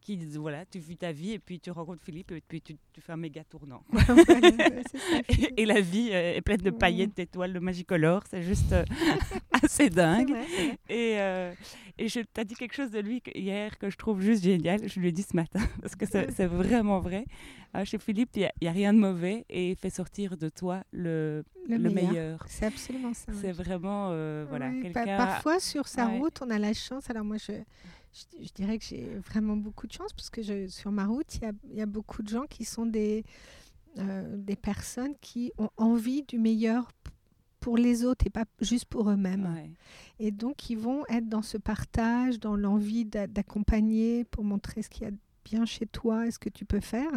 qui 0.01 0.17
disent 0.17 0.37
voilà, 0.37 0.65
tu 0.65 0.79
vis 0.79 0.97
ta 0.97 1.13
vie 1.13 1.33
et 1.33 1.39
puis 1.39 1.61
tu 1.61 1.71
rencontres 1.71 2.03
Philippe 2.03 2.33
et 2.33 2.41
puis 2.41 2.61
tu, 2.61 2.77
fais 3.01 3.13
un 3.13 3.17
méga 3.17 3.45
tournant. 3.45 3.83
et, 5.57 5.67
la 5.67 5.81
vie 5.81 6.11
euh, 6.13 6.35
est 6.35 6.41
pleine 6.41 6.61
de 6.61 6.71
paillettes, 6.71 7.17
d'étoiles, 7.17 7.53
de 7.53 7.59
magicolores, 7.59 8.25
c'est 8.29 8.43
juste 8.43 8.73
euh, 8.73 8.85
assez 9.63 9.91
dingue. 9.91 10.35
et, 10.89 11.17
euh, 11.19 11.53
et 11.99 12.09
je 12.09 12.21
t'ai 12.21 12.45
dit 12.45 12.55
quelque 12.55 12.75
chose 12.75 12.91
de 12.91 12.99
lui 12.99 13.23
hier 13.35 13.79
que 13.79 13.91
je 13.91 13.97
trouve 13.97 14.21
juste 14.21 14.43
génial, 14.45 14.89
je 14.89 15.01
lui 15.01 15.09
ai 15.09 15.13
dit 15.13 15.23
ce 15.23 15.37
matin, 15.37 15.61
parce 15.81 15.95
que 15.95 16.07
c'est 16.07 16.47
vraiment 16.47 17.01
vrai. 17.01 17.27
chez 17.85 17.99
Philippe, 17.99 18.31
il 18.37 18.49
n'y 18.63 18.69
a, 18.69 18.73
rien 18.73 18.93
de 18.93 18.99
mauvais 18.99 19.45
et 19.49 19.71
il 19.71 19.77
fait 19.77 19.91
sortir 19.91 20.37
de 20.37 20.49
toi 20.49 20.83
le, 20.93 21.45
le, 21.69 21.79
meilleur. 21.79 22.45
C'est 22.49 22.67
absolument 22.67 23.15
ça. 23.15 23.33
C'est 23.41 23.53
vraiment, 23.53 24.09
voilà, 24.47 24.71
quelqu'un... 24.83 25.17
Parfois, 25.17 25.61
sur 25.61 25.89
sa 25.89 26.07
route, 26.07 26.41
on 26.43 26.51
a 26.51 26.59
la 26.59 26.73
chance, 26.73 27.11
alors 27.11 27.25
moi 27.25 27.37
je 27.37 27.53
je, 28.13 28.53
dirais 28.55 28.79
que 28.79 28.85
j'ai 28.85 29.07
vraiment 29.19 29.57
beaucoup 29.57 29.87
de 29.87 29.93
chance 29.93 30.13
parce 30.13 30.31
que 30.31 30.43
je, 30.43 30.67
sur 30.69 30.91
ma 30.91 31.07
route, 31.07 31.37
il 31.37 31.77
y 31.77 31.83
a, 31.83 31.87
beaucoup 31.87 32.23
de 32.23 32.29
gens 32.29 32.47
qui 32.47 32.65
sont 32.65 32.87
des, 32.87 33.25
euh, 33.99 34.37
des 34.37 34.57
personnes 34.57 35.15
qui 35.21 35.53
ont 35.59 35.71
envie 35.77 36.23
du 36.23 36.39
meilleur 36.39 36.91
pour 37.61 37.77
les 37.77 38.05
autres 38.05 38.27
et 38.27 38.31
pas 38.31 38.47
juste 38.61 38.87
pour 38.87 39.11
eux-mêmes. 39.11 39.75
Et 40.19 40.31
donc, 40.31 40.71
ils 40.71 40.79
vont 40.79 41.05
être 41.09 41.29
dans 41.29 41.43
ce 41.43 41.59
partage, 41.59 42.41
dans 42.41 42.57
l'envie 42.57 43.05
d'accompagner 43.05 44.25
pour 44.25 44.45
montrer 44.45 44.83
ce 44.83 44.89
qu'il 44.89 45.03
y 45.03 45.07
a 45.07 45.13
bien 45.45 45.65
chez 45.65 45.87
toi 45.87 46.27
est 46.27 46.31
ce 46.31 46.39
que 46.39 46.49
tu 46.49 46.65
peux 46.65 46.81
faire. 46.81 47.11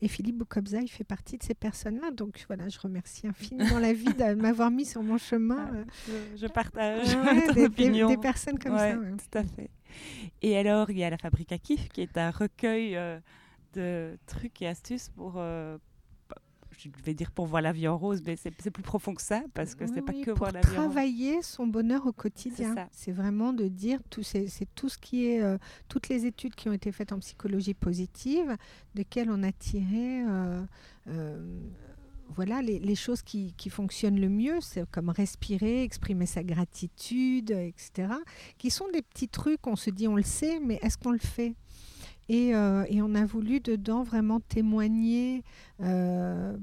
Et 0.00 0.08
Philippe 0.08 0.38
Boukobza, 0.38 0.80
il 0.80 0.88
fait 0.88 1.04
partie 1.04 1.38
de 1.38 1.42
ces 1.42 1.54
personnes-là. 1.54 2.10
Donc 2.10 2.42
voilà, 2.46 2.68
je 2.68 2.78
remercie 2.78 3.26
infiniment 3.26 3.78
la 3.78 3.92
vie 3.92 4.04
de 4.04 4.34
m'avoir 4.40 4.70
mis 4.70 4.84
sur 4.84 5.02
mon 5.02 5.18
chemin. 5.18 5.70
Ah, 5.72 6.10
je, 6.36 6.46
partage 6.46 7.08
des, 7.54 7.68
des, 7.68 8.16
personnes 8.16 8.58
comme 8.58 8.76
ça. 8.76 8.94
Tout 8.94 9.38
à 9.38 9.44
fait. 9.44 9.70
Et 10.42 10.56
alors, 10.56 10.90
il 10.90 10.98
y 10.98 11.04
a 11.04 11.10
la 11.10 11.18
Fabrique 11.18 11.52
à 11.52 11.58
Kiff, 11.58 11.88
qui 11.88 12.02
est 12.02 12.16
un 12.18 12.30
recueil 12.30 12.96
euh, 12.96 13.18
de 13.74 14.18
trucs 14.26 14.62
et 14.62 14.68
astuces 14.68 15.08
pour, 15.10 15.34
euh, 15.36 15.78
je 16.78 16.88
vais 17.04 17.14
dire 17.14 17.30
pour 17.30 17.46
voir 17.46 17.62
la 17.62 17.72
vie 17.72 17.88
en 17.88 17.98
rose, 17.98 18.22
mais 18.24 18.36
c'est 18.36 18.70
plus 18.70 18.82
profond 18.82 19.14
que 19.14 19.22
ça, 19.22 19.42
parce 19.54 19.74
que 19.74 19.86
c'est 19.86 20.02
pas 20.02 20.12
que 20.12 20.30
voir 20.30 20.52
la 20.52 20.60
vie 20.60 20.68
en 20.68 20.70
rose. 20.70 20.92
Travailler 20.92 21.42
son 21.42 21.66
bonheur 21.66 22.06
au 22.06 22.12
quotidien. 22.12 22.74
C'est 22.90 23.12
vraiment 23.12 23.52
de 23.52 23.68
dire, 23.68 24.00
c'est 24.22 24.74
tout 24.74 24.88
ce 24.88 24.98
qui 24.98 25.26
est, 25.26 25.42
euh, 25.42 25.58
toutes 25.88 26.08
les 26.08 26.26
études 26.26 26.54
qui 26.54 26.68
ont 26.68 26.72
été 26.72 26.92
faites 26.92 27.12
en 27.12 27.18
psychologie 27.18 27.74
positive, 27.74 28.56
desquelles 28.94 29.30
on 29.30 29.42
a 29.42 29.52
tiré 29.52 30.22
voilà 32.34 32.62
les, 32.62 32.94
choses 32.94 33.22
qui, 33.22 33.54
fonctionnent 33.70 34.20
le 34.20 34.28
mieux, 34.28 34.60
c'est 34.60 34.88
comme 34.90 35.10
respirer, 35.10 35.82
exprimer 35.82 36.26
sa 36.26 36.42
gratitude, 36.42 37.50
etc. 37.50 38.14
Qui 38.58 38.70
sont 38.70 38.88
des 38.92 39.02
petits 39.02 39.28
trucs, 39.28 39.66
on 39.66 39.76
se 39.76 39.90
dit 39.90 40.08
on 40.08 40.16
le 40.16 40.22
sait, 40.22 40.60
mais 40.60 40.78
est-ce 40.82 40.96
qu'on 40.96 41.12
le 41.12 41.18
fait? 41.18 41.54
Euh, 42.30 42.84
et, 42.88 43.02
on 43.02 43.14
a 43.14 43.24
voulu 43.24 43.60
dedans 43.60 44.04
vraiment 44.04 44.38
témoigner 44.40 45.42
euh, 45.80 46.56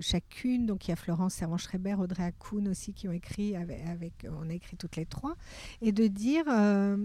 chacune. 0.00 0.66
Donc 0.66 0.86
il 0.86 0.90
y 0.90 0.92
a 0.92 0.96
Florence 0.96 1.34
Servan-Schreiber, 1.34 1.94
Audrey 1.94 2.24
Hakoun 2.24 2.68
aussi 2.68 2.92
qui 2.92 3.08
ont 3.08 3.12
écrit, 3.12 3.56
avec, 3.56 4.26
on 4.30 4.50
a 4.50 4.52
écrit 4.52 4.76
toutes 4.76 4.96
les 4.96 5.06
trois, 5.06 5.34
et 5.80 5.92
de 5.92 6.06
dire 6.08 6.44
euh, 6.48 6.98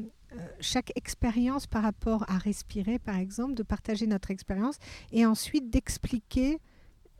chaque 0.60 0.92
expérience 0.96 1.66
par 1.66 1.84
rapport 1.84 2.26
à 2.30 2.38
respirer, 2.38 3.00
par 3.00 3.16
exemple, 3.16 3.54
de 3.54 3.64
partager 3.64 4.06
notre 4.06 4.32
expérience 4.32 4.78
et 5.12 5.26
ensuite 5.26 5.70
d'expliquer 5.70 6.60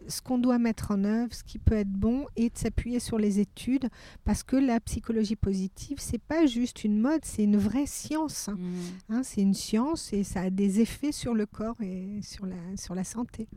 ce 0.08 0.22
qu'on 0.22 0.38
doit 0.38 0.58
mettre 0.60 0.92
en 0.92 1.04
œuvre, 1.04 1.34
ce 1.34 1.44
qui 1.44 1.60
peut 1.60 1.76
être 1.76 1.92
bon, 1.92 2.26
et 2.36 2.50
de 2.50 2.58
s'appuyer 2.58 3.00
sur 3.00 3.18
les 3.18 3.40
études, 3.40 3.90
parce 4.24 4.44
que 4.44 4.56
la 4.56 4.80
psychologie 4.80 5.36
positive, 5.36 5.98
c'est 6.00 6.22
pas 6.22 6.46
juste 6.46 6.84
une 6.84 7.00
mode, 7.00 7.24
c'est 7.24 7.44
une 7.44 7.58
vraie 7.58 7.86
science. 7.86 8.50
Mmh. 8.50 8.66
Hein, 9.10 9.22
c'est 9.24 9.42
une 9.42 9.54
science 9.54 10.14
et 10.14 10.24
ça 10.24 10.42
a 10.42 10.50
des 10.50 10.80
effets 10.80 11.12
sur 11.12 11.34
le 11.34 11.46
corps 11.46 11.80
et 11.82 12.20
sur 12.22 12.46
la, 12.46 12.56
sur 12.76 12.96
la 12.96 13.04
santé. 13.04 13.48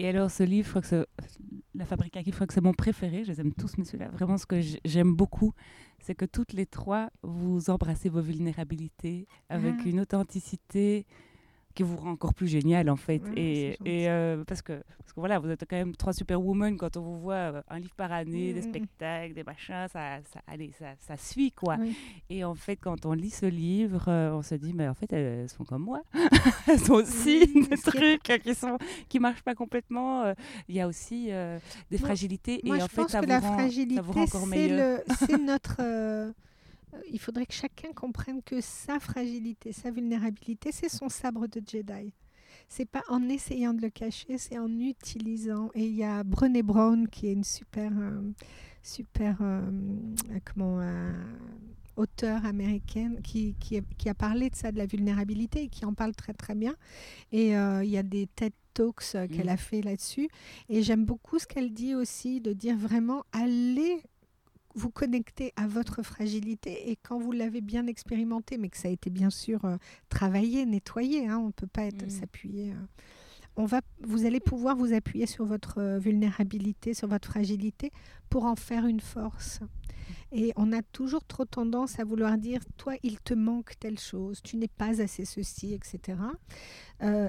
Et 0.00 0.06
alors, 0.06 0.30
ce 0.30 0.44
livre, 0.44 0.64
je 0.66 0.70
crois 0.70 0.82
que 0.82 1.06
La 1.74 1.84
Fabrique 1.84 2.16
à 2.16 2.22
qui, 2.22 2.30
je 2.30 2.34
crois 2.36 2.46
que 2.46 2.54
c'est 2.54 2.62
mon 2.62 2.72
préféré. 2.72 3.24
Je 3.24 3.32
les 3.32 3.40
aime 3.40 3.52
tous, 3.52 3.76
mais 3.78 3.84
celui-là, 3.84 4.08
vraiment, 4.10 4.38
ce 4.38 4.46
que 4.46 4.60
j'aime 4.84 5.12
beaucoup, 5.12 5.52
c'est 5.98 6.14
que 6.14 6.24
toutes 6.24 6.52
les 6.52 6.66
trois, 6.66 7.10
vous 7.22 7.68
embrassez 7.68 8.08
vos 8.08 8.20
vulnérabilités 8.20 9.26
avec 9.48 9.74
ah. 9.80 9.88
une 9.88 9.98
authenticité 9.98 11.04
qui 11.78 11.84
vous 11.84 11.96
rend 11.96 12.10
encore 12.10 12.34
plus 12.34 12.48
génial 12.48 12.90
en 12.90 12.96
fait. 12.96 13.22
et, 13.36 13.78
et 13.84 14.10
euh, 14.10 14.42
parce, 14.44 14.62
que, 14.62 14.82
parce 14.98 15.12
que 15.12 15.20
voilà, 15.20 15.38
vous 15.38 15.48
êtes 15.48 15.64
quand 15.70 15.76
même 15.76 15.94
trois 15.94 16.12
superwomen 16.12 16.76
quand 16.76 16.96
on 16.96 17.02
vous 17.02 17.20
voit 17.20 17.34
euh, 17.34 17.62
un 17.70 17.78
livre 17.78 17.94
par 17.96 18.10
année, 18.10 18.52
des 18.52 18.62
spectacles, 18.62 19.32
des 19.32 19.44
machins, 19.44 19.86
ça, 19.92 20.18
ça, 20.32 20.40
allez, 20.48 20.72
ça, 20.76 20.86
ça 20.98 21.16
suit 21.16 21.52
quoi. 21.52 21.76
Et 22.30 22.42
en 22.42 22.56
fait, 22.56 22.78
quand 22.82 23.06
on 23.06 23.12
lit 23.12 23.30
ce 23.30 23.46
livre, 23.46 24.06
euh, 24.08 24.32
on 24.32 24.42
se 24.42 24.56
dit, 24.56 24.72
mais 24.74 24.88
en 24.88 24.94
fait, 24.94 25.12
elles 25.12 25.48
sont 25.48 25.62
comme 25.62 25.84
moi. 25.84 26.02
elles 26.66 26.90
ont 26.90 26.96
aussi 26.96 27.46
des 27.46 27.76
trucs 27.76 28.24
qui 28.42 28.54
sont 28.56 28.76
qui 29.08 29.20
marchent 29.20 29.44
pas 29.44 29.54
complètement. 29.54 30.34
Il 30.68 30.74
y 30.74 30.80
a 30.80 30.88
aussi 30.88 31.30
des 31.92 31.98
fragilités. 31.98 32.60
Moi, 32.64 32.78
et 32.78 32.82
en 32.82 32.88
fait, 32.88 33.08
ça, 33.08 33.20
que 33.20 33.26
vous 33.26 33.30
la 33.30 33.38
rend, 33.38 33.52
fragilité, 33.52 34.02
C'est 35.16 35.38
notre 35.40 36.34
il 37.10 37.18
faudrait 37.18 37.46
que 37.46 37.54
chacun 37.54 37.92
comprenne 37.92 38.42
que 38.42 38.60
sa 38.60 38.98
fragilité, 39.00 39.72
sa 39.72 39.90
vulnérabilité, 39.90 40.72
c'est 40.72 40.88
son 40.88 41.08
sabre 41.08 41.46
de 41.46 41.62
Jedi. 41.66 42.12
C'est 42.68 42.88
pas 42.88 43.02
en 43.08 43.28
essayant 43.28 43.72
de 43.72 43.82
le 43.82 43.90
cacher, 43.90 44.38
c'est 44.38 44.58
en 44.58 44.70
utilisant. 44.78 45.70
Et 45.74 45.86
il 45.86 45.94
y 45.94 46.04
a 46.04 46.24
Brené 46.24 46.62
Brown 46.62 47.08
qui 47.08 47.28
est 47.28 47.32
une 47.32 47.44
super, 47.44 47.92
euh, 47.98 48.20
super, 48.82 49.38
euh, 49.40 49.60
comment, 50.44 50.80
auteure 51.96 52.44
américaine 52.44 53.20
qui, 53.22 53.54
qui, 53.58 53.80
qui, 53.96 54.08
a 54.08 54.14
parlé 54.14 54.50
de 54.50 54.54
ça, 54.54 54.70
de 54.70 54.78
la 54.78 54.86
vulnérabilité, 54.86 55.64
et 55.64 55.68
qui 55.68 55.84
en 55.84 55.94
parle 55.94 56.14
très 56.14 56.34
très 56.34 56.54
bien. 56.54 56.74
Et 57.32 57.50
il 57.50 57.90
y 57.90 57.98
a 57.98 58.02
des 58.02 58.26
TED 58.26 58.52
Talks 58.78 59.10
qu'elle 59.10 59.46
mmh. 59.46 59.48
a 59.48 59.56
fait 59.56 59.82
là-dessus. 59.82 60.28
Et 60.68 60.82
j'aime 60.82 61.04
beaucoup 61.04 61.38
ce 61.38 61.46
qu'elle 61.46 61.72
dit 61.72 61.94
aussi, 61.94 62.40
de 62.40 62.52
dire 62.52 62.76
vraiment, 62.76 63.24
allez 63.32 64.02
vous 64.78 64.90
connectez 64.90 65.52
à 65.56 65.66
votre 65.66 66.02
fragilité 66.02 66.90
et 66.90 66.96
quand 66.96 67.18
vous 67.18 67.32
l'avez 67.32 67.60
bien 67.60 67.86
expérimenté, 67.86 68.58
mais 68.58 68.68
que 68.68 68.76
ça 68.76 68.88
a 68.88 68.90
été 68.92 69.10
bien 69.10 69.30
sûr 69.30 69.64
euh, 69.64 69.76
travaillé, 70.08 70.64
nettoyé, 70.66 71.26
hein, 71.26 71.38
on 71.38 71.48
ne 71.48 71.52
peut 71.52 71.66
pas 71.66 71.82
être 71.82 72.06
mmh. 72.06 72.10
s'appuyer. 72.10 72.70
Euh, 72.70 72.86
on 73.56 73.64
va, 73.64 73.80
vous 74.00 74.24
allez 74.24 74.38
pouvoir 74.38 74.76
vous 74.76 74.92
appuyer 74.94 75.26
sur 75.26 75.44
votre 75.44 75.78
euh, 75.78 75.98
vulnérabilité, 75.98 76.94
sur 76.94 77.08
votre 77.08 77.28
fragilité 77.28 77.90
pour 78.30 78.44
en 78.44 78.54
faire 78.54 78.86
une 78.86 79.00
force. 79.00 79.60
Et 80.30 80.52
on 80.54 80.72
a 80.72 80.82
toujours 80.82 81.24
trop 81.24 81.44
tendance 81.44 81.98
à 81.98 82.04
vouloir 82.04 82.38
dire, 82.38 82.60
toi, 82.76 82.94
il 83.02 83.18
te 83.18 83.34
manque 83.34 83.72
telle 83.80 83.98
chose, 83.98 84.40
tu 84.42 84.58
n'es 84.58 84.68
pas 84.68 85.02
assez 85.02 85.24
ceci, 85.24 85.74
etc. 85.74 86.18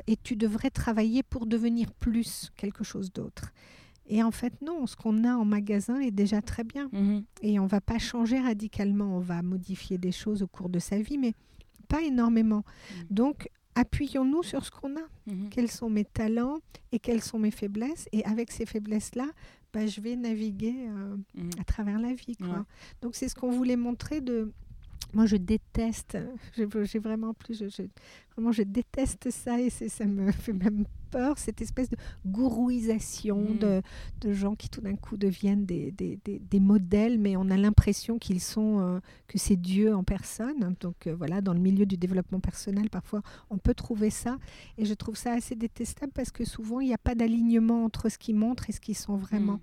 et 0.07 0.17
tu 0.21 0.35
devrais 0.35 0.69
travailler 0.69 1.23
pour 1.23 1.45
devenir 1.45 1.93
plus 1.93 2.51
quelque 2.57 2.83
chose 2.83 3.11
d'autre. 3.11 3.53
Et 4.09 4.23
en 4.23 4.31
fait, 4.31 4.53
non, 4.61 4.87
ce 4.87 4.95
qu'on 4.95 5.23
a 5.23 5.35
en 5.35 5.45
magasin 5.45 5.99
est 5.99 6.11
déjà 6.11 6.41
très 6.41 6.63
bien. 6.63 6.89
Mhm. 6.91 7.23
Et 7.43 7.59
on 7.59 7.67
va 7.67 7.79
pas 7.79 7.99
changer 7.99 8.39
radicalement, 8.39 9.17
on 9.17 9.19
va 9.19 9.41
modifier 9.43 9.97
des 9.99 10.11
choses 10.11 10.41
au 10.41 10.47
cours 10.47 10.69
de 10.69 10.79
sa 10.79 10.99
vie, 10.99 11.17
mais 11.19 11.33
pas 11.87 12.01
énormément. 12.01 12.63
Mhm. 12.65 13.05
Donc, 13.11 13.49
appuyons-nous 13.75 14.41
sur 14.41 14.65
ce 14.65 14.71
qu'on 14.71 14.95
a. 14.97 15.07
Mhm. 15.27 15.49
Quels 15.49 15.69
sont 15.69 15.91
mes 15.91 16.05
talents 16.05 16.57
et 16.91 16.99
quelles 16.99 17.21
sont 17.21 17.37
mes 17.37 17.51
faiblesses 17.51 18.09
Et 18.11 18.25
avec 18.25 18.51
ces 18.51 18.65
faiblesses-là, 18.65 19.27
bah, 19.71 19.85
je 19.85 20.01
vais 20.01 20.15
naviguer 20.15 20.87
euh, 20.87 21.15
à 21.59 21.63
travers 21.63 21.99
la 21.99 22.13
vie. 22.13 22.35
Quoi. 22.35 22.65
Donc, 23.01 23.15
c'est 23.15 23.29
ce 23.29 23.35
qu'on 23.35 23.51
voulait 23.51 23.77
montrer 23.77 24.21
de... 24.21 24.51
Moi, 25.13 25.27
je 25.27 25.37
déteste, 25.37 26.17
j'ai 26.83 26.99
vraiment 26.99 27.33
plus, 27.33 27.63
je, 27.69 27.83
vraiment, 28.35 28.51
je 28.51 28.63
déteste 28.63 29.29
ça 29.31 29.59
et 29.59 29.69
ça 29.69 30.05
me 30.05 30.31
fait 30.31 30.53
même 30.53 30.85
peur, 31.09 31.37
cette 31.37 31.61
espèce 31.61 31.89
de 31.89 31.97
gourouisation 32.25 33.41
mm. 33.41 33.57
de, 33.57 33.81
de, 34.21 34.33
gens 34.33 34.55
qui 34.55 34.69
tout 34.69 34.81
d'un 34.81 34.95
coup 34.95 35.17
deviennent 35.17 35.65
des, 35.65 35.91
des, 35.91 36.19
des, 36.25 36.59
modèles, 36.59 37.19
mais 37.19 37.35
on 37.35 37.49
a 37.49 37.57
l'impression 37.57 38.19
qu'ils 38.19 38.41
sont, 38.41 38.79
euh, 38.79 38.99
que 39.27 39.37
c'est 39.37 39.55
Dieu 39.55 39.95
en 39.95 40.03
personne. 40.03 40.75
Donc 40.79 41.07
euh, 41.07 41.15
voilà, 41.15 41.41
dans 41.41 41.53
le 41.53 41.59
milieu 41.59 41.85
du 41.85 41.97
développement 41.97 42.39
personnel, 42.39 42.89
parfois 42.89 43.21
on 43.49 43.57
peut 43.57 43.73
trouver 43.73 44.09
ça. 44.09 44.37
Et 44.77 44.85
je 44.85 44.93
trouve 44.93 45.15
ça 45.15 45.33
assez 45.33 45.55
détestable 45.55 46.11
parce 46.13 46.31
que 46.31 46.45
souvent 46.45 46.79
il 46.79 46.87
n'y 46.87 46.93
a 46.93 46.99
pas 46.99 47.15
d'alignement 47.15 47.83
entre 47.83 48.09
ce 48.09 48.17
qu'ils 48.17 48.35
montrent 48.35 48.69
et 48.69 48.73
ce 48.73 48.79
qu'ils 48.79 48.97
sont 48.97 49.17
vraiment. 49.17 49.53
Mm. 49.53 49.59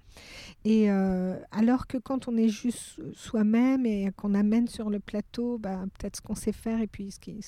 Et 0.65 0.91
euh, 0.91 1.39
alors 1.51 1.87
que 1.87 1.99
quand 1.99 2.29
on 2.29 2.37
est 2.37 2.49
juste 2.49 3.01
soi-même 3.15 3.87
et 3.87 4.11
qu'on 4.17 4.35
amène 4.35 4.69
sur 4.69 4.91
le 4.91 5.01
plateau 5.01 5.59
bah, 5.59 5.85
peut-être 5.99 6.17
ce 6.17 6.23
qu'on 6.23 6.35
sait 6.35 6.53
faire 6.53 6.81
et 6.81 6.87
puis 6.87 7.11
ce 7.11 7.21
qui, 7.21 7.41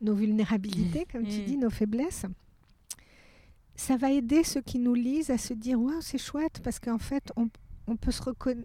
nos 0.00 0.14
vulnérabilités, 0.14 1.06
comme 1.10 1.26
tu 1.26 1.40
mm. 1.40 1.44
dis, 1.44 1.56
nos 1.56 1.70
faiblesses 1.70 2.26
ça 3.80 3.96
va 3.96 4.10
aider 4.10 4.44
ceux 4.44 4.60
qui 4.60 4.78
nous 4.78 4.94
lisent 4.94 5.30
à 5.30 5.38
se 5.38 5.54
dire 5.54 5.80
waouh 5.80 6.02
c'est 6.02 6.18
chouette 6.18 6.60
parce 6.62 6.78
qu'en 6.78 6.98
fait 6.98 7.32
on, 7.36 7.48
on, 7.86 7.96
peut 7.96 8.10
se 8.10 8.20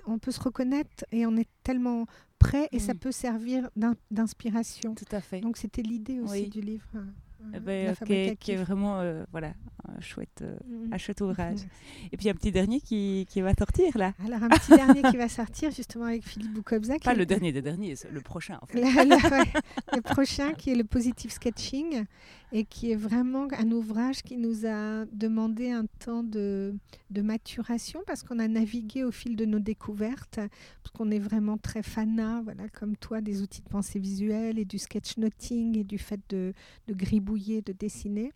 on 0.06 0.19
peut 0.19 0.32
se 0.32 0.41
reconnaître 0.41 1.06
et 1.13 1.25
on 1.25 1.38
est 1.38 1.47
tellement 1.63 2.06
prêt 2.38 2.67
et 2.73 2.80
ça 2.80 2.93
mm. 2.93 2.99
peut 2.99 3.12
servir 3.13 3.69
d'inspiration. 4.12 4.93
Tout 4.93 5.06
à 5.12 5.21
fait. 5.21 5.39
Donc 5.39 5.56
c'était 5.56 5.82
l'idée 5.82 6.19
aussi 6.19 6.49
du 6.49 6.60
livre. 6.60 6.86
Hein. 6.93 7.06
Eh 7.54 7.60
ben, 7.60 7.95
qui, 8.39 8.51
est, 8.51 8.56
vraiment 8.56 8.99
euh, 8.99 9.23
voilà, 9.32 9.54
chouette, 10.01 10.41
euh, 10.41 10.55
mm. 10.67 10.93
un 10.93 10.97
chouette 10.97 11.21
ouvrage. 11.21 11.60
Et 12.12 12.17
puis 12.17 12.29
un 12.29 12.34
petit 12.34 12.51
dernier 12.51 12.79
qui, 12.79 13.25
qui, 13.29 13.41
va 13.41 13.53
sortir 13.53 13.97
là. 13.97 14.13
Alors 14.25 14.43
un 14.43 14.49
petit 14.49 14.71
dernier 14.71 15.01
qui 15.03 15.17
va 15.17 15.29
sortir 15.29 15.71
justement 15.71 16.05
avec 16.05 16.23
Philippe 16.23 16.53
Boukobza. 16.53 16.95
Pas 16.99 17.13
le 17.13 17.25
dernier 17.25 17.51
des 17.51 17.62
derniers, 17.62 17.95
le 18.12 18.21
prochain 18.21 18.60
en 18.62 18.65
fait. 18.65 18.81
le, 18.81 20.01
prochain 20.01 20.53
qui 20.53 20.71
est 20.71 20.75
le 20.75 20.84
Positive 20.84 21.31
Sketching 21.31 22.05
et 22.51 22.63
qui 22.63 22.91
est 22.91 22.95
vraiment 22.95 23.47
un 23.58 23.71
ouvrage 23.71 24.21
qui 24.21 24.38
nous 24.38 24.65
a 24.65 25.05
demandé 25.12 25.71
un 25.71 25.86
temps 25.99 26.23
de, 26.23 26.73
de 27.10 27.21
maturation 27.21 28.01
parce 28.05 28.23
qu'on 28.23 28.39
a 28.39 28.47
navigué 28.47 29.03
au 29.03 29.12
fil 29.12 29.36
de 29.36 29.45
nos 29.45 29.60
découvertes, 29.60 30.36
parce 30.38 30.91
qu'on 30.93 31.12
est 31.12 31.19
vraiment 31.19 31.58
très 31.58 31.84
fanat, 31.84 32.41
voilà, 32.43 32.69
comme 32.69 32.95
toi, 32.95 33.21
des 33.21 33.41
outils 33.41 33.62
de 33.62 33.69
pensée 33.69 33.99
visuelle 33.99 34.60
et 34.60 34.65
du 34.65 34.77
sketchnoting 34.77 35.77
et 35.77 35.84
du 35.84 35.97
fait 35.97 36.19
de, 36.29 36.53
de 36.88 36.93
gribouiller, 36.93 37.62
de 37.62 37.73
dessiner. 37.73 38.31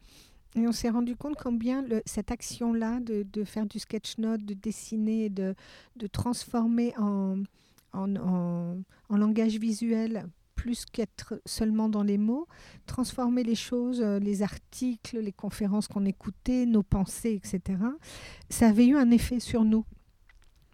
Et 0.56 0.68
on 0.68 0.72
s'est 0.72 0.90
rendu 0.90 1.16
compte 1.16 1.36
combien 1.36 1.86
cette 2.06 2.32
action-là 2.32 3.00
de, 3.02 3.44
faire 3.44 3.66
du 3.66 3.80
sketchnote, 3.80 4.44
de 4.44 4.54
dessiner, 4.54 5.30
de, 5.30 5.56
transformer 6.12 6.94
en, 6.98 7.44
en, 7.94 8.76
langage 9.10 9.58
visuel 9.58 10.28
plus 10.56 10.86
qu'être 10.86 11.42
seulement 11.46 11.88
dans 11.88 12.04
les 12.04 12.18
mots, 12.18 12.46
transformer 12.86 13.44
les 13.44 13.56
choses, 13.56 14.02
euh, 14.02 14.20
les 14.20 14.42
articles, 14.42 15.18
les 15.20 15.32
conférences 15.32 15.88
qu'on 15.88 16.04
écoutait, 16.04 16.66
nos 16.66 16.84
pensées, 16.84 17.40
etc. 17.42 17.80
Ça 18.50 18.68
avait 18.68 18.88
eu 18.88 18.98
un 18.98 19.10
effet 19.10 19.40
sur 19.40 19.64
nous, 19.64 19.86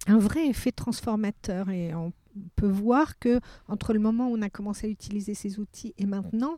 un 0.08 0.18
vrai 0.18 0.48
effet 0.48 0.72
transformateur. 0.72 1.70
Et 1.70 1.94
on 1.94 2.14
peut 2.56 2.68
voir 2.68 3.20
que 3.20 3.40
entre 3.68 3.94
le 3.94 4.00
moment 4.00 4.30
où 4.30 4.36
on 4.36 4.42
a 4.42 4.50
commencé 4.50 4.88
à 4.88 4.90
utiliser 4.90 5.36
ces 5.36 5.60
outils 5.60 5.94
et 6.00 6.08
maintenant, 6.08 6.58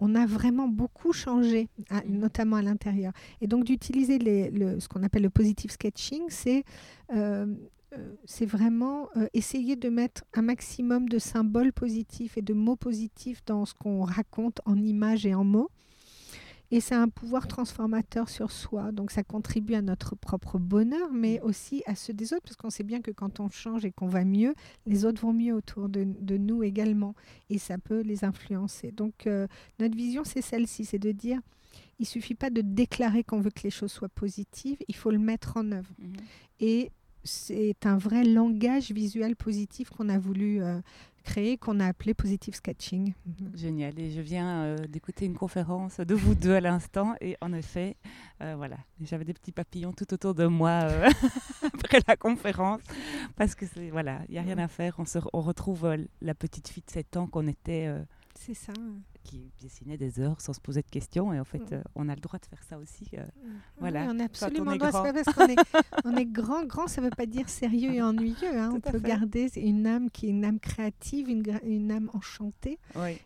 on 0.00 0.14
a 0.14 0.26
vraiment 0.26 0.68
beaucoup 0.68 1.12
changé, 1.12 1.68
notamment 2.06 2.56
à 2.56 2.62
l'intérieur. 2.62 3.12
Et 3.40 3.46
donc 3.46 3.64
d'utiliser 3.64 4.18
ce 4.18 4.88
qu'on 4.88 5.02
appelle 5.02 5.22
le 5.22 5.30
positive 5.30 5.70
sketching, 5.70 6.22
c'est 6.28 6.64
euh, 7.12 7.46
euh, 7.94 8.14
c'est 8.24 8.46
vraiment 8.46 9.08
euh, 9.16 9.28
essayer 9.32 9.76
de 9.76 9.88
mettre 9.88 10.24
un 10.34 10.42
maximum 10.42 11.08
de 11.08 11.18
symboles 11.18 11.72
positifs 11.72 12.36
et 12.36 12.42
de 12.42 12.52
mots 12.52 12.76
positifs 12.76 13.44
dans 13.46 13.64
ce 13.64 13.74
qu'on 13.74 14.02
raconte 14.02 14.60
en 14.64 14.76
images 14.76 15.24
et 15.24 15.34
en 15.34 15.44
mots. 15.44 15.70
Et 16.70 16.80
c'est 16.80 16.94
un 16.94 17.08
pouvoir 17.08 17.46
transformateur 17.46 18.28
sur 18.28 18.50
soi. 18.50 18.92
Donc 18.92 19.10
ça 19.10 19.22
contribue 19.22 19.74
à 19.74 19.82
notre 19.82 20.16
propre 20.16 20.58
bonheur, 20.58 21.12
mais 21.12 21.40
aussi 21.40 21.82
à 21.86 21.94
ceux 21.94 22.12
des 22.12 22.32
autres, 22.32 22.42
parce 22.42 22.56
qu'on 22.56 22.70
sait 22.70 22.84
bien 22.84 23.00
que 23.00 23.10
quand 23.10 23.40
on 23.40 23.48
change 23.48 23.84
et 23.84 23.92
qu'on 23.92 24.08
va 24.08 24.24
mieux, 24.24 24.54
les 24.86 25.04
autres 25.04 25.20
vont 25.20 25.32
mieux 25.32 25.54
autour 25.54 25.88
de, 25.88 26.04
nous 26.36 26.62
également. 26.62 27.14
Et 27.50 27.58
ça 27.58 27.78
peut 27.78 28.00
les 28.00 28.24
influencer. 28.24 28.92
Donc 28.92 29.26
euh, 29.26 29.46
notre 29.78 29.96
vision, 29.96 30.24
c'est 30.24 30.42
celle-ci, 30.42 30.84
c'est 30.84 30.98
de 30.98 31.12
dire, 31.12 31.40
il 31.98 32.06
suffit 32.06 32.34
pas 32.34 32.50
de 32.50 32.60
déclarer 32.60 33.24
qu'on 33.24 33.40
veut 33.40 33.50
que 33.50 33.62
les 33.62 33.70
choses 33.70 33.92
soient 33.92 34.08
positives, 34.08 34.78
il 34.88 34.94
faut 34.94 35.10
le 35.10 35.18
mettre 35.18 35.56
en 35.56 35.72
œuvre. 35.72 35.90
Mmh 35.98 36.12
et 36.58 36.90
c'est 37.26 37.84
un 37.84 37.98
vrai 37.98 38.24
langage 38.24 38.92
visuel 38.92 39.36
positif 39.36 39.90
qu'on 39.90 40.08
a 40.08 40.18
voulu 40.18 40.62
euh, 40.62 40.80
créer, 41.26 41.58
qu'on 41.58 41.80
a 41.80 41.86
appelé 41.86 42.14
Positive 42.14 42.54
Sketching. 42.54 43.12
Génial. 43.54 43.98
Et 43.98 44.10
je 44.10 44.20
viens 44.20 44.62
euh, 44.62 44.76
d'écouter 44.88 45.26
une 45.26 45.36
conférence 45.36 45.98
de 45.98 46.14
vous 46.14 46.34
deux 46.34 46.54
à 46.54 46.60
l'instant. 46.60 47.14
Et 47.20 47.36
en 47.40 47.52
effet, 47.52 47.96
euh, 48.40 48.54
voilà, 48.56 48.78
j'avais 49.00 49.24
des 49.24 49.34
petits 49.34 49.52
papillons 49.52 49.92
tout 49.92 50.14
autour 50.14 50.34
de 50.34 50.46
moi 50.46 50.88
après 51.74 51.98
la 52.06 52.16
conférence. 52.16 52.80
Parce 53.34 53.54
que 53.54 53.66
voilà, 53.90 54.20
il 54.28 54.32
n'y 54.32 54.38
a 54.38 54.42
rien 54.42 54.58
à 54.58 54.68
faire. 54.68 54.94
On, 54.98 55.04
se, 55.04 55.18
on 55.32 55.40
retrouve 55.40 55.96
la 56.22 56.34
petite 56.34 56.68
fille 56.68 56.84
de 56.86 56.92
7 56.92 57.16
ans 57.16 57.26
qu'on 57.26 57.48
était. 57.48 57.92
c'est 58.34 58.54
ça 58.54 58.72
qui 59.26 59.50
dessinait 59.60 59.96
des 59.96 60.20
heures 60.20 60.40
sans 60.40 60.52
se 60.52 60.60
poser 60.60 60.82
de 60.82 60.88
questions. 60.88 61.32
Et 61.32 61.40
en 61.40 61.44
fait, 61.44 61.58
mm. 61.58 61.74
euh, 61.74 61.82
on 61.94 62.08
a 62.08 62.14
le 62.14 62.20
droit 62.20 62.38
de 62.38 62.46
faire 62.46 62.62
ça 62.62 62.78
aussi. 62.78 63.08
Euh, 63.14 63.24
voilà. 63.78 64.06
on 64.08 64.20
a 64.20 64.24
absolument 64.24 64.72
le 64.72 64.78
droit. 64.78 65.12
parce 65.12 65.36
qu'on 65.36 65.48
est, 65.48 65.56
on 66.04 66.16
est 66.16 66.24
grand, 66.40 66.64
grand, 66.64 66.86
ça 66.86 67.00
ne 67.00 67.06
veut 67.06 67.14
pas 67.16 67.26
dire 67.26 67.48
sérieux 67.48 67.92
et 67.92 68.02
ennuyeux. 68.02 68.56
Hein. 68.56 68.70
On 68.76 68.80
peut 68.80 68.98
garder 68.98 69.50
une 69.56 69.86
âme 69.86 70.10
qui 70.10 70.26
est 70.26 70.30
une 70.30 70.44
âme 70.44 70.60
créative, 70.60 71.28
une, 71.28 71.42
une 71.64 71.90
âme 71.90 72.10
enchantée, 72.14 72.78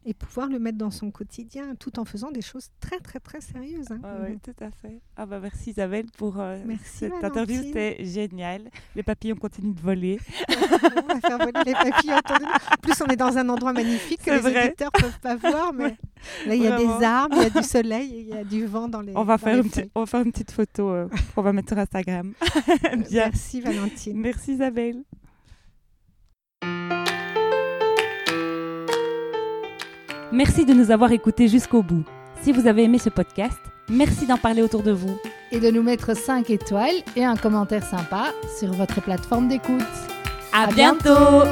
et 0.07 0.15
pouvoir 0.15 0.49
le 0.49 0.59
mettre 0.59 0.79
dans 0.79 0.91
son 0.91 1.11
quotidien, 1.11 1.75
tout 1.75 1.99
en 1.99 2.05
faisant 2.05 2.31
des 2.31 2.43
choses 2.43 2.71
très, 2.81 2.99
très, 3.01 3.21
très 3.21 3.41
sérieuses. 3.41 3.91
Hein. 3.91 4.01
oui, 4.25 4.35
mm. 4.35 4.41
tout 4.41 4.65
à 4.65 4.71
fait. 4.71 5.01
Ah 5.17 5.27
bah 5.27 5.41
merci 5.41 5.71
Isabelle 5.71 6.07
pour 6.17 6.41
euh, 6.41 6.59
cette 6.85 7.13
interview, 7.23 7.63
c'était 7.63 8.05
génial. 8.05 8.71
Les 8.97 9.03
papillons 9.03 9.37
continuent 9.37 9.75
de 9.75 9.81
voler. 9.81 10.19
on 10.49 11.15
va 11.15 11.21
faire 11.21 11.39
voler 11.39 11.63
les 11.67 11.73
papillons. 11.73 12.17
En 12.17 12.77
plus, 12.81 13.01
on 13.03 13.07
est 13.07 13.17
dans 13.17 13.37
un 13.37 13.49
endroit 13.49 13.73
magnifique 13.73 14.23
que 14.23 14.31
les 14.31 14.47
auditeurs 14.47 14.91
ne 14.97 15.03
peuvent 15.03 15.21
pas 15.21 15.37
voir, 15.37 15.73
mais 15.73 15.90
Là, 16.47 16.55
il 16.55 16.63
y 16.63 16.67
a 16.67 16.77
Vraiment. 16.77 16.99
des 16.99 17.05
arbres, 17.05 17.37
il 17.39 17.43
y 17.43 17.47
a 17.47 17.61
du 17.61 17.67
soleil, 17.67 18.15
et 18.15 18.21
il 18.21 18.29
y 18.29 18.33
a 18.33 18.45
du 18.45 18.67
vent 18.67 18.89
dans 18.89 19.01
les. 19.01 19.13
On 19.17 19.25
va, 19.25 19.39
faire 19.39 19.57
les 19.57 19.63
une, 19.63 19.89
on 19.95 20.01
va 20.01 20.07
faire 20.07 20.21
une 20.21 20.33
petite 20.33 20.51
photo 20.51 20.91
euh, 20.91 21.09
qu'on 21.35 21.43
va 21.43 21.53
mettre 21.53 21.69
sur 21.71 21.79
Instagram. 21.79 22.33
Bien. 23.09 23.31
Merci 23.31 23.61
Valentine. 23.61 24.17
Merci 24.19 24.53
Isabelle. 24.55 25.03
Merci 30.33 30.65
de 30.65 30.73
nous 30.75 30.91
avoir 30.91 31.11
écoutés 31.13 31.49
jusqu'au 31.49 31.83
bout. 31.83 32.05
Si 32.43 32.53
vous 32.53 32.67
avez 32.67 32.85
aimé 32.85 32.99
ce 32.99 33.09
podcast, 33.11 33.59
merci 33.89 34.27
d'en 34.27 34.37
parler 34.39 34.63
autour 34.63 34.83
de 34.83 34.93
vous. 34.93 35.19
Et 35.53 35.59
de 35.61 35.71
nous 35.71 35.83
mettre 35.83 36.17
5 36.17 36.49
étoiles 36.51 36.95
et 37.17 37.25
un 37.25 37.37
commentaire 37.37 37.83
sympa 37.85 38.33
sur 38.59 38.73
votre 38.73 39.01
plateforme 39.03 39.49
d'écoute. 39.49 39.83
À, 40.53 40.65
À 40.65 40.67
bientôt. 40.69 41.03
bientôt 41.05 41.49